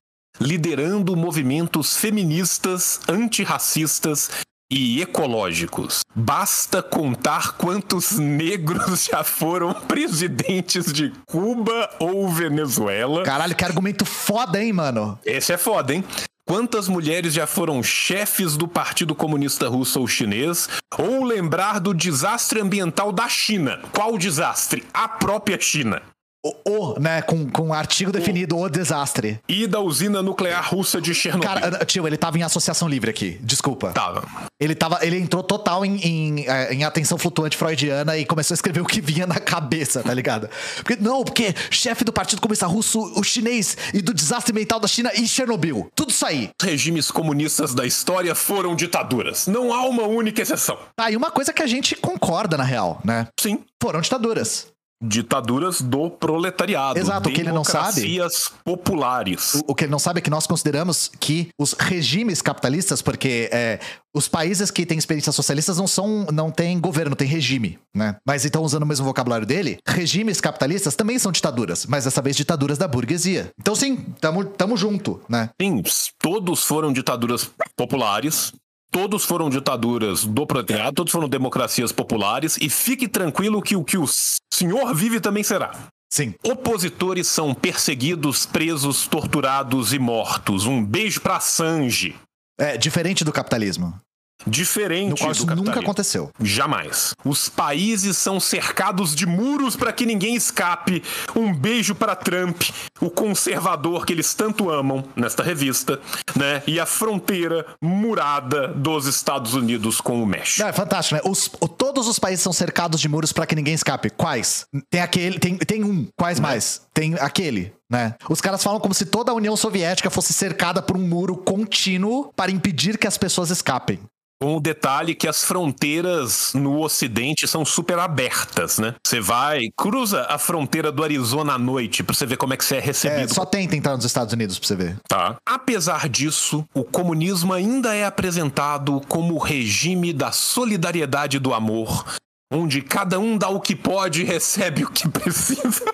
liderando 0.42 1.16
movimentos 1.16 1.96
feministas, 1.96 3.00
antirracistas 3.08 4.30
e 4.70 5.00
ecológicos. 5.00 6.00
Basta 6.14 6.82
contar 6.82 7.52
quantos 7.52 8.18
negros 8.18 9.04
já 9.04 9.22
foram 9.22 9.72
presidentes 9.86 10.92
de 10.92 11.12
Cuba 11.26 11.88
ou 12.00 12.28
Venezuela. 12.28 13.22
Caralho, 13.22 13.54
que 13.54 13.64
argumento 13.64 14.04
foda, 14.04 14.62
hein, 14.62 14.72
mano? 14.72 15.18
Esse 15.24 15.52
é 15.52 15.56
foda, 15.56 15.94
hein? 15.94 16.04
Quantas 16.44 16.88
mulheres 16.88 17.32
já 17.32 17.46
foram 17.46 17.82
chefes 17.82 18.56
do 18.56 18.66
Partido 18.66 19.14
Comunista 19.14 19.68
Russo 19.68 20.00
ou 20.00 20.08
Chinês? 20.08 20.68
Ou 20.98 21.22
lembrar 21.22 21.78
do 21.78 21.94
desastre 21.94 22.60
ambiental 22.60 23.12
da 23.12 23.28
China? 23.28 23.80
Qual 23.92 24.18
desastre? 24.18 24.84
A 24.92 25.06
própria 25.06 25.58
China. 25.60 26.02
O, 26.44 26.54
o, 26.68 27.00
né, 27.00 27.22
com, 27.22 27.48
com 27.48 27.68
um 27.68 27.72
artigo 27.72 28.10
definido, 28.10 28.58
o 28.58 28.68
desastre. 28.68 29.40
E 29.48 29.66
da 29.66 29.80
usina 29.80 30.22
nuclear 30.22 30.68
russa 30.68 31.00
de 31.00 31.14
Chernobyl. 31.14 31.48
Cara, 31.48 31.84
tio, 31.84 32.06
ele 32.06 32.16
tava 32.16 32.38
em 32.38 32.42
associação 32.42 32.88
livre 32.88 33.10
aqui, 33.10 33.38
desculpa. 33.42 33.92
Tava. 33.92 34.24
Ele 34.58 34.74
tava, 34.74 34.98
ele 35.02 35.18
entrou 35.18 35.42
total 35.42 35.84
em, 35.84 35.96
em, 35.98 36.46
é, 36.48 36.74
em 36.74 36.84
atenção 36.84 37.16
flutuante 37.16 37.56
freudiana 37.56 38.16
e 38.16 38.24
começou 38.24 38.54
a 38.54 38.56
escrever 38.56 38.80
o 38.80 38.84
que 38.84 39.00
vinha 39.00 39.26
na 39.26 39.38
cabeça, 39.38 40.02
tá 40.02 40.12
ligado? 40.12 40.48
Porque, 40.76 40.96
não, 40.96 41.22
porque 41.22 41.54
chefe 41.70 42.04
do 42.04 42.12
Partido 42.12 42.40
Comunista 42.40 42.66
Russo, 42.66 43.00
o 43.16 43.22
chinês 43.22 43.76
e 43.94 44.02
do 44.02 44.12
desastre 44.12 44.52
mental 44.52 44.80
da 44.80 44.88
China 44.88 45.12
e 45.14 45.26
Chernobyl. 45.26 45.90
Tudo 45.94 46.10
isso 46.10 46.26
aí. 46.26 46.50
Os 46.60 46.66
regimes 46.66 47.10
comunistas 47.10 47.74
da 47.74 47.86
história 47.86 48.34
foram 48.34 48.74
ditaduras. 48.74 49.46
Não 49.46 49.72
há 49.72 49.86
uma 49.86 50.04
única 50.04 50.42
exceção. 50.42 50.78
Ah, 50.98 51.10
e 51.10 51.16
uma 51.16 51.30
coisa 51.30 51.52
que 51.52 51.62
a 51.62 51.66
gente 51.66 51.94
concorda, 51.94 52.56
na 52.56 52.64
real, 52.64 53.00
né? 53.04 53.28
Sim. 53.38 53.60
Foram 53.80 54.00
ditaduras 54.00 54.71
ditaduras 55.02 55.80
do 55.80 56.08
proletariado. 56.10 56.98
Exato, 56.98 57.28
o 57.28 57.32
que 57.32 57.40
ele 57.40 57.52
não 57.52 57.64
sabe. 57.64 58.00
Democracias 58.00 58.52
populares. 58.64 59.54
O, 59.54 59.72
o, 59.72 59.74
que 59.74 59.84
ele 59.84 59.90
não 59.90 59.98
sabe 59.98 60.18
é 60.18 60.22
que 60.22 60.30
nós 60.30 60.46
consideramos 60.46 61.10
que 61.18 61.48
os 61.58 61.72
regimes 61.72 62.40
capitalistas, 62.40 63.02
porque 63.02 63.50
é, 63.52 63.80
os 64.14 64.28
países 64.28 64.70
que 64.70 64.84
têm 64.86 64.98
experiências 64.98 65.34
socialistas 65.34 65.78
não 65.78 65.86
são, 65.86 66.26
não 66.32 66.50
têm 66.50 66.78
governo, 66.78 67.16
tem 67.16 67.26
regime, 67.26 67.78
né? 67.94 68.16
Mas 68.26 68.44
então, 68.44 68.62
usando 68.62 68.82
o 68.82 68.86
mesmo 68.86 69.06
vocabulário 69.06 69.46
dele, 69.46 69.78
regimes 69.86 70.40
capitalistas 70.40 70.94
também 70.94 71.18
são 71.18 71.32
ditaduras, 71.32 71.86
mas 71.86 72.04
dessa 72.04 72.20
vez 72.20 72.36
ditaduras 72.36 72.78
da 72.78 72.86
burguesia. 72.86 73.50
Então, 73.58 73.74
sim, 73.74 73.96
tamo, 74.20 74.44
tamo 74.44 74.76
junto, 74.76 75.20
né? 75.28 75.50
Sim, 75.60 75.82
todos 76.18 76.62
foram 76.62 76.92
ditaduras 76.92 77.50
populares, 77.76 78.52
todos 78.92 79.24
foram 79.24 79.50
ditaduras 79.50 80.24
do 80.24 80.46
proletariado, 80.46 80.92
todos 80.92 81.10
foram 81.12 81.28
democracias 81.28 81.90
populares, 81.90 82.58
e 82.60 82.68
fique 82.68 83.08
tranquilo 83.08 83.62
que 83.62 83.74
o 83.74 83.82
que 83.82 83.98
o 83.98 84.04
senhor 84.52 84.94
vive 84.94 85.18
também 85.18 85.42
será. 85.42 85.72
Sim. 86.12 86.34
Opositores 86.44 87.26
são 87.26 87.54
perseguidos, 87.54 88.44
presos, 88.44 89.06
torturados 89.06 89.94
e 89.94 89.98
mortos. 89.98 90.66
Um 90.66 90.84
beijo 90.84 91.22
pra 91.22 91.40
Sanji. 91.40 92.14
É, 92.60 92.76
diferente 92.76 93.24
do 93.24 93.32
capitalismo. 93.32 93.98
Diferente 94.46 95.10
no 95.10 95.16
qual 95.16 95.32
isso 95.32 95.46
nunca 95.46 95.80
aconteceu. 95.80 96.30
Jamais. 96.40 97.14
Os 97.24 97.48
países 97.48 98.16
são 98.16 98.40
cercados 98.40 99.14
de 99.14 99.26
muros 99.26 99.76
para 99.76 99.92
que 99.92 100.06
ninguém 100.06 100.34
escape. 100.34 101.02
Um 101.34 101.54
beijo 101.54 101.94
para 101.94 102.14
Trump, 102.14 102.62
o 103.00 103.10
conservador 103.10 104.04
que 104.06 104.12
eles 104.12 104.34
tanto 104.34 104.70
amam 104.70 105.04
nesta 105.14 105.42
revista, 105.42 106.00
né? 106.36 106.62
E 106.66 106.80
a 106.80 106.86
fronteira 106.86 107.66
murada 107.80 108.68
dos 108.68 109.06
Estados 109.06 109.54
Unidos 109.54 110.00
com 110.00 110.22
o 110.22 110.26
México. 110.26 110.66
é 110.66 110.72
fantástico, 110.72 111.16
né? 111.16 111.30
Os, 111.30 111.50
todos 111.76 112.08
os 112.08 112.18
países 112.18 112.42
são 112.42 112.52
cercados 112.52 113.00
de 113.00 113.08
muros 113.08 113.32
para 113.32 113.46
que 113.46 113.54
ninguém 113.54 113.74
escape. 113.74 114.10
Quais? 114.10 114.66
Tem 114.90 115.00
aquele, 115.00 115.38
tem, 115.38 115.56
tem 115.56 115.84
um. 115.84 116.08
Quais 116.16 116.38
né? 116.38 116.48
mais? 116.48 116.82
Tem 116.92 117.14
aquele. 117.14 117.72
Né? 117.92 118.14
Os 118.26 118.40
caras 118.40 118.62
falam 118.64 118.80
como 118.80 118.94
se 118.94 119.04
toda 119.04 119.30
a 119.30 119.34
União 119.34 119.54
Soviética 119.54 120.08
fosse 120.08 120.32
cercada 120.32 120.80
por 120.80 120.96
um 120.96 121.06
muro 121.06 121.36
contínuo 121.36 122.32
para 122.34 122.50
impedir 122.50 122.96
que 122.96 123.06
as 123.06 123.18
pessoas 123.18 123.50
escapem. 123.50 124.00
Com 124.40 124.56
o 124.56 124.60
detalhe 124.60 125.14
que 125.14 125.28
as 125.28 125.44
fronteiras 125.44 126.52
no 126.54 126.80
Ocidente 126.80 127.46
são 127.46 127.64
super 127.64 127.98
abertas, 127.98 128.78
né? 128.78 128.94
Você 129.06 129.20
vai, 129.20 129.68
cruza 129.76 130.26
a 130.28 130.38
fronteira 130.38 130.90
do 130.90 131.04
Arizona 131.04 131.52
à 131.52 131.58
noite 131.58 132.02
pra 132.02 132.14
você 132.14 132.24
ver 132.24 132.38
como 132.38 132.54
é 132.54 132.56
que 132.56 132.64
você 132.64 132.76
é 132.76 132.80
recebido. 132.80 133.20
É, 133.20 133.28
só 133.28 133.44
tenta 133.44 133.76
entrar 133.76 133.94
nos 133.94 134.06
Estados 134.06 134.32
Unidos 134.32 134.58
pra 134.58 134.66
você 134.66 134.74
ver. 134.74 134.96
Tá. 135.06 135.36
Apesar 135.46 136.08
disso, 136.08 136.64
o 136.74 136.82
comunismo 136.82 137.52
ainda 137.52 137.94
é 137.94 138.04
apresentado 138.04 139.00
como 139.06 139.34
o 139.34 139.38
regime 139.38 140.14
da 140.14 140.32
solidariedade 140.32 141.36
e 141.36 141.40
do 141.40 141.54
amor, 141.54 142.16
onde 142.50 142.80
cada 142.80 143.20
um 143.20 143.38
dá 143.38 143.48
o 143.48 143.60
que 143.60 143.76
pode 143.76 144.22
e 144.22 144.24
recebe 144.24 144.82
o 144.82 144.90
que 144.90 145.06
precisa. 145.10 145.84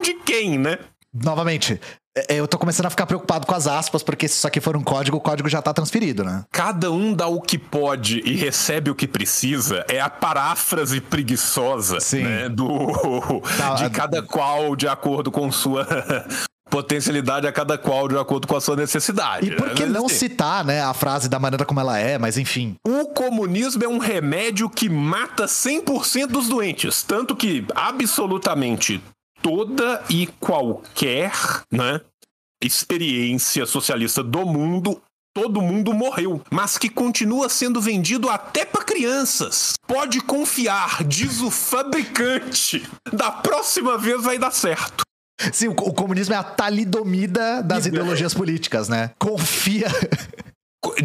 De 0.00 0.14
quem, 0.14 0.56
né? 0.56 0.78
Novamente, 1.22 1.80
é, 2.28 2.34
eu 2.34 2.48
tô 2.48 2.58
começando 2.58 2.86
a 2.86 2.90
ficar 2.90 3.06
preocupado 3.06 3.46
com 3.46 3.54
as 3.54 3.66
aspas, 3.66 4.02
porque 4.02 4.26
se 4.26 4.36
isso 4.36 4.46
aqui 4.46 4.60
for 4.60 4.76
um 4.76 4.82
código, 4.82 5.16
o 5.16 5.20
código 5.20 5.48
já 5.48 5.62
tá 5.62 5.72
transferido, 5.72 6.24
né? 6.24 6.44
Cada 6.50 6.90
um 6.90 7.12
dá 7.12 7.26
o 7.26 7.40
que 7.40 7.58
pode 7.58 8.20
e 8.24 8.34
recebe 8.34 8.90
o 8.90 8.94
que 8.94 9.06
precisa. 9.06 9.84
É 9.88 10.00
a 10.00 10.10
paráfrase 10.10 11.00
preguiçosa, 11.00 11.98
né? 12.16 12.48
Do, 12.48 13.40
tá, 13.56 13.74
de 13.74 13.90
cada 13.90 14.22
qual 14.22 14.74
de 14.74 14.88
acordo 14.88 15.30
com 15.30 15.50
sua 15.52 15.86
potencialidade 16.68 17.46
a 17.46 17.52
cada 17.52 17.78
qual 17.78 18.08
de 18.08 18.16
acordo 18.16 18.46
com 18.46 18.56
a 18.56 18.60
sua 18.60 18.76
necessidade. 18.76 19.46
E 19.46 19.56
por 19.56 19.70
que 19.70 19.86
não 19.86 20.06
assim, 20.06 20.14
citar, 20.14 20.64
né, 20.64 20.82
a 20.82 20.92
frase 20.92 21.28
da 21.28 21.38
maneira 21.38 21.64
como 21.64 21.80
ela 21.80 21.98
é, 21.98 22.18
mas 22.18 22.36
enfim. 22.36 22.76
O 22.86 23.06
comunismo 23.06 23.84
é 23.84 23.88
um 23.88 23.98
remédio 23.98 24.68
que 24.68 24.88
mata 24.88 25.46
100% 25.46 26.26
dos 26.26 26.48
doentes, 26.48 27.02
tanto 27.02 27.34
que 27.34 27.64
absolutamente 27.74 29.00
toda 29.42 30.02
e 30.10 30.26
qualquer 30.38 31.32
né, 31.70 32.00
experiência 32.62 33.66
socialista 33.66 34.22
do 34.22 34.44
mundo 34.44 35.00
todo 35.34 35.62
mundo 35.62 35.94
morreu, 35.94 36.42
mas 36.50 36.76
que 36.76 36.88
continua 36.88 37.48
sendo 37.48 37.80
vendido 37.80 38.28
até 38.28 38.64
para 38.64 38.84
crianças. 38.84 39.74
Pode 39.86 40.20
confiar, 40.20 41.04
diz 41.04 41.40
o 41.40 41.48
fabricante. 41.48 42.84
Da 43.12 43.30
próxima 43.30 43.96
vez 43.96 44.20
vai 44.24 44.36
dar 44.36 44.50
certo. 44.50 45.04
Sim, 45.52 45.68
o, 45.68 45.72
o 45.72 45.94
comunismo 45.94 46.34
é 46.34 46.36
a 46.36 46.42
talidomida 46.42 47.62
das 47.62 47.86
ideologias 47.86 48.34
políticas, 48.34 48.88
né? 48.88 49.12
Confia. 49.16 49.86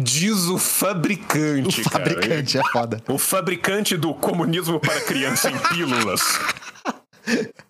Diz 0.00 0.46
o 0.46 0.58
fabricante. 0.58 1.80
O 1.80 1.84
fabricante 1.84 2.58
cara. 2.58 2.68
é 2.68 2.72
foda. 2.72 3.02
O 3.08 3.18
fabricante 3.18 3.96
do 3.96 4.14
comunismo 4.14 4.80
para 4.80 5.00
criança 5.02 5.48
em 5.48 5.58
pílulas. 5.68 6.20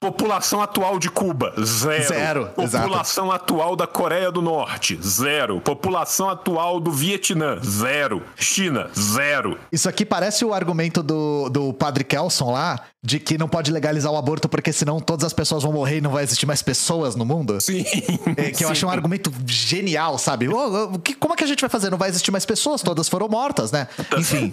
População 0.00 0.62
atual 0.62 0.96
de 0.96 1.10
Cuba, 1.10 1.52
zero. 1.60 2.04
Zero. 2.04 2.46
População 2.54 3.26
exato. 3.26 3.42
atual 3.42 3.74
da 3.74 3.84
Coreia 3.84 4.30
do 4.30 4.40
Norte, 4.40 4.96
zero. 5.02 5.60
População 5.60 6.30
atual 6.30 6.78
do 6.78 6.92
Vietnã, 6.92 7.58
zero. 7.64 8.22
China, 8.36 8.88
zero. 8.96 9.58
Isso 9.72 9.88
aqui 9.88 10.06
parece 10.06 10.44
o 10.44 10.54
argumento 10.54 11.02
do, 11.02 11.48
do 11.48 11.72
padre 11.72 12.04
Kelson 12.04 12.52
lá, 12.52 12.80
de 13.04 13.18
que 13.18 13.38
não 13.38 13.48
pode 13.48 13.70
legalizar 13.70 14.10
o 14.12 14.16
aborto 14.16 14.48
porque 14.48 14.72
senão 14.72 15.00
todas 15.00 15.24
as 15.24 15.32
pessoas 15.32 15.62
vão 15.62 15.72
morrer 15.72 15.98
e 15.98 16.00
não 16.00 16.10
vai 16.10 16.24
existir 16.24 16.46
mais 16.46 16.62
pessoas 16.62 17.14
no 17.14 17.24
mundo. 17.24 17.60
Sim. 17.60 17.84
É, 18.36 18.50
que 18.50 18.64
eu 18.64 18.68
acho 18.68 18.86
um 18.86 18.90
argumento 18.90 19.32
genial, 19.46 20.18
sabe? 20.18 20.48
Oh, 20.48 20.98
que, 20.98 21.14
como 21.14 21.34
é 21.34 21.36
que 21.36 21.44
a 21.44 21.46
gente 21.46 21.60
vai 21.60 21.70
fazer? 21.70 21.90
Não 21.90 21.98
vai 21.98 22.08
existir 22.08 22.30
mais 22.30 22.44
pessoas, 22.44 22.82
todas 22.82 23.08
foram 23.08 23.28
mortas, 23.28 23.72
né? 23.72 23.88
Enfim. 24.16 24.52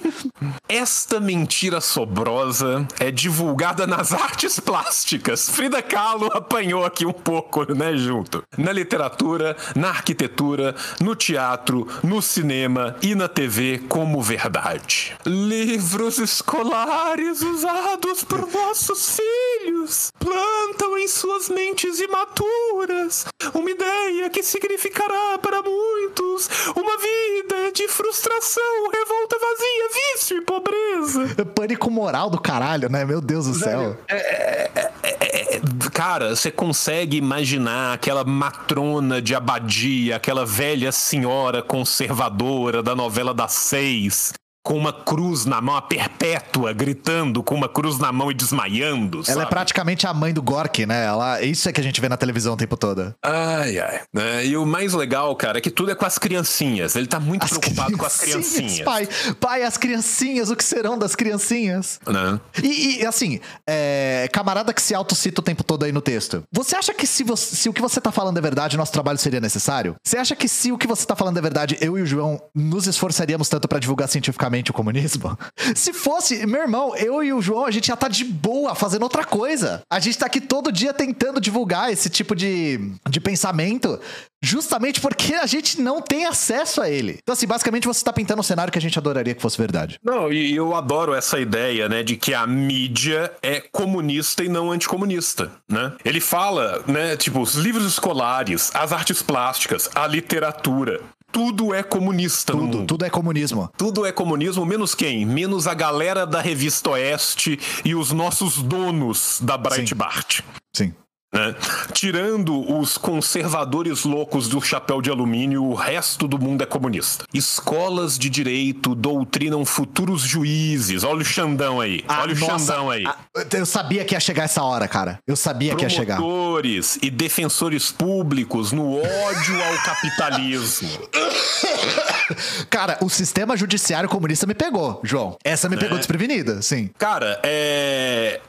Esta 0.67 1.19
mentira 1.19 1.81
sobrosa 1.81 2.87
é 2.99 3.11
divulgada 3.11 3.85
nas 3.87 4.13
artes 4.13 4.59
plásticas 4.59 5.49
Frida 5.49 5.81
Kahlo 5.81 6.29
apanhou 6.33 6.85
aqui 6.85 7.05
um 7.05 7.13
pouco, 7.13 7.71
né, 7.73 7.95
junto. 7.95 8.43
Na 8.57 8.71
literatura, 8.71 9.55
na 9.75 9.89
arquitetura, 9.89 10.75
no 10.99 11.15
teatro, 11.15 11.87
no 12.03 12.21
cinema 12.21 12.95
e 13.01 13.15
na 13.15 13.27
TV 13.27 13.83
como 13.87 14.21
verdade. 14.21 15.15
Livros 15.25 16.17
escolares 16.17 17.41
usados 17.41 18.23
por 18.23 18.34
nossos 18.51 19.17
filhos 19.17 20.11
plantam 20.19 20.97
em 20.97 21.07
suas 21.07 21.49
mentes 21.49 21.99
imaturas 21.99 23.25
uma 23.53 23.69
ideia 23.69 24.29
que 24.29 24.43
significará 24.43 25.37
para 25.37 25.61
muitos 25.61 26.49
uma 26.75 26.97
vida 26.97 27.71
de 27.73 27.87
frustração, 27.87 28.89
revolta 28.91 29.37
vazia, 29.39 29.89
vício 30.13 30.37
e 30.37 30.41
pobreza. 30.41 31.45
Pânico 31.53 31.89
moral 31.89 32.29
do 32.29 32.39
caralho, 32.39 32.89
né? 32.89 33.05
Meu 33.05 33.21
Deus 33.21 33.47
do 33.47 33.53
céu. 33.53 33.97
É, 34.07 34.15
é, 34.15 34.91
é, 35.03 35.17
é 35.21 35.35
é, 35.55 35.61
cara, 35.93 36.35
você 36.35 36.51
consegue 36.51 37.17
imaginar 37.17 37.93
aquela 37.93 38.23
matrona 38.23 39.21
de 39.21 39.33
abadia, 39.33 40.15
aquela 40.15 40.45
velha 40.45 40.91
senhora 40.91 41.61
conservadora 41.61 42.83
da 42.83 42.95
novela 42.95 43.33
das 43.33 43.53
seis, 43.53 44.33
com 44.65 44.75
uma 44.75 44.91
cruz 44.91 45.45
na 45.45 45.61
mão, 45.61 45.75
a 45.75 45.81
perpétua, 45.81 46.73
gritando 46.73 47.43
com 47.43 47.53
uma 47.53 47.69
cruz 47.69 47.99
na 47.99 48.11
mão 48.11 48.31
e 48.31 48.33
desmaiando. 48.33 49.21
Ela 49.27 49.43
é 49.43 49.45
praticamente 49.45 50.07
a 50.07 50.13
mãe 50.13 50.33
do 50.33 50.41
Gork, 50.41 50.87
né? 50.87 51.05
Ela, 51.05 51.39
isso 51.43 51.69
é 51.69 51.71
que 51.71 51.79
a 51.79 51.83
gente 51.83 52.01
vê 52.01 52.09
na 52.09 52.17
televisão 52.17 52.55
o 52.55 52.57
tempo 52.57 52.75
todo. 52.75 53.13
Ai, 53.21 53.77
ai. 53.77 54.01
É, 54.15 54.43
e 54.43 54.57
o 54.57 54.65
mais 54.65 54.93
legal, 54.93 55.35
cara, 55.35 55.59
é 55.59 55.61
que 55.61 55.69
tudo 55.69 55.91
é 55.91 55.95
com 55.95 56.03
as 56.03 56.17
criancinhas. 56.17 56.95
Ele 56.95 57.05
tá 57.05 57.19
muito 57.19 57.43
as 57.43 57.51
preocupado 57.51 57.95
com 57.95 58.07
as 58.07 58.17
criancinhas. 58.17 58.79
Pai, 58.79 59.07
pai, 59.39 59.61
as 59.61 59.77
criancinhas, 59.77 60.49
o 60.49 60.55
que 60.55 60.63
serão 60.63 60.97
das 60.97 61.15
criancinhas? 61.15 61.99
Né? 62.07 62.39
E, 62.63 63.01
e 63.01 63.05
assim, 63.05 63.39
é, 63.69 64.27
camarada 64.33 64.73
que 64.73 64.81
se 64.81 64.95
autocita 64.95 65.41
o 65.41 65.43
tempo 65.43 65.63
todo 65.63 65.85
aí 65.85 65.91
no 65.91 66.01
texto. 66.01 66.43
Você 66.51 66.75
acha 66.75 66.91
que 66.91 67.05
se, 67.05 67.23
você, 67.23 67.55
se 67.55 67.69
o 67.69 67.73
que 67.73 67.83
você 67.83 68.01
tá 68.01 68.11
falando 68.11 68.39
é 68.39 68.41
verdade, 68.41 68.77
nosso 68.77 68.91
trabalho 68.91 69.19
seria 69.19 69.39
necessário? 69.39 69.95
Você 70.03 70.17
acha 70.17 70.35
que 70.35 70.47
se 70.47 70.71
o 70.71 70.77
que 70.77 70.87
você 70.87 71.05
tá 71.05 71.15
falando 71.15 71.37
é 71.37 71.41
verdade, 71.41 71.77
eu 71.79 71.99
e 71.99 72.01
o 72.01 72.05
João 72.05 72.41
nos 72.55 72.87
esforçaríamos 72.87 73.47
tanto 73.47 73.67
para 73.67 73.77
divulgar 73.77 74.09
cientificamente 74.09 74.54
o 74.69 74.73
comunismo? 74.73 75.37
Se 75.75 75.93
fosse, 75.93 76.45
meu 76.45 76.61
irmão, 76.61 76.95
eu 76.95 77.23
e 77.23 77.33
o 77.33 77.41
João, 77.41 77.65
a 77.65 77.71
gente 77.71 77.87
já 77.87 77.95
tá 77.95 78.07
de 78.07 78.23
boa 78.23 78.75
fazendo 78.75 79.03
outra 79.03 79.23
coisa. 79.23 79.81
A 79.91 79.99
gente 79.99 80.17
tá 80.17 80.25
aqui 80.25 80.41
todo 80.41 80.71
dia 80.71 80.93
tentando 80.93 81.41
divulgar 81.41 81.91
esse 81.91 82.09
tipo 82.09 82.35
de, 82.35 82.91
de 83.09 83.19
pensamento 83.19 83.99
justamente 84.45 85.01
porque 85.01 85.33
a 85.33 85.45
gente 85.47 85.81
não 85.81 85.99
tem 85.99 86.25
acesso 86.25 86.81
a 86.81 86.89
ele. 86.89 87.17
Então, 87.23 87.33
assim, 87.33 87.47
basicamente 87.47 87.87
você 87.87 87.99
está 87.99 88.13
pintando 88.13 88.39
um 88.39 88.43
cenário 88.43 88.71
que 88.71 88.77
a 88.77 88.81
gente 88.81 88.97
adoraria 88.97 89.33
que 89.33 89.41
fosse 89.41 89.57
verdade. 89.57 89.99
Não, 90.03 90.31
e 90.31 90.55
eu 90.55 90.75
adoro 90.75 91.15
essa 91.15 91.39
ideia, 91.39 91.89
né, 91.89 92.03
de 92.03 92.15
que 92.15 92.33
a 92.33 92.45
mídia 92.45 93.31
é 93.41 93.59
comunista 93.59 94.43
e 94.43 94.49
não 94.49 94.71
anticomunista, 94.71 95.51
né? 95.69 95.93
Ele 96.05 96.19
fala, 96.19 96.83
né, 96.87 97.17
tipo, 97.17 97.39
os 97.39 97.55
livros 97.55 97.85
escolares, 97.85 98.71
as 98.75 98.91
artes 98.91 99.23
plásticas, 99.23 99.89
a 99.95 100.05
literatura, 100.05 101.01
tudo 101.35 101.73
é 101.73 101.83
comunista 101.83 102.53
tudo, 102.53 102.63
no 102.63 102.67
mundo. 102.77 102.87
Tudo 102.87 103.03
é 103.03 103.09
comunismo. 103.09 103.69
Tudo 103.77 104.05
é 104.05 104.11
comunismo, 104.13 104.65
menos 104.65 104.95
quem? 104.95 105.25
Menos 105.25 105.67
a 105.67 105.73
galera 105.73 106.25
da 106.25 106.39
revista 106.39 106.91
Oeste 106.91 107.59
e 107.83 107.93
os 107.93 108.13
nossos 108.13 108.63
donos 108.63 109.41
da 109.41 109.57
Breitbart. 109.57 110.39
Sim. 110.73 110.85
Sim. 110.85 110.93
Né? 111.35 111.53
Tirando 111.91 112.73
os 112.79 112.97
conservadores 112.97 114.05
loucos 114.05 114.47
do 114.47 114.61
chapéu 114.61 115.01
de 115.01 115.09
alumínio, 115.09 115.65
o 115.65 115.73
resto 115.73 116.29
do 116.29 116.39
mundo 116.39 116.63
é 116.63 116.65
comunista. 116.65 117.25
Escolas 117.33 118.17
de 118.17 118.29
direito 118.29 118.95
doutrinam 118.95 119.65
futuros 119.65 120.21
juízes. 120.21 121.03
Olha 121.03 121.21
o 121.21 121.25
Xandão 121.25 121.81
aí. 121.81 122.05
Ah, 122.07 122.21
Olha 122.21 122.33
o 122.33 122.39
nossa, 122.39 122.59
Xandão 122.59 122.89
aí. 122.89 123.03
Ah, 123.05 123.17
eu 123.51 123.65
sabia 123.65 124.05
que 124.05 124.15
ia 124.15 124.19
chegar 124.19 124.43
essa 124.43 124.63
hora, 124.63 124.87
cara. 124.87 125.19
Eu 125.27 125.35
sabia 125.35 125.75
que 125.75 125.83
ia 125.83 125.89
chegar. 125.89 126.15
Promotores 126.15 126.97
e 127.01 127.09
defensores 127.09 127.91
públicos 127.91 128.71
no 128.71 128.97
ódio 128.97 129.63
ao 129.63 129.73
capitalismo. 129.83 130.89
Cara, 132.69 132.97
o 133.01 133.09
sistema 133.09 133.55
judiciário 133.55 134.09
comunista 134.09 134.47
me 134.47 134.53
pegou, 134.53 134.99
João. 135.03 135.37
Essa 135.43 135.69
me 135.69 135.77
pegou 135.77 135.95
é. 135.95 135.99
desprevenida, 135.99 136.61
sim. 136.61 136.89
Cara, 136.97 137.39
é. 137.43 138.39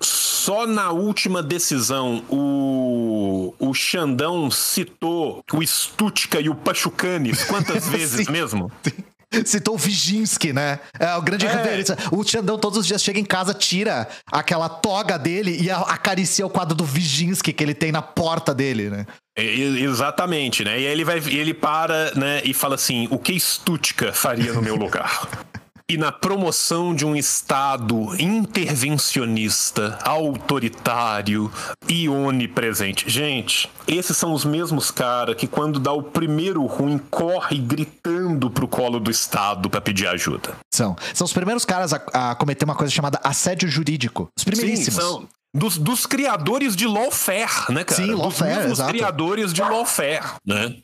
Só 0.46 0.64
na 0.64 0.92
última 0.92 1.42
decisão, 1.42 2.22
o, 2.30 3.52
o 3.58 3.74
Xandão 3.74 4.48
citou 4.48 5.42
o 5.52 5.66
Stutka 5.66 6.40
e 6.40 6.48
o 6.48 6.54
Pachucanes 6.54 7.42
quantas 7.42 7.88
vezes 7.90 8.28
mesmo? 8.28 8.70
Citou 9.44 9.74
o 9.74 9.76
Viginski, 9.76 10.52
né? 10.52 10.78
É 11.00 11.16
o 11.16 11.20
grande 11.20 11.48
é. 11.48 11.50
referência. 11.52 11.98
O 12.12 12.22
Xandão 12.22 12.56
todos 12.56 12.78
os 12.78 12.86
dias 12.86 13.02
chega 13.02 13.18
em 13.18 13.24
casa, 13.24 13.52
tira 13.52 14.06
aquela 14.30 14.68
toga 14.68 15.18
dele 15.18 15.60
e 15.60 15.68
acaricia 15.68 16.46
o 16.46 16.50
quadro 16.50 16.76
do 16.76 16.84
Viginski 16.84 17.52
que 17.52 17.64
ele 17.64 17.74
tem 17.74 17.90
na 17.90 18.00
porta 18.00 18.54
dele, 18.54 18.88
né? 18.88 19.04
Exatamente, 19.36 20.64
né? 20.64 20.80
E 20.80 20.86
aí 20.86 20.92
ele 20.92 21.04
vai, 21.04 21.18
ele 21.18 21.54
para, 21.54 22.12
né, 22.14 22.40
e 22.44 22.54
fala 22.54 22.76
assim: 22.76 23.08
"O 23.10 23.18
que 23.18 23.38
Stutka 23.38 24.12
faria 24.12 24.52
no 24.52 24.62
meu 24.62 24.76
lugar?" 24.76 25.28
e 25.88 25.96
na 25.96 26.10
promoção 26.10 26.94
de 26.94 27.06
um 27.06 27.14
Estado 27.14 28.20
intervencionista, 28.20 29.98
autoritário 30.02 31.50
e 31.88 32.08
onipresente. 32.08 33.08
Gente, 33.08 33.70
esses 33.86 34.16
são 34.16 34.32
os 34.32 34.44
mesmos 34.44 34.90
caras 34.90 35.36
que, 35.36 35.46
quando 35.46 35.78
dá 35.78 35.92
o 35.92 36.02
primeiro 36.02 36.64
ruim, 36.66 36.98
corre 37.10 37.58
gritando 37.58 38.50
pro 38.50 38.66
colo 38.66 38.98
do 38.98 39.10
Estado 39.10 39.70
para 39.70 39.80
pedir 39.80 40.08
ajuda. 40.08 40.56
São. 40.74 40.96
São 41.14 41.24
os 41.24 41.32
primeiros 41.32 41.64
caras 41.64 41.92
a, 41.92 42.02
a, 42.12 42.34
cometer 42.34 42.64
uma 42.64 42.74
coisa 42.74 42.92
chamada 42.92 43.20
assédio 43.22 43.68
jurídico. 43.68 44.28
Os 44.36 44.42
primeiríssimos. 44.42 44.94
Sim, 44.94 45.00
são. 45.00 45.28
Dos, 45.54 45.78
dos 45.78 46.04
criadores 46.04 46.76
de 46.76 46.86
lawfare, 46.86 47.72
né, 47.72 47.82
cara? 47.82 48.02
Sim, 48.02 48.12
lawfare, 48.12 48.68
Dos 48.68 48.82
criadores 48.82 49.54
de 49.54 49.62
lawfare, 49.62 50.22
né? 50.44 50.76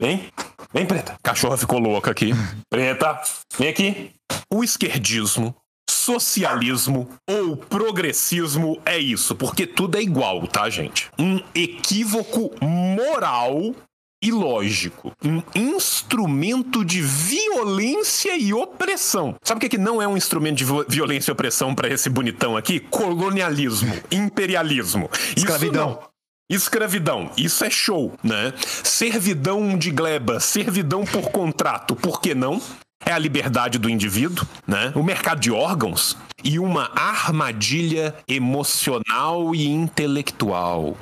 Vem, 0.00 0.30
vem, 0.72 0.86
Preta. 0.86 1.16
Cachorra 1.22 1.56
ficou 1.56 1.78
louca 1.78 2.10
aqui. 2.10 2.32
Preta, 2.70 3.20
vem 3.58 3.68
aqui. 3.68 4.10
O 4.52 4.62
esquerdismo, 4.62 5.54
socialismo 5.88 7.08
ou 7.28 7.56
progressismo 7.56 8.80
é 8.84 8.98
isso, 8.98 9.34
porque 9.34 9.66
tudo 9.66 9.98
é 9.98 10.02
igual, 10.02 10.46
tá, 10.46 10.68
gente? 10.70 11.10
Um 11.18 11.40
equívoco 11.54 12.52
moral 12.62 13.74
e 14.22 14.30
lógico. 14.30 15.12
Um 15.24 15.42
instrumento 15.54 16.84
de 16.84 17.02
violência 17.02 18.36
e 18.36 18.52
opressão. 18.52 19.34
Sabe 19.42 19.58
o 19.58 19.60
que, 19.60 19.68
que 19.68 19.78
não 19.78 20.00
é 20.00 20.08
um 20.08 20.16
instrumento 20.16 20.56
de 20.56 20.64
violência 20.88 21.30
e 21.30 21.32
opressão 21.32 21.74
para 21.74 21.88
esse 21.88 22.08
bonitão 22.08 22.56
aqui? 22.56 22.80
Colonialismo, 22.80 23.94
imperialismo. 24.10 25.10
Escravidão. 25.36 26.00
Escravidão, 26.48 27.30
isso 27.36 27.64
é 27.64 27.70
show, 27.70 28.14
né? 28.22 28.54
Servidão 28.84 29.76
de 29.76 29.90
gleba, 29.90 30.38
servidão 30.38 31.04
por 31.04 31.30
contrato, 31.30 31.96
por 31.96 32.20
que 32.20 32.34
não? 32.34 32.62
É 33.04 33.12
a 33.12 33.18
liberdade 33.18 33.78
do 33.78 33.90
indivíduo, 33.90 34.46
né? 34.66 34.92
O 34.94 35.02
mercado 35.02 35.40
de 35.40 35.50
órgãos 35.50 36.16
e 36.44 36.58
uma 36.58 36.90
armadilha 36.94 38.14
emocional 38.28 39.54
e 39.54 39.66
intelectual 39.66 40.96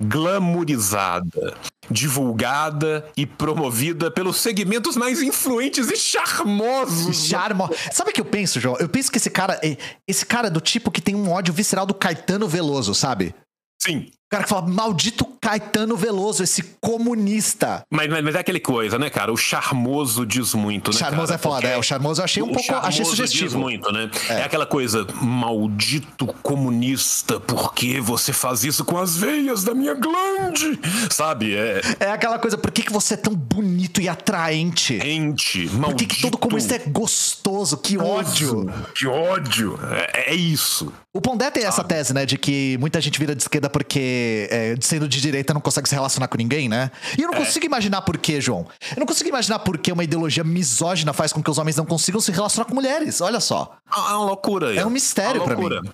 glamourizada, 0.00 1.56
divulgada 1.90 3.10
e 3.16 3.26
promovida 3.26 4.10
pelos 4.10 4.36
segmentos 4.36 4.96
mais 4.96 5.20
influentes 5.22 5.90
e 5.90 5.96
charmosos. 5.96 7.26
Charmo. 7.26 7.68
Sabe 7.90 8.10
o 8.10 8.12
que 8.12 8.20
eu 8.20 8.24
penso, 8.24 8.60
João? 8.60 8.76
Eu 8.78 8.88
penso 8.88 9.10
que 9.10 9.18
esse 9.18 9.30
cara, 9.30 9.60
esse 10.06 10.24
cara 10.24 10.46
é 10.46 10.50
do 10.50 10.60
tipo 10.60 10.90
que 10.90 11.00
tem 11.00 11.16
um 11.16 11.30
ódio 11.30 11.52
visceral 11.52 11.84
do 11.84 11.94
Caetano 11.94 12.46
Veloso, 12.46 12.94
sabe? 12.94 13.34
Sim. 13.82 14.10
O 14.28 14.30
cara 14.30 14.44
que 14.44 14.50
fala, 14.50 14.66
maldito 14.66 15.24
Caetano 15.40 15.96
Veloso, 15.96 16.42
esse 16.42 16.62
comunista. 16.78 17.82
Mas, 17.90 18.10
mas, 18.10 18.22
mas 18.22 18.34
é 18.34 18.40
aquele 18.40 18.60
coisa, 18.60 18.98
né, 18.98 19.08
cara? 19.08 19.32
O 19.32 19.38
charmoso 19.38 20.26
diz 20.26 20.52
muito, 20.52 20.90
né? 20.90 20.98
Charmoso 20.98 21.28
cara? 21.28 21.34
é 21.34 21.38
foda, 21.38 21.68
é. 21.68 21.78
O 21.78 21.82
charmoso 21.82 22.20
eu 22.20 22.24
achei 22.26 22.42
um 22.42 22.52
pouco. 22.52 22.74
Achei 22.74 23.06
sugestivo. 23.06 23.44
diz 23.46 23.54
muito, 23.54 23.90
né? 23.90 24.10
É. 24.28 24.34
é. 24.34 24.42
aquela 24.44 24.66
coisa, 24.66 25.06
maldito 25.22 26.26
comunista, 26.42 27.40
por 27.40 27.72
que 27.72 27.98
você 28.00 28.30
faz 28.30 28.64
isso 28.64 28.84
com 28.84 28.98
as 28.98 29.16
veias 29.16 29.64
da 29.64 29.74
minha 29.74 29.94
glande? 29.94 30.78
Sabe? 31.08 31.56
É, 31.56 31.80
é 32.00 32.10
aquela 32.10 32.38
coisa, 32.38 32.58
por 32.58 32.70
que, 32.70 32.82
que 32.82 32.92
você 32.92 33.14
é 33.14 33.16
tão 33.16 33.34
bonito 33.34 34.02
e 34.02 34.10
atraente? 34.10 34.94
Ente, 35.02 35.70
maldito. 35.70 35.88
Por 35.88 35.96
que, 35.96 36.06
que 36.06 36.20
todo 36.20 36.36
comunista 36.36 36.74
é 36.74 36.78
gostoso? 36.80 37.78
Que 37.78 37.96
ódio. 37.96 38.70
Que 38.94 39.06
ódio. 39.06 39.78
É, 39.90 40.32
é 40.32 40.34
isso. 40.34 40.92
O 41.14 41.20
Pondé 41.20 41.50
tem 41.50 41.64
essa 41.64 41.82
tese, 41.82 42.12
né, 42.12 42.26
de 42.26 42.36
que 42.36 42.76
muita 42.78 43.00
gente 43.00 43.18
vira 43.18 43.34
de 43.34 43.42
esquerda 43.42 43.70
porque 43.70 44.17
é, 44.50 44.74
sendo 44.80 45.08
de 45.08 45.20
direita 45.20 45.54
não 45.54 45.60
consegue 45.60 45.88
se 45.88 45.94
relacionar 45.94 46.28
com 46.28 46.36
ninguém, 46.36 46.68
né? 46.68 46.90
E 47.16 47.22
eu 47.22 47.28
não 47.28 47.34
é. 47.34 47.38
consigo 47.38 47.64
imaginar 47.64 48.02
por 48.02 48.18
quê, 48.18 48.40
João. 48.40 48.66
Eu 48.90 49.00
não 49.00 49.06
consigo 49.06 49.28
imaginar 49.28 49.58
por 49.60 49.78
que 49.78 49.92
uma 49.92 50.04
ideologia 50.04 50.44
misógina 50.44 51.12
faz 51.12 51.32
com 51.32 51.42
que 51.42 51.50
os 51.50 51.58
homens 51.58 51.76
não 51.76 51.84
consigam 51.84 52.20
se 52.20 52.32
relacionar 52.32 52.66
com 52.66 52.74
mulheres. 52.74 53.20
Olha 53.20 53.40
só. 53.40 53.76
É 53.94 53.98
uma 53.98 54.24
loucura. 54.24 54.74
É 54.74 54.86
um 54.86 54.90
mistério 54.90 55.42
é 55.42 55.44
para 55.44 55.56
mim. 55.56 55.90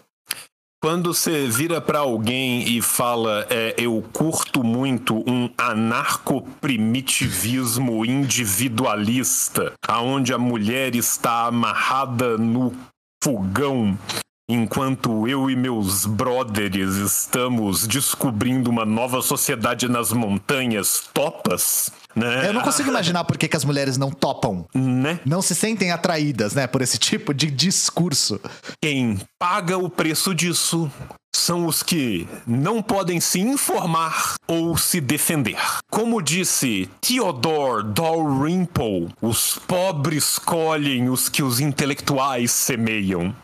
Quando 0.85 1.15
você 1.15 1.47
vira 1.47 1.81
para 1.81 2.01
alguém 2.01 2.69
e 2.69 2.83
fala, 2.83 3.47
é, 3.49 3.75
eu 3.79 4.05
curto 4.13 4.63
muito 4.63 5.25
um 5.27 5.49
anarcoprimitivismo 5.57 8.05
individualista, 8.05 9.73
aonde 9.89 10.35
a 10.35 10.39
mulher 10.39 10.95
está 10.95 11.47
amarrada 11.47 12.37
no 12.37 12.75
fogão 13.23 13.99
Enquanto 14.47 15.27
eu 15.27 15.51
e 15.51 15.57
meus 15.57 16.05
brothers 16.05 16.97
estamos 16.97 17.87
descobrindo 17.87 18.69
uma 18.69 18.85
nova 18.85 19.23
sociedade 19.23 19.89
nas 19.89 20.13
montanhas 20.13 21.09
topas, 21.15 21.91
né? 22.15 22.47
Eu 22.49 22.53
não 22.53 22.61
consigo 22.61 22.91
imaginar 22.91 23.25
por 23.25 23.39
que, 23.39 23.49
que 23.49 23.57
as 23.57 23.65
mulheres 23.65 23.97
não 23.97 24.11
topam. 24.11 24.67
Né? 24.75 25.19
Não 25.25 25.41
se 25.41 25.55
sentem 25.55 25.91
atraídas, 25.91 26.55
né, 26.55 26.67
por 26.67 26.83
esse 26.83 26.99
tipo 26.99 27.33
de 27.33 27.51
discurso. 27.51 28.39
Quem 28.83 29.19
paga 29.39 29.79
o 29.79 29.89
preço 29.89 30.35
disso 30.35 30.91
são 31.35 31.67
os 31.67 31.83
que 31.83 32.29
não 32.47 32.83
podem 32.83 33.21
se 33.21 33.41
informar 33.41 34.35
ou 34.47 34.77
se 34.77 35.01
defender. 35.01 35.59
Como 35.91 36.23
disse 36.23 36.89
Theodore 37.01 37.83
Dalrymple, 37.83 39.09
os 39.23 39.59
pobres 39.67 40.39
colhem 40.39 41.09
os 41.09 41.31
que 41.31 41.43
os 41.43 41.61
intelectuais 41.61 42.51
semeiam. 42.51 43.35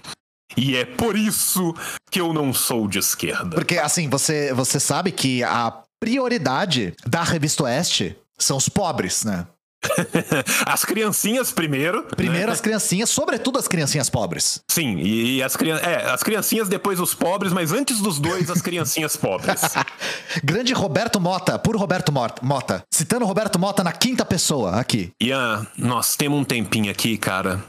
E 0.57 0.76
é 0.76 0.84
por 0.84 1.16
isso 1.16 1.74
que 2.11 2.20
eu 2.20 2.32
não 2.32 2.53
sou 2.53 2.88
de 2.88 2.98
esquerda. 2.98 3.57
Porque, 3.57 3.78
assim, 3.78 4.09
você, 4.09 4.53
você 4.53 4.80
sabe 4.80 5.12
que 5.12 5.42
a 5.42 5.82
prioridade 6.01 6.94
da 7.07 7.22
Revista 7.22 7.64
Oeste 7.64 8.16
são 8.38 8.57
os 8.57 8.68
pobres, 8.68 9.24
né? 9.24 9.46
as 10.66 10.84
criancinhas 10.84 11.53
primeiro. 11.53 12.03
Primeiro 12.05 12.48
né? 12.48 12.53
as 12.53 12.61
criancinhas, 12.61 13.09
sobretudo 13.11 13.59
as 13.59 13.66
criancinhas 13.66 14.11
pobres. 14.11 14.61
Sim, 14.70 14.98
e 14.98 15.42
as, 15.42 15.57
crian 15.57 15.76
é, 15.76 16.11
as 16.11 16.22
criancinhas, 16.22 16.68
depois 16.68 17.01
os 17.01 17.14
pobres, 17.14 17.53
mas 17.53 17.72
antes 17.72 17.98
dos 18.01 18.18
dois, 18.18 18.51
as 18.51 18.61
criancinhas 18.61 19.16
pobres. 19.16 19.62
Grande 20.44 20.72
Roberto 20.72 21.20
Mota, 21.20 21.59
por 21.59 21.76
Roberto 21.76 22.12
Mota. 22.12 22.82
Citando 22.92 23.24
Roberto 23.24 23.59
Mota 23.59 23.82
na 23.82 23.92
quinta 23.92 24.24
pessoa 24.24 24.78
aqui. 24.78 25.12
Ian, 25.20 25.66
nós 25.76 26.16
temos 26.16 26.38
um 26.38 26.44
tempinho 26.44 26.90
aqui, 26.90 27.16
cara. 27.16 27.62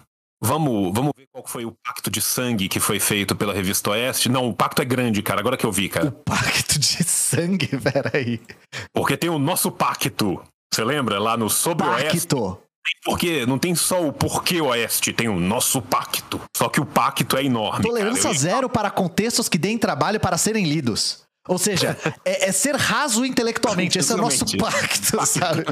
Vamos, 0.43 0.91
vamos 0.93 1.11
ver 1.15 1.27
qual 1.31 1.45
foi 1.45 1.65
o 1.65 1.71
pacto 1.85 2.09
de 2.09 2.19
sangue 2.19 2.67
que 2.67 2.79
foi 2.79 2.99
feito 2.99 3.35
pela 3.35 3.53
revista 3.53 3.91
Oeste. 3.91 4.27
Não, 4.27 4.49
o 4.49 4.53
pacto 4.53 4.81
é 4.81 4.85
grande, 4.85 5.21
cara. 5.21 5.39
Agora 5.39 5.55
que 5.55 5.65
eu 5.65 5.71
vi, 5.71 5.87
cara. 5.87 6.07
O 6.07 6.11
pacto 6.11 6.79
de 6.79 7.03
sangue, 7.03 7.67
peraí. 7.77 8.41
Porque 8.91 9.15
tem 9.15 9.29
o 9.29 9.37
nosso 9.37 9.71
pacto. 9.71 10.41
Você 10.73 10.83
lembra? 10.83 11.19
Lá 11.19 11.37
no 11.37 11.49
Sobre 11.49 11.85
pacto. 11.85 12.37
Oeste. 12.37 12.59
porque 13.05 13.45
não 13.45 13.59
tem 13.59 13.75
só 13.75 14.05
o 14.05 14.11
porquê 14.11 14.59
oeste, 14.61 15.13
tem 15.13 15.29
o 15.29 15.39
nosso 15.39 15.79
pacto. 15.81 16.41
Só 16.57 16.69
que 16.69 16.81
o 16.81 16.85
pacto 16.85 17.37
é 17.37 17.43
enorme. 17.45 17.85
Tolerância 17.85 18.23
cara. 18.23 18.37
zero 18.37 18.69
para 18.69 18.89
contextos 18.89 19.47
que 19.47 19.59
deem 19.59 19.77
trabalho 19.77 20.19
para 20.19 20.37
serem 20.37 20.65
lidos. 20.65 21.21
Ou 21.47 21.57
seja, 21.57 21.97
é, 22.23 22.49
é 22.49 22.51
ser 22.51 22.75
raso 22.75 23.25
intelectualmente. 23.25 23.97
Esse 23.97 24.11
é 24.11 24.15
o 24.15 24.17
nosso 24.19 24.45
pacto, 24.57 25.25
sabe? 25.25 25.65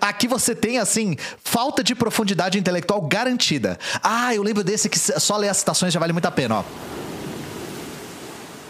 Aqui 0.00 0.26
você 0.26 0.54
tem, 0.54 0.78
assim, 0.78 1.16
falta 1.42 1.82
de 1.82 1.94
profundidade 1.94 2.58
intelectual 2.58 3.00
garantida. 3.02 3.78
Ah, 4.02 4.34
eu 4.34 4.42
lembro 4.42 4.64
desse 4.64 4.88
que 4.88 4.98
só 4.98 5.36
ler 5.36 5.48
as 5.48 5.58
citações 5.58 5.92
já 5.92 6.00
vale 6.00 6.12
muito 6.12 6.26
a 6.26 6.30
pena, 6.30 6.56
ó. 6.56 6.64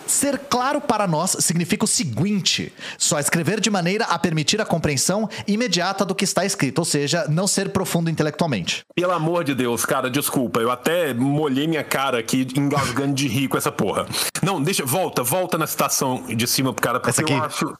Ser 0.07 0.39
claro 0.39 0.81
para 0.81 1.07
nós 1.07 1.37
significa 1.41 1.85
o 1.85 1.89
seguinte: 1.89 2.73
só 2.99 3.19
escrever 3.19 3.61
de 3.61 3.71
maneira 3.71 4.05
a 4.05 4.19
permitir 4.19 4.61
a 4.61 4.67
compreensão 4.67 5.29
imediata 5.47 6.05
do 6.05 6.15
que 6.15 6.25
está 6.25 6.45
escrito, 6.45 6.79
ou 6.79 6.85
seja, 6.85 7.27
não 7.29 7.47
ser 7.47 7.71
profundo 7.71 8.11
intelectualmente. 8.11 8.83
Pelo 8.95 9.13
amor 9.13 9.45
de 9.45 9.55
Deus, 9.55 9.85
cara, 9.85 10.11
desculpa, 10.11 10.61
eu 10.61 10.71
até 10.71 11.15
molhei 11.15 11.67
minha 11.67 11.85
cara 11.85 12.19
aqui 12.19 12.47
engasgando 12.57 13.15
de 13.15 13.29
rir 13.29 13.49
com 13.49 13.57
essa 13.57 13.73
porra. 13.73 14.07
Não, 14.43 14.63
deixa, 14.63 14.85
volta, 14.85 15.23
volta 15.23 15.59
na 15.59 15.67
citação 15.67 16.25
de 16.29 16.47
cima 16.47 16.73
pro 16.73 16.83
cara, 16.83 17.01
porque 17.01 17.11
essa 17.11 17.23
aqui? 17.23 17.33
eu 17.33 17.43
acho. 17.43 17.75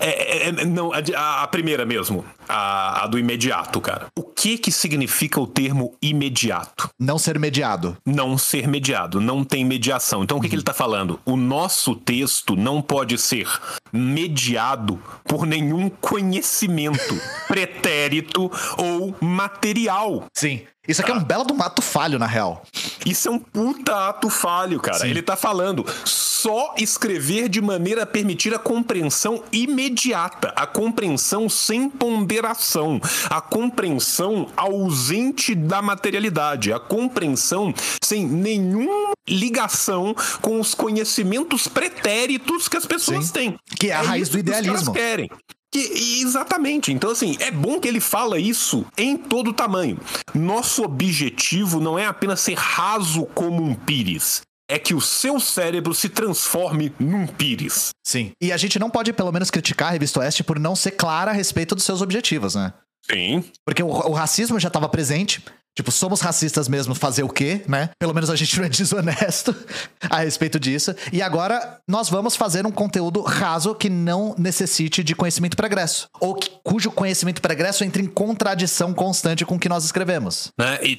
É, 0.00 0.46
é, 0.46 0.48
é, 0.48 0.64
não, 0.64 0.92
a, 0.92 1.42
a, 1.42 1.46
primeira 1.46 1.84
mesmo, 1.84 2.24
a, 2.48 3.04
a, 3.04 3.06
do 3.06 3.18
imediato, 3.18 3.80
cara. 3.80 4.06
O 4.16 4.22
que 4.22 4.58
que 4.58 4.70
significa 4.70 5.40
o 5.40 5.46
termo 5.46 5.96
imediato? 6.00 6.90
Não 6.98 7.18
ser 7.18 7.38
mediado. 7.38 7.96
Não 8.04 8.38
ser 8.38 8.68
mediado, 8.68 9.20
não 9.20 9.44
tem 9.44 9.64
mediação. 9.64 10.22
Então 10.22 10.38
o 10.38 10.40
que, 10.40 10.46
uhum. 10.46 10.50
que 10.50 10.56
ele 10.56 10.62
tá 10.62 10.74
falando? 10.74 11.20
O 11.24 11.36
nosso 11.36 11.94
texto 11.94 12.56
não 12.56 12.80
pode 12.80 13.18
ser 13.18 13.48
mediado 13.92 15.00
por 15.24 15.46
nenhum 15.46 15.88
conhecimento 15.88 17.20
pretérito 17.48 18.50
ou 18.76 19.14
material. 19.20 20.26
Sim. 20.34 20.62
Isso 20.88 21.02
aqui 21.02 21.10
é 21.10 21.14
um 21.14 21.22
belo 21.22 21.44
do 21.44 21.62
ato 21.62 21.82
falho, 21.82 22.18
na 22.18 22.26
real. 22.26 22.62
Isso 23.04 23.28
é 23.28 23.30
um 23.30 23.38
puta 23.38 24.08
ato 24.08 24.30
falho, 24.30 24.80
cara. 24.80 25.00
Sim. 25.00 25.08
Ele 25.08 25.20
tá 25.20 25.36
falando 25.36 25.84
só 26.04 26.74
escrever 26.78 27.48
de 27.48 27.60
maneira 27.60 28.04
a 28.04 28.06
permitir 28.06 28.54
a 28.54 28.58
compreensão 28.58 29.42
imediata, 29.52 30.52
a 30.56 30.66
compreensão 30.66 31.48
sem 31.48 31.90
ponderação, 31.90 33.00
a 33.28 33.40
compreensão 33.40 34.46
ausente 34.56 35.54
da 35.54 35.82
materialidade, 35.82 36.72
a 36.72 36.80
compreensão 36.80 37.74
sem 38.02 38.26
nenhuma 38.26 39.12
ligação 39.28 40.14
com 40.40 40.58
os 40.58 40.74
conhecimentos 40.74 41.68
pretéritos 41.68 42.66
que 42.66 42.76
as 42.76 42.86
pessoas 42.86 43.26
Sim. 43.26 43.32
têm. 43.32 43.58
Que 43.78 43.90
é 43.90 43.94
a 43.94 44.02
é 44.02 44.06
raiz 44.06 44.28
do 44.30 44.38
idealismo. 44.38 44.92
Que 44.92 44.98
querem. 45.00 45.30
Que, 45.72 46.20
exatamente. 46.22 46.92
Então, 46.92 47.10
assim, 47.10 47.36
é 47.40 47.50
bom 47.50 47.78
que 47.78 47.88
ele 47.88 48.00
fala 48.00 48.38
isso 48.38 48.86
em 48.96 49.16
todo 49.16 49.52
tamanho. 49.52 49.98
Nosso 50.34 50.82
objetivo 50.82 51.80
não 51.80 51.98
é 51.98 52.06
apenas 52.06 52.40
ser 52.40 52.54
raso 52.54 53.26
como 53.34 53.62
um 53.62 53.74
pires. 53.74 54.42
É 54.70 54.78
que 54.78 54.94
o 54.94 55.00
seu 55.00 55.40
cérebro 55.40 55.94
se 55.94 56.08
transforme 56.08 56.92
num 56.98 57.26
pires. 57.26 57.90
Sim. 58.06 58.32
E 58.40 58.52
a 58.52 58.56
gente 58.56 58.78
não 58.78 58.90
pode, 58.90 59.12
pelo 59.12 59.32
menos, 59.32 59.50
criticar 59.50 59.88
a 59.88 59.92
Revista 59.92 60.20
Oeste 60.20 60.44
por 60.44 60.58
não 60.58 60.76
ser 60.76 60.92
clara 60.92 61.30
a 61.30 61.34
respeito 61.34 61.74
dos 61.74 61.84
seus 61.84 62.02
objetivos, 62.02 62.54
né? 62.54 62.72
Sim. 63.10 63.44
Porque 63.64 63.82
o, 63.82 63.88
o 63.88 64.12
racismo 64.12 64.60
já 64.60 64.68
estava 64.68 64.88
presente, 64.88 65.42
Tipo, 65.78 65.92
somos 65.92 66.20
racistas 66.20 66.68
mesmo, 66.68 66.92
fazer 66.92 67.22
o 67.22 67.28
quê, 67.28 67.62
né? 67.68 67.90
Pelo 68.00 68.12
menos 68.12 68.28
a 68.30 68.34
gente 68.34 68.58
não 68.58 68.64
é 68.64 68.68
desonesto 68.68 69.54
a 70.10 70.18
respeito 70.18 70.58
disso. 70.58 70.92
E 71.12 71.22
agora 71.22 71.78
nós 71.86 72.10
vamos 72.10 72.34
fazer 72.34 72.66
um 72.66 72.72
conteúdo 72.72 73.22
raso 73.22 73.72
que 73.76 73.88
não 73.88 74.34
necessite 74.36 75.04
de 75.04 75.14
conhecimento 75.14 75.56
pregresso. 75.56 76.08
Ou 76.18 76.34
que, 76.34 76.50
cujo 76.64 76.90
conhecimento 76.90 77.40
pregresso 77.40 77.84
entre 77.84 78.02
em 78.02 78.06
contradição 78.06 78.92
constante 78.92 79.46
com 79.46 79.54
o 79.54 79.58
que 79.58 79.68
nós 79.68 79.84
escrevemos. 79.84 80.50
Né? 80.58 80.80
E, 80.82 80.98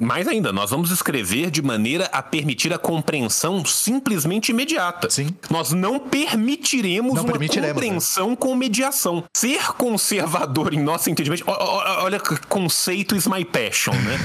mais 0.00 0.26
ainda, 0.26 0.52
nós 0.52 0.70
vamos 0.70 0.90
escrever 0.90 1.48
de 1.52 1.62
maneira 1.62 2.06
a 2.06 2.20
permitir 2.20 2.74
a 2.74 2.78
compreensão 2.78 3.64
simplesmente 3.64 4.48
imediata. 4.48 5.08
Sim. 5.08 5.28
Nós 5.48 5.70
não 5.70 6.00
permitiremos 6.00 7.14
não 7.14 7.22
uma 7.22 7.30
permitiremos, 7.30 7.68
né? 7.68 7.72
compreensão 7.74 8.30
né? 8.30 8.36
com 8.36 8.56
mediação. 8.56 9.22
Ser 9.32 9.74
conservador 9.74 10.74
em 10.74 10.82
nosso 10.82 11.08
entendimento. 11.08 11.44
Olha, 11.46 12.18
conceito 12.48 13.14
is 13.14 13.28
my 13.28 13.44
né? 13.92 14.18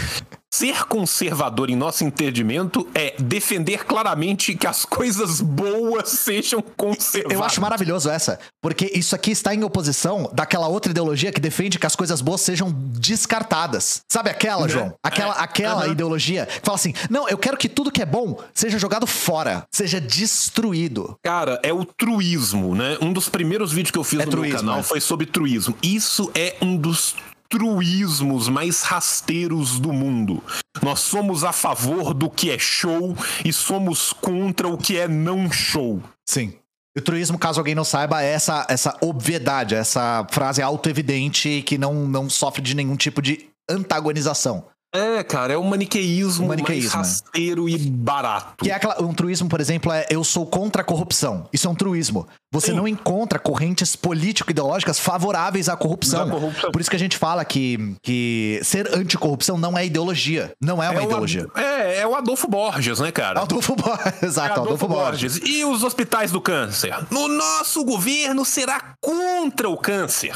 Ser 0.54 0.86
conservador, 0.86 1.70
em 1.70 1.78
nosso 1.78 2.04
entendimento, 2.04 2.86
é 2.94 3.16
defender 3.18 3.86
claramente 3.86 4.54
que 4.54 4.68
as 4.68 4.84
coisas 4.84 5.40
boas 5.40 6.10
sejam 6.10 6.62
conservadas. 6.76 7.38
Eu 7.38 7.42
acho 7.42 7.62
maravilhoso 7.62 8.10
essa, 8.10 8.38
porque 8.62 8.92
isso 8.94 9.16
aqui 9.16 9.32
está 9.32 9.56
em 9.56 9.64
oposição 9.64 10.30
daquela 10.34 10.68
outra 10.68 10.92
ideologia 10.92 11.32
que 11.32 11.40
defende 11.40 11.80
que 11.80 11.86
as 11.86 11.96
coisas 11.96 12.20
boas 12.20 12.42
sejam 12.42 12.70
descartadas. 12.70 14.02
Sabe 14.12 14.30
aquela, 14.30 14.68
João? 14.68 14.88
É. 14.88 14.94
Aquela, 15.02 15.36
é. 15.36 15.40
aquela 15.40 15.86
uhum. 15.86 15.92
ideologia 15.94 16.46
que 16.46 16.66
fala 16.66 16.76
assim: 16.76 16.94
não, 17.10 17.30
eu 17.30 17.38
quero 17.38 17.56
que 17.56 17.70
tudo 17.70 17.90
que 17.90 18.02
é 18.02 18.06
bom 18.06 18.38
seja 18.54 18.78
jogado 18.78 19.08
fora, 19.08 19.64
seja 19.72 20.02
destruído. 20.02 21.18
Cara, 21.24 21.62
é 21.64 21.72
o 21.72 21.86
truísmo, 21.86 22.76
né? 22.76 22.98
Um 23.02 23.14
dos 23.14 23.30
primeiros 23.30 23.72
vídeos 23.72 23.92
que 23.92 23.98
eu 23.98 24.04
fiz 24.04 24.20
é 24.20 24.26
no 24.26 24.32
truísmo, 24.32 24.58
meu 24.58 24.66
canal 24.66 24.80
é. 24.82 24.84
foi 24.84 25.00
sobre 25.00 25.26
truísmo. 25.26 25.78
Isso 25.82 26.30
é 26.36 26.58
um 26.62 26.76
dos 26.76 27.16
truísmos 27.52 28.48
mais 28.48 28.82
rasteiros 28.82 29.78
do 29.78 29.92
mundo. 29.92 30.42
Nós 30.82 31.02
somos 31.02 31.44
a 31.44 31.52
favor 31.52 32.14
do 32.14 32.30
que 32.30 32.50
é 32.50 32.58
show 32.58 33.16
e 33.44 33.52
somos 33.52 34.14
contra 34.14 34.70
o 34.70 34.78
que 34.78 34.98
é 34.98 35.08
não 35.08 35.52
show. 35.52 36.02
Sim. 36.26 36.54
O 36.98 37.02
truísmo, 37.02 37.38
caso 37.38 37.60
alguém 37.60 37.76
não 37.76 37.84
saiba, 37.84 38.24
é 38.24 38.32
essa, 38.32 38.66
essa 38.70 38.98
obviedade, 39.02 39.76
essa 39.76 40.26
frase 40.32 40.62
auto-evidente 40.62 41.62
que 41.62 41.78
não, 41.78 42.08
não 42.08 42.30
sofre 42.30 42.62
de 42.62 42.74
nenhum 42.74 42.96
tipo 42.96 43.22
de 43.22 43.50
antagonização. 43.70 44.66
É, 44.94 45.24
cara, 45.24 45.54
é 45.54 45.58
um 45.58 45.64
maniqueísmo, 45.64 46.46
um 46.46 46.48
maniqueísmo 46.50 46.98
mais 46.98 47.08
é. 47.08 47.20
rasteiro 47.20 47.70
é. 47.70 47.72
e 47.72 47.78
barato. 47.78 48.64
Que 48.64 48.72
é 48.72 48.76
aquela, 48.76 49.02
um 49.02 49.14
truísmo, 49.14 49.48
por 49.48 49.62
exemplo, 49.62 49.92
é 49.92 50.06
eu 50.10 50.24
sou 50.24 50.46
contra 50.46 50.82
a 50.82 50.86
corrupção. 50.86 51.48
Isso 51.54 51.68
é 51.68 51.72
um 51.72 51.76
truísmo. 51.76 52.28
Você 52.54 52.68
Sim. 52.68 52.74
não 52.74 52.86
encontra 52.86 53.40
correntes 53.40 53.96
político-ideológicas 53.96 55.00
favoráveis 55.00 55.70
à 55.70 55.78
corrupção. 55.78 56.30
corrupção. 56.30 56.72
Por 56.72 56.82
isso 56.82 56.90
que 56.90 56.98
a 56.98 57.00
gente 57.00 57.18
fala 57.18 57.46
que, 57.46 57.96
que 58.02 58.60
ser 58.64 58.94
anticorrupção 58.94 59.58
não 59.58 59.78
é 59.78 59.86
ideologia. 59.86 60.52
Não 60.62 60.84
é 60.84 60.90
uma 60.90 61.02
é 61.02 61.06
ideologia. 61.06 61.48
O, 61.56 61.58
é, 61.58 62.00
é 62.00 62.08
o 62.08 62.14
Adolfo 62.14 62.50
Borges, 62.50 63.00
né, 63.00 63.10
cara? 63.10 63.40
Adolfo 63.40 63.74
Borges, 63.74 64.20
exato, 64.22 64.50
é 64.50 64.52
Adolfo, 64.52 64.86
Adolfo 64.86 64.88
Borges. 64.90 65.40
Borges. 65.40 65.56
E 65.56 65.64
os 65.64 65.82
hospitais 65.84 66.32
do 66.32 66.42
câncer? 66.42 66.94
No 67.10 67.30
nosso 67.30 67.86
governo 67.86 68.44
será 68.44 68.96
contra 69.00 69.70
o 69.70 69.78
câncer. 69.78 70.36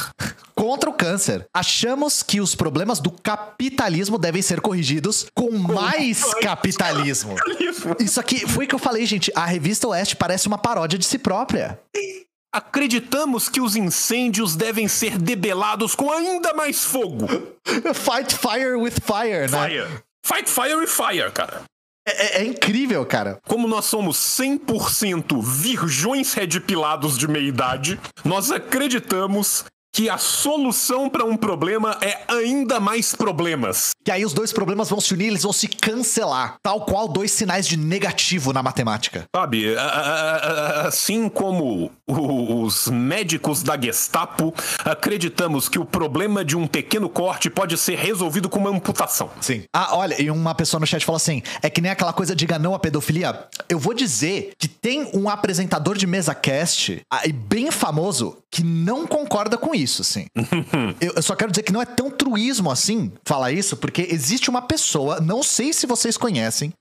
contra 0.55 0.89
o 0.89 0.93
câncer. 0.93 1.45
Achamos 1.53 2.23
que 2.23 2.39
os 2.39 2.55
problemas 2.55 3.01
do 3.01 3.11
capitalismo 3.11 4.17
devem 4.17 4.41
ser 4.45 4.61
corrigidos 4.61 5.27
com, 5.33 5.47
com 5.47 5.73
mais, 5.73 6.21
mais 6.21 6.33
capitalismo. 6.35 7.35
capitalismo. 7.35 7.95
Isso 7.99 8.19
aqui 8.19 8.47
foi 8.47 8.65
o 8.65 8.67
que 8.67 8.75
eu 8.75 8.79
falei, 8.79 9.05
gente. 9.05 9.31
A 9.35 9.45
revista 9.45 9.87
Oeste 9.87 10.15
parece 10.15 10.47
uma 10.47 10.57
paródia 10.57 10.97
de 10.97 11.05
si 11.05 11.17
própria. 11.17 11.79
Acreditamos 12.53 13.49
que 13.49 13.59
os 13.59 13.75
incêndios 13.75 14.55
devem 14.55 14.87
ser 14.87 15.17
debelados 15.17 15.93
com 15.93 16.11
ainda 16.11 16.53
mais 16.53 16.85
fogo. 16.85 17.27
Fight 17.93 18.33
fire 18.33 18.75
with 18.75 18.93
fire, 19.03 19.51
né? 19.51 19.67
Fire. 19.67 20.03
Fight 20.25 20.49
fire 20.49 20.75
with 20.75 20.87
fire, 20.87 21.31
cara. 21.31 21.63
É, 22.07 22.11
é, 22.11 22.41
é, 22.41 22.45
incrível, 22.45 23.03
cara. 23.05 23.39
Como 23.47 23.67
nós 23.67 23.85
somos 23.85 24.17
100% 24.17 25.41
virgões 25.43 26.33
redpilados 26.33 27.17
de 27.17 27.27
meia 27.27 27.47
idade, 27.47 27.99
nós 28.23 28.51
acreditamos 28.51 29.65
que 29.95 30.09
a 30.09 30.17
solução 30.17 31.09
para 31.09 31.23
um 31.23 31.37
problema 31.37 31.97
é 32.01 32.19
ainda 32.27 32.81
mais 32.81 33.15
problemas. 33.15 33.91
Que 34.03 34.11
aí 34.11 34.25
os 34.25 34.33
dois 34.33 34.51
problemas 34.51 34.89
vão 34.89 34.99
se 34.99 35.13
unir, 35.13 35.27
eles 35.27 35.43
vão 35.43 35.53
se 35.53 35.69
cancelar, 35.69 36.57
tal 36.61 36.81
qual 36.81 37.07
dois 37.07 37.31
sinais 37.31 37.65
de 37.65 37.77
negativo 37.77 38.51
na 38.51 38.61
matemática. 38.61 39.23
Sabe, 39.33 39.73
assim 40.85 41.29
como 41.29 41.89
os 42.05 42.89
médicos 42.89 43.63
da 43.63 43.79
Gestapo, 43.81 44.53
acreditamos 44.83 45.69
que 45.69 45.79
o 45.79 45.85
problema 45.85 46.43
de 46.43 46.57
um 46.57 46.67
pequeno 46.67 47.07
corte 47.07 47.49
pode 47.49 47.77
ser 47.77 47.97
resolvido 47.97 48.49
com 48.49 48.59
uma 48.59 48.71
amputação. 48.71 49.29
Sim. 49.39 49.63
Ah, 49.73 49.95
olha, 49.95 50.21
e 50.21 50.29
uma 50.29 50.53
pessoa 50.53 50.79
no 50.81 50.85
chat 50.85 51.05
falou 51.05 51.17
assim: 51.17 51.41
é 51.61 51.69
que 51.69 51.79
nem 51.79 51.89
aquela 51.89 52.11
coisa 52.11 52.35
diga 52.35 52.59
não 52.59 52.75
à 52.75 52.79
pedofilia. 52.79 53.47
Eu 53.69 53.79
vou 53.79 53.93
dizer 53.93 54.51
que 54.59 54.67
tem 54.67 55.09
um 55.13 55.29
apresentador 55.29 55.97
de 55.97 56.05
mesa 56.05 56.35
cast, 56.35 57.01
aí 57.09 57.31
bem 57.31 57.71
famoso, 57.71 58.37
que 58.51 58.61
não 58.63 59.07
concorda 59.07 59.57
com 59.57 59.73
isso, 59.73 59.84
assim. 59.85 60.25
eu, 60.99 61.13
eu, 61.15 61.21
só 61.21 61.35
quero 61.35 61.51
dizer 61.51 61.63
que 61.63 61.73
não 61.73 61.81
é 61.81 61.85
tão 61.85 62.09
truísmo 62.09 62.71
assim 62.71 63.11
falar 63.25 63.51
isso, 63.51 63.77
porque 63.77 64.07
existe 64.09 64.49
uma 64.49 64.61
pessoa, 64.61 65.19
não 65.19 65.43
sei 65.43 65.73
se 65.73 65.85
vocês 65.85 66.17
conhecem, 66.17 66.73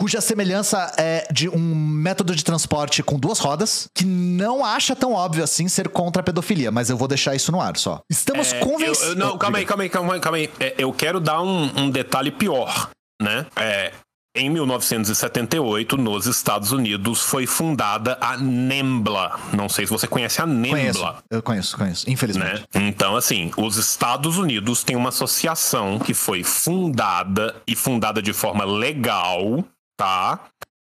cuja 0.00 0.20
semelhança 0.22 0.90
é 0.96 1.26
de 1.30 1.48
um 1.48 1.74
método 1.74 2.34
de 2.34 2.42
transporte 2.42 3.02
com 3.02 3.18
duas 3.18 3.38
rodas, 3.38 3.86
que 3.94 4.04
não 4.04 4.64
acha 4.64 4.96
tão 4.96 5.12
óbvio 5.12 5.44
assim 5.44 5.68
ser 5.68 5.90
contra 5.90 6.22
a 6.22 6.24
pedofilia, 6.24 6.70
mas 6.70 6.88
eu 6.88 6.96
vou 6.96 7.06
deixar 7.06 7.34
isso 7.34 7.52
no 7.52 7.60
ar 7.60 7.76
só. 7.76 8.00
Estamos 8.10 8.52
é, 8.52 8.60
convencidos. 8.60 9.14
Não, 9.14 9.36
calma 9.36 9.58
aí, 9.58 9.66
calma 9.66 9.82
aí, 9.82 9.90
calma 9.90 10.14
aí, 10.14 10.20
calma 10.20 10.38
aí. 10.38 10.50
É, 10.58 10.74
eu 10.78 10.90
quero 10.90 11.20
dar 11.20 11.42
um, 11.42 11.82
um 11.82 11.90
detalhe 11.90 12.30
pior, 12.30 12.90
né? 13.20 13.44
É, 13.56 13.92
em 14.34 14.48
1978, 14.48 15.96
nos 15.96 16.26
Estados 16.26 16.70
Unidos, 16.70 17.20
foi 17.20 17.46
fundada 17.46 18.16
a 18.20 18.36
NEMBLA. 18.36 19.40
Não 19.52 19.68
sei 19.68 19.86
se 19.86 19.92
você 19.92 20.06
conhece 20.06 20.40
a 20.40 20.46
NEMBLA. 20.46 20.70
Conheço, 20.70 21.24
eu 21.30 21.42
conheço, 21.42 21.76
conheço, 21.76 22.10
infelizmente. 22.10 22.64
Né? 22.72 22.88
Então, 22.88 23.16
assim, 23.16 23.50
os 23.56 23.76
Estados 23.76 24.38
Unidos 24.38 24.84
têm 24.84 24.94
uma 24.94 25.08
associação 25.08 25.98
que 25.98 26.14
foi 26.14 26.44
fundada 26.44 27.56
e 27.66 27.74
fundada 27.74 28.22
de 28.22 28.32
forma 28.32 28.64
legal, 28.64 29.64
tá? 29.96 30.38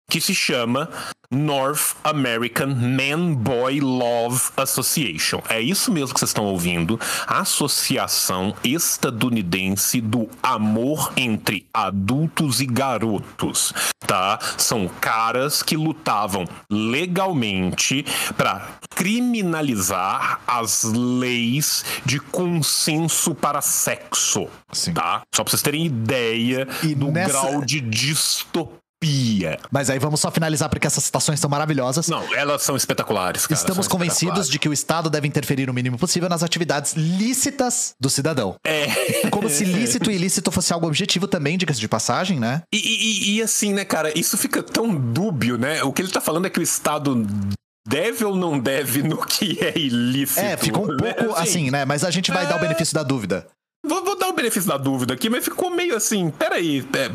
Que 0.10 0.22
se 0.22 0.34
chama 0.34 0.90
North 1.30 1.98
American 2.02 2.74
Man 2.74 3.34
Boy 3.34 3.82
Love 3.82 4.42
Association. 4.56 5.42
É 5.50 5.60
isso 5.60 5.92
mesmo 5.92 6.14
que 6.14 6.20
vocês 6.22 6.30
estão 6.30 6.46
ouvindo. 6.46 6.98
Associação 7.28 8.56
Estadunidense 8.64 10.00
do 10.00 10.30
Amor 10.42 11.12
entre 11.18 11.68
Adultos 11.74 12.62
e 12.62 12.66
Garotos, 12.66 13.74
tá? 14.00 14.40
São 14.58 14.88
caras 14.88 15.62
que 15.62 15.76
lutavam 15.76 16.46
legalmente 16.72 18.06
para 18.38 18.66
criminalizar 18.96 20.40
as 20.48 20.84
leis 20.84 21.84
de 22.06 22.22
consenso 22.22 23.36
para 23.36 23.62
sexo, 23.62 24.48
Sim. 24.72 24.94
tá? 24.94 25.24
Só 25.36 25.44
para 25.44 25.52
vocês 25.52 25.62
terem 25.62 25.86
ideia 25.86 26.66
e 26.82 26.96
do 26.96 27.12
nessa... 27.12 27.30
grau 27.30 27.66
de 27.66 27.82
distopia 27.82 28.87
Pia. 29.00 29.60
Mas 29.72 29.90
aí 29.90 30.00
vamos 30.00 30.20
só 30.20 30.32
finalizar 30.32 30.70
porque 30.70 30.88
essas 30.88 31.04
citações 31.04 31.40
são 31.40 31.50
maravilhosas. 31.50 32.08
Não, 32.08 32.34
elas 32.34 32.64
são 32.64 32.76
espetaculares. 32.76 33.46
Cara, 33.46 33.60
Estamos 33.60 33.86
são 33.86 33.92
convencidos 33.92 34.22
espetaculares. 34.22 34.50
de 34.50 34.60
que 34.60 34.70
o 34.70 34.74
Estado 34.74 35.10
deve 35.10 35.28
interferir 35.28 35.70
o 35.70 35.74
mínimo 35.74 35.98
possível 35.98 36.28
nas 36.28 36.42
atividades 36.42 36.94
lícitas 36.94 37.94
do 38.00 38.10
cidadão. 38.10 38.56
É. 38.66 39.30
Como 39.30 39.50
se 39.50 39.64
lícito 39.66 40.10
e 40.10 40.16
ilícito 40.16 40.52
fosse 40.52 40.74
algo 40.74 40.88
objetivo 40.88 41.28
também, 41.28 41.58
diga-se 41.58 41.80
de 41.80 41.88
passagem, 41.88 42.40
né? 42.40 42.64
E, 42.74 42.78
e, 42.78 43.36
e 43.36 43.42
assim, 43.42 43.74
né, 43.74 43.86
cara, 43.86 44.18
isso 44.18 44.38
fica 44.38 44.64
tão 44.64 44.96
dúbio, 44.96 45.58
né? 45.58 45.84
O 45.84 45.94
que 45.94 46.02
ele 46.02 46.12
tá 46.12 46.22
falando 46.22 46.48
é 46.48 46.50
que 46.50 46.60
o 46.60 46.64
Estado 46.64 47.26
deve 47.88 48.26
ou 48.26 48.36
não 48.36 48.60
deve 48.60 49.04
no 49.04 49.24
que 49.26 49.58
é 49.64 49.78
ilícito. 49.78 50.40
É, 50.40 50.58
ficou 50.58 50.86
um 50.86 50.96
né? 50.96 51.14
pouco 51.14 51.34
assim, 51.34 51.42
assim, 51.42 51.72
né? 51.72 51.86
Mas 51.86 52.04
a 52.04 52.12
gente 52.12 52.32
vai 52.32 52.46
é... 52.46 52.48
dar 52.48 52.56
o 52.56 52.58
é. 52.58 52.62
benefício 52.62 52.94
da 52.94 53.04
dúvida. 53.04 53.48
Vou, 53.86 54.04
vou, 54.04 54.18
dar 54.18 54.28
o 54.28 54.34
benefício 54.34 54.68
da 54.68 54.78
dúvida 54.78 55.14
aqui, 55.14 55.30
mas 55.30 55.44
ficou 55.44 55.70
meio 55.70 55.96
assim, 55.96 56.30
peraí. 56.30 56.86
É, 56.94 57.08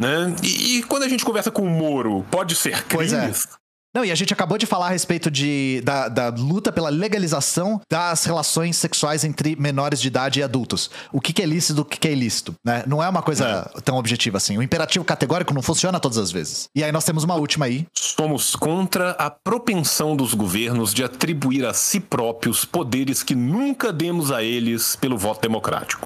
né? 0.00 0.34
E, 0.42 0.78
e, 0.78 0.82
quando 0.82 1.04
a 1.04 1.08
gente 1.08 1.24
conversa 1.24 1.50
com 1.50 1.62
o 1.62 1.70
Moro, 1.70 2.24
pode 2.30 2.54
ser 2.54 2.84
crimes? 2.84 3.12
Pois 3.12 3.12
é. 3.12 3.56
Não, 3.96 4.04
e 4.04 4.12
a 4.12 4.14
gente 4.14 4.30
acabou 4.30 4.58
de 4.58 4.66
falar 4.66 4.88
a 4.88 4.90
respeito 4.90 5.30
de, 5.30 5.80
da, 5.82 6.06
da, 6.10 6.28
luta 6.28 6.70
pela 6.70 6.90
legalização 6.90 7.80
das 7.90 8.26
relações 8.26 8.76
sexuais 8.76 9.24
entre 9.24 9.56
menores 9.56 10.02
de 10.02 10.08
idade 10.08 10.38
e 10.38 10.42
adultos. 10.42 10.90
O 11.10 11.18
que, 11.18 11.32
que 11.32 11.40
é 11.40 11.46
lícito 11.46 11.80
e 11.80 11.80
o 11.80 11.84
que, 11.86 11.98
que 11.98 12.08
é 12.08 12.12
ilícito, 12.12 12.54
né? 12.62 12.84
Não 12.86 13.02
é 13.02 13.08
uma 13.08 13.22
coisa 13.22 13.70
é. 13.74 13.80
tão 13.80 13.96
objetiva 13.96 14.36
assim. 14.36 14.58
O 14.58 14.62
imperativo 14.62 15.02
categórico 15.02 15.54
não 15.54 15.62
funciona 15.62 15.98
todas 15.98 16.18
as 16.18 16.30
vezes. 16.30 16.68
E 16.76 16.84
aí 16.84 16.92
nós 16.92 17.06
temos 17.06 17.24
uma 17.24 17.36
última 17.36 17.64
aí. 17.64 17.86
Somos 17.96 18.54
contra 18.54 19.12
a 19.12 19.30
propensão 19.30 20.14
dos 20.14 20.34
governos 20.34 20.92
de 20.92 21.02
atribuir 21.02 21.64
a 21.64 21.72
si 21.72 21.98
próprios 21.98 22.66
poderes 22.66 23.22
que 23.22 23.34
nunca 23.34 23.94
demos 23.94 24.30
a 24.30 24.42
eles 24.42 24.94
pelo 24.94 25.16
voto 25.16 25.40
democrático. 25.40 26.02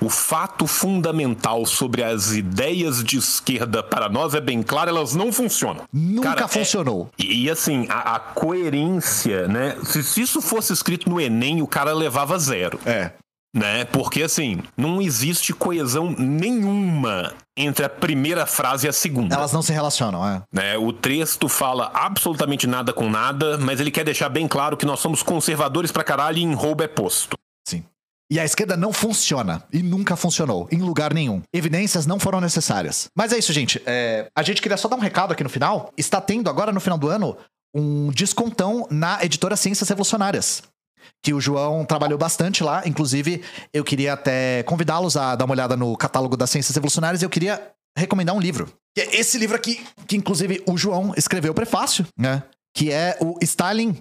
O 0.00 0.08
fato 0.08 0.66
fundamental 0.66 1.66
sobre 1.66 2.02
as 2.02 2.32
ideias 2.32 3.04
de 3.04 3.18
esquerda 3.18 3.82
para 3.82 4.08
nós 4.08 4.34
é 4.34 4.40
bem 4.40 4.62
claro, 4.62 4.90
elas 4.90 5.14
não 5.14 5.30
funcionam. 5.30 5.84
Nunca 5.92 6.30
Cara, 6.30 6.44
é 6.44 6.48
funcionou. 6.48 7.10
É, 7.18 7.24
e, 7.24 7.50
assim, 7.50 7.86
a, 7.90 8.16
a 8.16 8.18
coerência, 8.18 9.46
né? 9.46 9.76
Se, 9.84 10.02
se, 10.02 10.22
isso 10.22 10.40
fosse 10.40 10.72
escrito 10.72 11.10
no 11.10 11.20
Enem, 11.20 11.60
o 11.60 11.66
cara 11.66 11.92
levava 11.92 12.38
zero. 12.38 12.80
É. 12.86 13.12
Né? 13.54 13.84
Porque 13.86 14.22
assim, 14.22 14.62
não 14.76 15.02
existe 15.02 15.52
coesão 15.52 16.14
nenhuma 16.16 17.32
entre 17.56 17.84
a 17.84 17.88
primeira 17.88 18.46
frase 18.46 18.86
e 18.86 18.88
a 18.88 18.92
segunda. 18.92 19.34
Elas 19.34 19.52
não 19.52 19.60
se 19.60 19.72
relacionam, 19.72 20.26
é. 20.26 20.40
Né? 20.52 20.78
O 20.78 20.92
texto 20.92 21.48
fala 21.48 21.90
absolutamente 21.92 22.66
nada 22.68 22.92
com 22.92 23.10
nada, 23.10 23.58
mas 23.58 23.80
ele 23.80 23.90
quer 23.90 24.04
deixar 24.04 24.28
bem 24.28 24.46
claro 24.46 24.76
que 24.76 24.86
nós 24.86 25.00
somos 25.00 25.22
conservadores 25.22 25.90
pra 25.90 26.04
caralho 26.04 26.38
e 26.38 26.42
em 26.42 26.54
roubo 26.54 26.84
é 26.84 26.88
posto. 26.88 27.36
E 28.30 28.38
a 28.38 28.44
esquerda 28.44 28.76
não 28.76 28.92
funciona. 28.92 29.62
E 29.72 29.82
nunca 29.82 30.14
funcionou. 30.14 30.68
Em 30.70 30.78
lugar 30.78 31.12
nenhum. 31.12 31.42
Evidências 31.52 32.06
não 32.06 32.20
foram 32.20 32.40
necessárias. 32.40 33.08
Mas 33.14 33.32
é 33.32 33.38
isso, 33.38 33.52
gente. 33.52 33.82
É... 33.84 34.28
A 34.34 34.42
gente 34.42 34.62
queria 34.62 34.76
só 34.76 34.88
dar 34.88 34.96
um 34.96 35.00
recado 35.00 35.32
aqui 35.32 35.42
no 35.42 35.50
final. 35.50 35.92
Está 35.96 36.20
tendo 36.20 36.48
agora, 36.48 36.72
no 36.72 36.80
final 36.80 36.96
do 36.96 37.08
ano, 37.08 37.36
um 37.74 38.10
descontão 38.10 38.86
na 38.90 39.22
editora 39.24 39.56
Ciências 39.56 39.88
Revolucionárias. 39.88 40.62
Que 41.22 41.34
o 41.34 41.40
João 41.40 41.84
trabalhou 41.84 42.18
bastante 42.18 42.62
lá. 42.62 42.82
Inclusive, 42.86 43.42
eu 43.72 43.82
queria 43.82 44.12
até 44.12 44.62
convidá-los 44.62 45.16
a 45.16 45.34
dar 45.34 45.44
uma 45.44 45.54
olhada 45.54 45.76
no 45.76 45.96
catálogo 45.96 46.36
das 46.36 46.50
Ciências 46.50 46.74
Revolucionárias. 46.74 47.22
E 47.22 47.24
eu 47.24 47.30
queria 47.30 47.72
recomendar 47.98 48.36
um 48.36 48.40
livro. 48.40 48.72
É 48.96 49.16
esse 49.16 49.38
livro 49.38 49.56
aqui, 49.56 49.84
que 50.06 50.16
inclusive 50.16 50.62
o 50.66 50.76
João 50.76 51.12
escreveu 51.16 51.50
o 51.50 51.54
prefácio, 51.54 52.06
né? 52.16 52.44
Que 52.74 52.92
é 52.92 53.16
o 53.20 53.36
Stalin 53.42 54.00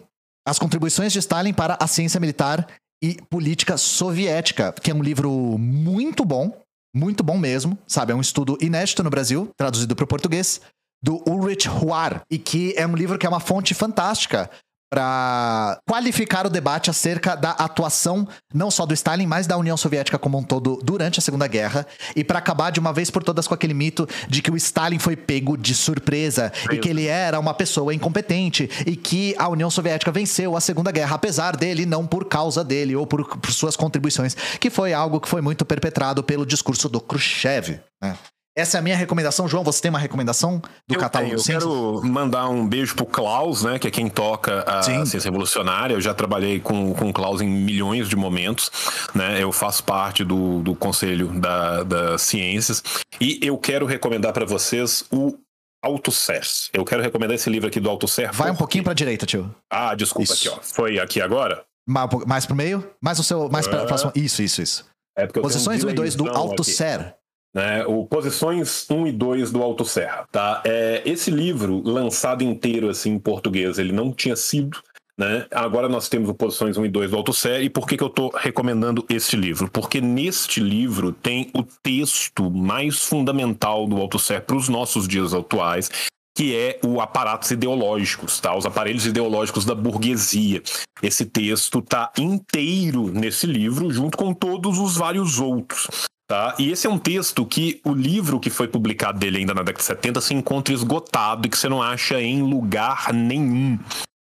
as 0.49 0.57
contribuições 0.57 1.13
de 1.13 1.19
Stalin 1.19 1.53
para 1.53 1.77
a 1.79 1.85
ciência 1.85 2.19
militar 2.19 2.67
e 3.01 3.17
Política 3.29 3.77
Soviética, 3.77 4.73
que 4.73 4.91
é 4.91 4.93
um 4.93 5.03
livro 5.03 5.31
muito 5.57 6.25
bom, 6.25 6.51
muito 6.95 7.23
bom 7.23 7.37
mesmo, 7.37 7.77
sabe? 7.87 8.11
É 8.11 8.15
um 8.15 8.21
estudo 8.21 8.57
inédito 8.61 9.03
no 9.03 9.09
Brasil, 9.09 9.49
traduzido 9.57 9.95
para 9.95 10.03
o 10.03 10.07
português, 10.07 10.61
do 11.01 11.23
Ulrich 11.29 11.69
Huar, 11.69 12.23
e 12.29 12.37
que 12.37 12.73
é 12.75 12.85
um 12.85 12.95
livro 12.95 13.17
que 13.17 13.25
é 13.25 13.29
uma 13.29 13.39
fonte 13.39 13.73
fantástica 13.73 14.49
para 14.89 15.79
qualificar 15.87 16.47
o 16.47 16.49
debate 16.49 16.89
acerca 16.89 17.35
da 17.35 17.51
atuação 17.51 18.27
não 18.53 18.71
só 18.71 18.85
do 18.85 18.93
Stalin, 18.93 19.27
mas 19.27 19.45
da 19.45 19.57
União 19.57 19.77
Soviética 19.77 20.17
como 20.17 20.37
um 20.37 20.43
todo 20.43 20.79
durante 20.83 21.19
a 21.19 21.21
Segunda 21.21 21.47
Guerra 21.47 21.85
e 22.15 22.23
para 22.23 22.39
acabar 22.39 22.71
de 22.71 22.79
uma 22.79 22.91
vez 22.91 23.11
por 23.11 23.23
todas 23.23 23.47
com 23.47 23.53
aquele 23.53 23.73
mito 23.73 24.07
de 24.27 24.41
que 24.41 24.49
o 24.49 24.57
Stalin 24.57 24.97
foi 24.97 25.15
pego 25.15 25.55
de 25.55 25.75
surpresa 25.75 26.51
e 26.71 26.77
que 26.77 26.89
ele 26.89 27.05
era 27.05 27.39
uma 27.39 27.53
pessoa 27.53 27.93
incompetente 27.93 28.69
e 28.85 28.95
que 28.95 29.35
a 29.37 29.47
União 29.47 29.69
Soviética 29.69 30.11
venceu 30.11 30.57
a 30.57 30.61
Segunda 30.61 30.91
Guerra 30.91 31.15
apesar 31.15 31.55
dele, 31.55 31.85
não 31.85 32.07
por 32.07 32.25
causa 32.25 32.63
dele 32.63 32.95
ou 32.95 33.05
por, 33.05 33.25
por 33.37 33.51
suas 33.51 33.75
contribuições, 33.75 34.35
que 34.59 34.69
foi 34.69 34.93
algo 34.93 35.19
que 35.19 35.27
foi 35.27 35.41
muito 35.41 35.65
perpetrado 35.65 36.23
pelo 36.23 36.45
discurso 36.45 36.89
do 36.89 36.99
Khrushchev. 36.99 37.79
Né? 38.01 38.17
Essa 38.59 38.77
é 38.77 38.79
a 38.79 38.81
minha 38.81 38.95
recomendação. 38.95 39.47
João, 39.47 39.63
você 39.63 39.81
tem 39.81 39.89
uma 39.89 39.99
recomendação 39.99 40.61
do 40.87 40.95
eu 40.95 40.99
catálogo 40.99 41.41
tenho. 41.41 41.57
Eu 41.57 41.59
quero 41.59 42.01
mandar 42.07 42.49
um 42.49 42.67
beijo 42.67 42.93
pro 42.93 43.05
Klaus, 43.05 43.63
né? 43.63 43.79
Que 43.79 43.87
é 43.87 43.91
quem 43.91 44.09
toca 44.09 44.63
a 44.67 44.83
Sim. 44.83 45.05
Ciência 45.05 45.29
Revolucionária. 45.29 45.93
Eu 45.93 46.01
já 46.01 46.13
trabalhei 46.13 46.59
com, 46.59 46.93
com 46.93 47.09
o 47.09 47.13
Klaus 47.13 47.41
em 47.41 47.47
milhões 47.47 48.09
de 48.09 48.15
momentos, 48.17 48.69
né? 49.15 49.41
Eu 49.41 49.51
faço 49.51 49.83
parte 49.83 50.25
do, 50.25 50.61
do 50.61 50.75
Conselho 50.75 51.27
da, 51.39 51.83
das 51.83 52.21
Ciências. 52.21 52.83
E 53.21 53.39
eu 53.41 53.57
quero 53.57 53.85
recomendar 53.85 54.33
para 54.33 54.45
vocês 54.45 55.05
o 55.09 55.37
Althusser. 55.81 56.41
Eu 56.73 56.83
quero 56.83 57.01
recomendar 57.01 57.35
esse 57.35 57.49
livro 57.49 57.69
aqui 57.69 57.79
do 57.79 57.89
Althusser. 57.89 58.33
Vai 58.33 58.51
um 58.51 58.55
pouquinho 58.55 58.83
pra 58.83 58.93
direita, 58.93 59.25
tio. 59.25 59.55
Ah, 59.71 59.95
desculpa 59.95 60.33
isso. 60.33 60.49
aqui, 60.49 60.59
ó. 60.59 60.61
Foi 60.61 60.99
aqui 60.99 61.21
agora? 61.21 61.63
Mais, 61.87 62.09
mais 62.27 62.45
pro 62.45 62.55
meio? 62.55 62.91
Mais 63.01 63.17
o 63.19 63.23
seu. 63.23 63.49
Mais 63.49 63.67
pra, 63.67 63.85
próximo. 63.85 64.11
Isso, 64.13 64.43
isso, 64.43 64.61
isso. 64.61 64.85
É 65.17 65.25
Posições 65.27 65.83
1 65.83 65.89
e 65.89 65.93
2 65.93 66.15
do 66.15 66.29
Althusser. 66.29 67.15
Né, 67.53 67.83
o 67.87 68.05
Posições 68.05 68.85
1 68.89 69.07
e 69.07 69.11
2 69.11 69.51
do 69.51 69.63
Alto 69.63 69.83
Serra. 69.83 70.27
Tá? 70.31 70.61
É, 70.65 71.01
esse 71.05 71.31
livro, 71.31 71.81
lançado 71.83 72.43
inteiro 72.43 72.89
assim, 72.89 73.13
em 73.13 73.19
português, 73.19 73.79
ele 73.79 73.91
não 73.91 74.13
tinha 74.13 74.35
sido. 74.35 74.79
Né? 75.17 75.45
Agora 75.51 75.89
nós 75.89 76.07
temos 76.07 76.29
o 76.29 76.33
Posições 76.33 76.77
1 76.77 76.85
e 76.85 76.89
2 76.89 77.11
do 77.11 77.17
Alto 77.17 77.33
Serra. 77.33 77.61
E 77.61 77.69
por 77.69 77.85
que, 77.85 77.97
que 77.97 78.03
eu 78.03 78.07
estou 78.07 78.29
recomendando 78.29 79.05
este 79.09 79.35
livro? 79.35 79.69
Porque 79.69 79.99
neste 79.99 80.61
livro 80.61 81.11
tem 81.11 81.51
o 81.53 81.63
texto 81.63 82.49
mais 82.49 83.03
fundamental 83.03 83.85
do 83.85 83.97
Alto 83.97 84.17
Serra 84.17 84.41
para 84.41 84.55
os 84.55 84.69
nossos 84.69 85.07
dias 85.07 85.33
atuais, 85.33 85.89
que 86.37 86.55
é 86.55 86.79
o 86.85 87.01
aparatos 87.01 87.51
ideológicos, 87.51 88.39
tá? 88.39 88.55
Os 88.55 88.65
aparelhos 88.65 89.05
ideológicos 89.05 89.65
da 89.65 89.75
burguesia. 89.75 90.63
Esse 91.03 91.25
texto 91.25 91.81
tá 91.81 92.13
inteiro 92.17 93.11
nesse 93.11 93.45
livro, 93.45 93.91
junto 93.91 94.17
com 94.17 94.33
todos 94.33 94.77
os 94.77 94.95
vários 94.95 95.37
outros. 95.37 96.07
Tá? 96.29 96.53
E 96.59 96.71
esse 96.71 96.85
é 96.85 96.89
um 96.89 96.99
texto 96.99 97.43
que 97.43 97.81
o 97.83 97.91
livro 97.91 98.39
que 98.39 98.51
foi 98.51 98.67
publicado 98.67 99.17
dele 99.17 99.39
ainda 99.39 99.55
na 99.55 99.63
década 99.63 99.79
de 99.79 99.85
70 99.85 100.21
se 100.21 100.35
encontra 100.35 100.71
esgotado 100.71 101.47
e 101.47 101.49
que 101.49 101.57
você 101.57 101.67
não 101.67 101.81
acha 101.81 102.21
em 102.21 102.43
lugar 102.43 103.11
nenhum. 103.11 103.79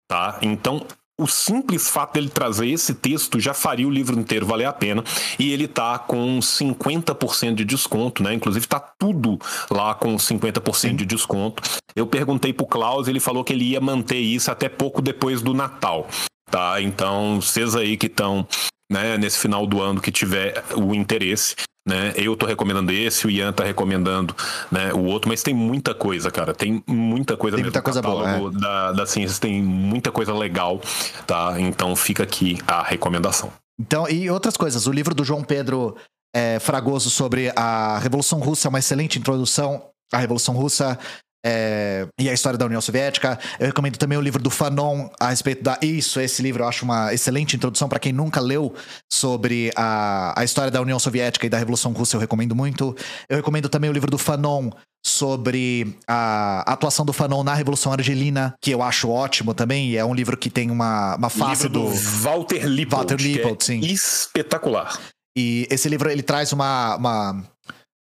Tá? 0.09 0.39
Então, 0.41 0.87
o 1.21 1.27
simples 1.27 1.91
fato 1.91 2.15
dele 2.15 2.31
trazer 2.31 2.69
esse 2.71 2.95
texto 2.95 3.39
já 3.39 3.53
faria 3.53 3.87
o 3.87 3.91
livro 3.91 4.19
inteiro 4.19 4.47
valer 4.47 4.65
a 4.65 4.73
pena. 4.73 5.05
E 5.39 5.53
ele 5.53 5.69
tá 5.69 5.99
com 5.99 6.39
50% 6.39 7.57
de 7.57 7.67
desconto, 7.67 8.23
né? 8.23 8.33
Inclusive 8.33 8.67
tá 8.67 8.81
tudo 8.81 9.39
lá 9.71 9.95
com 9.95 10.17
50% 10.17 10.75
Sim. 10.75 10.97
de 10.97 11.05
desconto. 11.05 11.63
Eu 11.95 12.07
perguntei 12.07 12.55
pro 12.55 12.65
Klaus, 12.65 13.09
ele 13.09 13.21
falou 13.21 13.45
que 13.45 13.53
ele 13.53 13.65
ia 13.65 13.81
manter 13.81 14.21
isso 14.21 14.51
até 14.51 14.71
pouco 14.71 15.03
depois 15.03 15.43
do 15.43 15.53
Natal. 15.53 16.09
Tá? 16.51 16.81
Então, 16.81 17.43
vocês 17.43 17.77
aí 17.77 17.99
que 17.99 18.07
estão 18.07 18.49
né, 18.91 19.19
nesse 19.19 19.39
final 19.39 19.67
do 19.67 19.83
ano 19.83 20.01
que 20.01 20.11
tiver 20.11 20.65
o 20.75 20.95
interesse, 20.95 21.55
né? 21.87 22.13
Eu 22.17 22.37
tô 22.37 22.47
recomendando 22.47 22.93
esse, 22.93 23.27
o 23.27 23.31
Ian 23.31 23.53
tá 23.53 23.65
recomendando 23.65 24.35
né, 24.71 24.93
o 24.93 25.05
outro, 25.05 25.29
mas 25.29 25.43
tem 25.43 25.55
muita 25.55 25.95
coisa, 25.95 26.31
cara. 26.31 26.53
Tem 26.53 26.83
muita 26.87 27.37
coisa 27.37 27.57
tem 27.57 27.65
muita 27.65 27.83
coisa 27.83 28.03
boa, 28.03 28.31
é. 28.31 28.51
da, 28.51 28.93
da 28.93 29.07
ciência, 29.07 29.41
tem 29.41 29.63
muita 29.63 30.13
coisa 30.13 30.35
legal, 30.35 30.81
tá? 31.27 31.55
Então 31.59 31.95
fica 31.97 32.23
aqui 32.23 32.59
a 32.67 32.83
recomendação. 32.83 33.53
Então, 33.79 34.09
e 34.09 34.31
outras 34.31 34.57
coisas. 34.57 34.87
O 34.87 34.93
livro 34.93 35.15
do 35.15 35.25
João 35.25 35.43
Pedro 35.43 35.97
é, 36.35 36.59
Fragoso 36.59 37.09
sobre 37.09 37.51
a 37.57 37.99
Revolução 37.99 38.39
Russa 38.41 38.69
é 38.69 38.71
uma 38.71 38.79
excelente 38.79 39.19
introdução 39.19 39.91
a 40.13 40.19
Revolução 40.19 40.55
Russa, 40.55 40.99
é, 41.45 42.07
e 42.19 42.29
a 42.29 42.33
história 42.33 42.59
da 42.59 42.67
União 42.67 42.81
Soviética. 42.81 43.39
Eu 43.59 43.67
recomendo 43.67 43.97
também 43.97 44.19
o 44.19 44.21
livro 44.21 44.43
do 44.43 44.51
Fanon 44.51 45.09
a 45.19 45.31
respeito 45.31 45.63
da. 45.63 45.79
Isso, 45.83 46.21
esse 46.21 46.43
livro 46.43 46.63
eu 46.63 46.69
acho 46.69 46.85
uma 46.85 47.13
excelente 47.13 47.57
introdução 47.57 47.89
para 47.89 47.99
quem 47.99 48.13
nunca 48.13 48.41
leu 48.41 48.75
sobre 49.11 49.71
a, 49.77 50.39
a 50.39 50.45
história 50.45 50.71
da 50.71 50.81
União 50.81 50.99
Soviética 50.99 51.47
e 51.47 51.51
da 51.51 51.59
Revolução 51.59 51.93
Russa, 51.93 52.17
eu 52.17 52.21
recomendo 52.21 52.55
muito. 52.55 52.95
Eu 53.29 53.37
recomendo 53.37 53.69
também 53.69 53.89
o 53.89 53.93
livro 53.93 54.11
do 54.11 54.19
Fanon 54.19 54.71
sobre 55.05 55.97
a 56.07 56.61
atuação 56.71 57.07
do 57.07 57.13
Fanon 57.13 57.43
na 57.43 57.55
Revolução 57.55 57.93
Argelina, 57.93 58.55
que 58.61 58.71
eu 58.71 58.83
acho 58.83 59.09
ótimo 59.09 59.55
também, 59.55 59.91
e 59.91 59.97
é 59.97 60.05
um 60.05 60.15
livro 60.15 60.37
que 60.37 60.51
tem 60.51 60.71
uma, 60.71 61.17
uma 61.17 61.31
face 61.31 61.69
do, 61.69 61.85
do. 61.85 61.89
Walter 61.89 62.67
Lippelt. 62.67 62.91
Walter 62.91 63.17
Lippelt, 63.17 63.63
é 63.63 63.65
sim. 63.65 63.81
Espetacular. 63.81 64.99
E 65.37 65.67
esse 65.71 65.89
livro 65.89 66.11
ele 66.11 66.23
traz 66.23 66.53
uma. 66.53 66.97
uma, 66.97 67.45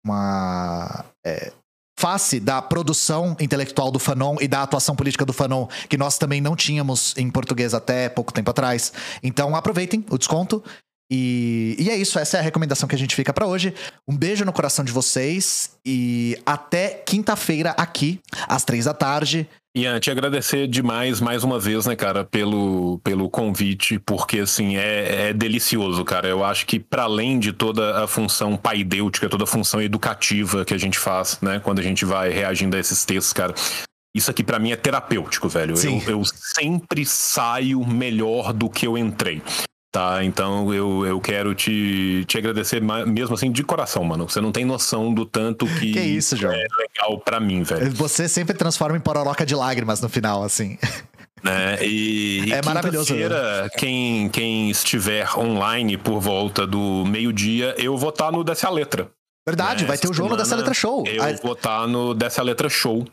uma 0.05 1.05
é, 1.25 1.51
face 1.97 2.39
da 2.39 2.61
produção 2.61 3.35
intelectual 3.39 3.91
do 3.91 3.99
Fanon 3.99 4.35
e 4.41 4.47
da 4.47 4.61
atuação 4.61 4.95
política 4.95 5.25
do 5.25 5.33
Fanon, 5.33 5.67
que 5.89 5.97
nós 5.97 6.17
também 6.17 6.41
não 6.41 6.55
tínhamos 6.55 7.13
em 7.17 7.29
português 7.29 7.73
até 7.73 8.09
pouco 8.09 8.33
tempo 8.33 8.49
atrás. 8.49 8.91
Então 9.23 9.55
aproveitem 9.55 10.05
o 10.09 10.17
desconto. 10.17 10.63
E, 11.09 11.75
e 11.77 11.89
é 11.89 11.95
isso, 11.95 12.17
essa 12.17 12.37
é 12.37 12.39
a 12.39 12.43
recomendação 12.43 12.89
que 12.89 12.95
a 12.95 12.97
gente 12.97 13.15
fica 13.15 13.31
para 13.31 13.45
hoje. 13.45 13.73
Um 14.07 14.17
beijo 14.17 14.43
no 14.43 14.51
coração 14.51 14.83
de 14.83 14.91
vocês 14.91 15.71
e 15.85 16.37
até 16.45 16.89
quinta-feira 17.05 17.71
aqui, 17.77 18.19
às 18.47 18.63
três 18.63 18.85
da 18.85 18.93
tarde. 18.93 19.47
Ian, 19.77 19.99
te 19.99 20.09
agradecer 20.09 20.67
demais, 20.67 21.19
mais 21.19 21.43
uma 21.43 21.59
vez, 21.59 21.85
né, 21.85 21.97
cara, 21.97 22.23
pelo, 22.23 22.97
pelo 23.03 23.29
convite, 23.29 23.99
porque, 23.99 24.39
assim, 24.39 24.77
é, 24.77 25.29
é 25.29 25.33
delicioso, 25.33 26.05
cara. 26.05 26.29
Eu 26.29 26.45
acho 26.45 26.65
que, 26.65 26.79
para 26.79 27.03
além 27.03 27.37
de 27.37 27.51
toda 27.51 28.01
a 28.01 28.07
função 28.07 28.55
paidêutica, 28.55 29.27
toda 29.27 29.43
a 29.43 29.47
função 29.47 29.81
educativa 29.81 30.63
que 30.63 30.73
a 30.73 30.77
gente 30.77 30.97
faz, 30.97 31.39
né, 31.41 31.59
quando 31.59 31.79
a 31.79 31.81
gente 31.81 32.05
vai 32.05 32.29
reagindo 32.29 32.77
a 32.77 32.79
esses 32.79 33.03
textos, 33.03 33.33
cara, 33.33 33.53
isso 34.15 34.31
aqui 34.31 34.45
para 34.45 34.59
mim 34.59 34.71
é 34.71 34.77
terapêutico, 34.77 35.49
velho. 35.49 35.75
Eu, 35.77 36.19
eu, 36.19 36.23
sempre 36.23 37.05
saio 37.05 37.85
melhor 37.85 38.53
do 38.53 38.69
que 38.69 38.87
eu 38.87 38.97
entrei. 38.97 39.41
Tá, 39.95 40.21
então 40.25 40.73
eu, 40.73 41.05
eu 41.05 41.21
quero 41.21 41.55
te, 41.55 42.25
te 42.27 42.37
agradecer 42.37 42.81
mesmo 42.81 43.33
assim 43.33 43.49
de 43.49 43.63
coração, 43.63 44.03
mano. 44.03 44.27
Você 44.27 44.41
não 44.41 44.51
tem 44.51 44.65
noção 44.65 45.13
do 45.13 45.25
tanto 45.25 45.65
que, 45.65 45.93
que 45.93 46.01
isso, 46.01 46.35
João? 46.35 46.51
é 46.51 46.67
legal 46.77 47.17
para 47.21 47.39
mim, 47.39 47.63
velho. 47.63 47.89
Você 47.91 48.27
sempre 48.27 48.53
transforma 48.57 48.97
em 48.97 48.99
pororoca 48.99 49.45
de 49.45 49.55
lágrimas 49.55 50.01
no 50.01 50.09
final, 50.09 50.43
assim. 50.43 50.77
Né? 51.41 51.77
E, 51.81 52.51
é 52.51 52.59
e 52.59 52.65
maravilhoso. 52.65 53.13
Quem, 53.77 54.27
quem 54.27 54.69
estiver 54.69 55.33
online 55.37 55.95
por 55.95 56.19
volta 56.19 56.67
do 56.67 57.05
meio-dia, 57.05 57.73
eu 57.77 57.95
vou 57.95 58.09
estar 58.09 58.25
tá 58.25 58.31
no 58.33 58.43
Dessa 58.43 58.69
Letra. 58.69 59.09
Verdade, 59.47 59.83
né? 59.83 59.87
vai 59.87 59.97
ter 59.97 60.09
o 60.09 60.13
jogo 60.13 60.35
Dessa 60.35 60.57
Letra 60.57 60.73
Show. 60.73 61.05
Eu 61.07 61.23
vou 61.37 61.53
estar 61.53 61.81
tá 61.81 61.87
no 61.87 62.13
Dessa 62.13 62.43
Letra 62.43 62.67
Show 62.67 63.07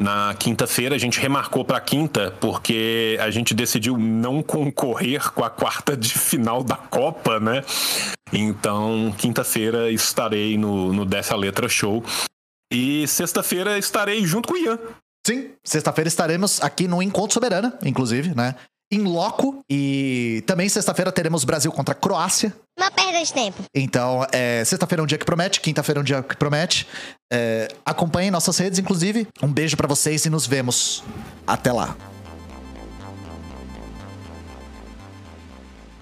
na 0.00 0.34
quinta-feira. 0.34 0.94
A 0.94 0.98
gente 0.98 1.20
remarcou 1.20 1.64
para 1.64 1.80
quinta 1.80 2.32
porque 2.40 3.18
a 3.20 3.30
gente 3.30 3.54
decidiu 3.54 3.96
não 3.96 4.42
concorrer 4.42 5.32
com 5.32 5.44
a 5.44 5.50
quarta 5.50 5.96
de 5.96 6.18
final 6.18 6.62
da 6.62 6.76
Copa, 6.76 7.38
né? 7.38 7.62
Então, 8.32 9.14
quinta-feira 9.16 9.90
estarei 9.90 10.58
no, 10.58 10.92
no 10.92 11.04
Dessa 11.04 11.36
Letra 11.36 11.68
Show. 11.68 12.04
E 12.72 13.06
sexta-feira 13.06 13.78
estarei 13.78 14.24
junto 14.26 14.48
com 14.48 14.54
o 14.54 14.58
Ian. 14.58 14.78
Sim, 15.26 15.52
sexta-feira 15.64 16.08
estaremos 16.08 16.60
aqui 16.60 16.86
no 16.86 17.02
Encontro 17.02 17.32
Soberana, 17.32 17.78
inclusive, 17.84 18.34
né? 18.34 18.56
Em 18.92 19.02
loco. 19.02 19.60
E 19.70 20.42
também 20.46 20.68
sexta-feira 20.68 21.10
teremos 21.10 21.44
Brasil 21.44 21.72
contra 21.72 21.94
Croácia. 21.94 22.54
Perda 23.14 23.26
de 23.26 23.32
tempo. 23.32 23.62
Então, 23.72 24.26
é, 24.32 24.64
sexta-feira 24.64 25.00
é 25.00 25.04
um 25.04 25.06
dia 25.06 25.16
que 25.16 25.24
promete, 25.24 25.60
quinta-feira 25.60 26.00
é 26.00 26.02
um 26.02 26.04
dia 26.04 26.20
que 26.20 26.36
promete. 26.36 26.84
É, 27.32 27.68
acompanhem 27.84 28.28
nossas 28.28 28.58
redes, 28.58 28.80
inclusive. 28.80 29.28
Um 29.40 29.52
beijo 29.52 29.76
para 29.76 29.86
vocês 29.86 30.24
e 30.24 30.30
nos 30.30 30.48
vemos. 30.48 31.04
Até 31.46 31.72
lá. 31.72 31.96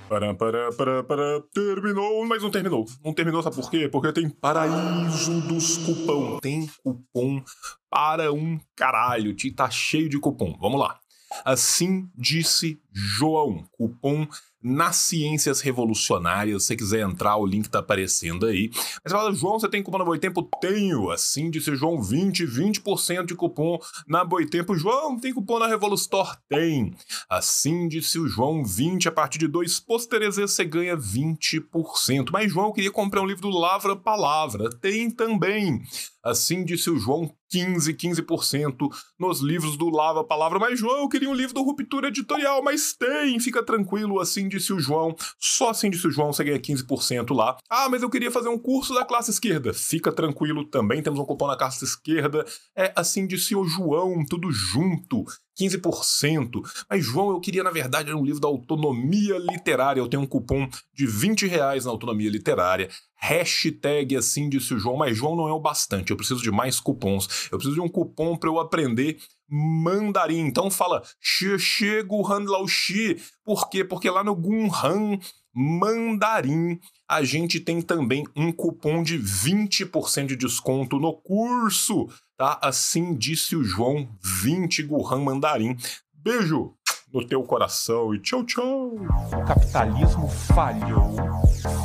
Para, 0.09 0.35
para, 0.35 0.73
para, 0.73 1.05
para, 1.05 1.43
terminou, 1.53 2.25
mas 2.27 2.43
não 2.43 2.51
terminou. 2.51 2.87
Não 3.05 3.13
terminou, 3.13 3.43
sabe 3.43 3.57
por 3.57 3.71
quê? 3.71 3.91
Porque 3.91 4.11
tem 4.11 4.31
paraíso 4.31 5.39
dos 5.43 5.77
cupom. 5.79 6.39
Tem 6.39 6.67
cupom 6.83 7.43
para 7.91 8.33
um 8.33 8.59
caralho. 8.75 9.37
Tá 9.55 9.69
cheio 9.69 10.09
de 10.09 10.19
cupom. 10.19 10.57
Vamos 10.59 10.81
lá. 10.81 10.99
Assim 11.45 12.09
disse 12.17 12.81
João. 12.91 13.65
Cupom 13.73 14.27
nas 14.63 14.97
ciências 14.97 15.61
revolucionárias. 15.61 16.63
Se 16.63 16.69
você 16.69 16.77
quiser 16.77 17.01
entrar, 17.01 17.37
o 17.37 17.47
link 17.47 17.69
tá 17.69 17.81
aparecendo 17.81 18.47
aí. 18.47 18.71
Mas 18.73 19.13
você 19.13 19.17
fala, 19.17 19.35
João, 19.35 19.59
você 19.59 19.69
tem 19.69 19.83
cupom 19.83 19.99
na 19.99 20.05
Boitempo? 20.05 20.49
Tenho. 20.61 21.11
Assim 21.11 21.51
disse 21.51 21.75
João, 21.75 22.01
20, 22.01 22.47
20% 22.47 23.27
de 23.27 23.35
cupom 23.35 23.79
na 24.07 24.25
Boitempo. 24.25 24.77
João, 24.77 25.19
tem 25.19 25.33
cupom 25.33 25.59
na 25.59 25.67
Revolustor? 25.67 26.37
Tem. 26.49 26.95
Assim 27.29 27.89
disse 27.89 28.19
o 28.19 28.29
João, 28.29 28.65
20 28.65 29.09
a 29.09 29.13
partir 29.13 29.39
de 29.39 29.49
dois 29.49 29.81
pôsteres 29.81 30.37
você 30.37 30.65
ganha 30.65 30.97
20%. 30.97 32.31
Mas 32.33 32.53
João, 32.53 32.67
eu 32.67 32.73
queria 32.73 32.91
comprar 32.91 33.23
um 33.23 33.27
livro 33.27 33.43
do 33.43 33.51
Lavra 33.51 33.97
Palavra. 33.97 34.71
Tem 34.71 35.11
também. 35.11 35.83
Assim 36.23 36.65
disse 36.65 36.89
o 36.89 36.97
João, 36.97 37.35
15, 37.53 37.93
15% 37.93 38.89
nos 39.19 39.41
livros 39.41 39.77
do 39.77 39.91
Lava 39.91 40.25
Palavra. 40.25 40.59
Mas, 40.59 40.79
João, 40.79 41.01
eu 41.01 41.09
queria 41.09 41.29
um 41.29 41.35
livro 41.35 41.53
do 41.53 41.63
Ruptura 41.63 42.09
Editorial, 42.09 42.63
mas 42.63 42.95
tem, 42.95 43.39
fica 43.39 43.63
tranquilo, 43.63 44.21
assim 44.21 44.49
disse 44.53 44.73
o 44.73 44.79
João. 44.79 45.15
Só 45.39 45.71
assim 45.71 45.91
disse 45.91 46.07
o 46.07 46.11
João, 46.11 46.33
você 46.33 46.45
ganha 46.45 46.59
15% 46.59 47.35
lá. 47.35 47.57
Ah, 47.69 47.89
mas 47.89 48.03
eu 48.03 48.11
queria 48.11 48.31
fazer 48.31 48.49
um 48.49 48.59
curso 48.59 48.95
da 48.95 49.05
classe 49.05 49.31
esquerda. 49.31 49.73
Fica 49.73 50.13
tranquilo, 50.13 50.65
também 50.65 51.03
temos 51.03 51.19
um 51.19 51.25
cupom 51.25 51.47
na 51.47 51.57
classe 51.57 51.85
esquerda. 51.85 52.45
É 52.77 52.93
assim 52.95 53.27
disse 53.27 53.55
o 53.55 53.65
João, 53.65 54.25
tudo 54.25 54.51
junto. 54.51 55.25
15%. 55.59 56.63
Mas, 56.89 57.05
João, 57.05 57.31
eu 57.31 57.41
queria, 57.41 57.63
na 57.63 57.71
verdade, 57.71 58.13
um 58.13 58.25
livro 58.25 58.41
da 58.41 58.49
autonomia 58.49 59.39
literária. 59.39 60.01
Eu 60.01 60.09
tenho 60.09 60.23
um 60.23 60.27
cupom 60.27 60.69
de 60.95 61.07
20 61.07 61.47
reais 61.47 61.85
na 61.85 61.91
autonomia 61.91 62.31
literária. 62.31 62.89
Hashtag 63.17 64.17
assim 64.17 64.49
disse 64.49 64.75
o 64.75 64.79
João, 64.79 64.97
mas 64.97 65.17
João 65.17 65.37
não 65.37 65.49
é 65.49 65.53
o 65.53 65.61
bastante. 65.61 66.11
Eu 66.11 66.17
preciso 66.17 66.43
de 66.43 66.51
mais 66.51 66.81
cupons. 66.81 67.49
Eu 67.53 67.59
preciso 67.59 67.75
de 67.75 67.81
um 67.81 67.89
cupom 67.89 68.37
para 68.37 68.49
eu 68.49 68.59
aprender 68.59 69.19
mandarim. 69.53 70.47
Então 70.47 70.71
fala 70.71 71.03
Xie 71.21 72.03
Guhan 72.03 72.45
Lao 72.45 72.67
Xi. 72.67 73.21
Por 73.45 73.69
quê? 73.69 73.85
Porque 73.85 74.09
lá 74.09 74.25
no 74.25 74.35
Gunhan 74.35 75.19
Mandarim 75.55 76.81
a 77.07 77.23
gente 77.23 77.61
tem 77.61 77.83
também 77.83 78.25
um 78.35 78.51
cupom 78.51 79.03
de 79.03 79.19
20% 79.19 80.27
de 80.27 80.37
desconto 80.37 80.99
no 80.99 81.13
curso, 81.13 82.09
tá? 82.39 82.59
Assim 82.63 83.15
disse 83.15 83.55
o 83.55 83.63
João, 83.63 84.09
20 84.23 84.85
Guhan 84.85 85.21
Mandarim. 85.21 85.77
Beijo 86.15 86.75
no 87.13 87.23
teu 87.27 87.43
coração 87.43 88.15
e 88.15 88.19
tchau, 88.21 88.43
tchau. 88.45 88.95
O 88.95 89.45
capitalismo 89.45 90.27
falhou, 90.29 91.15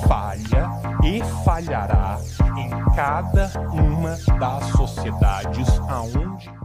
falha 0.07 0.69
e 1.03 1.19
falhará 1.43 2.17
em 2.57 2.69
cada 2.95 3.51
uma 3.73 4.15
das 4.39 4.71
sociedades 4.71 5.67
aonde 5.89 6.56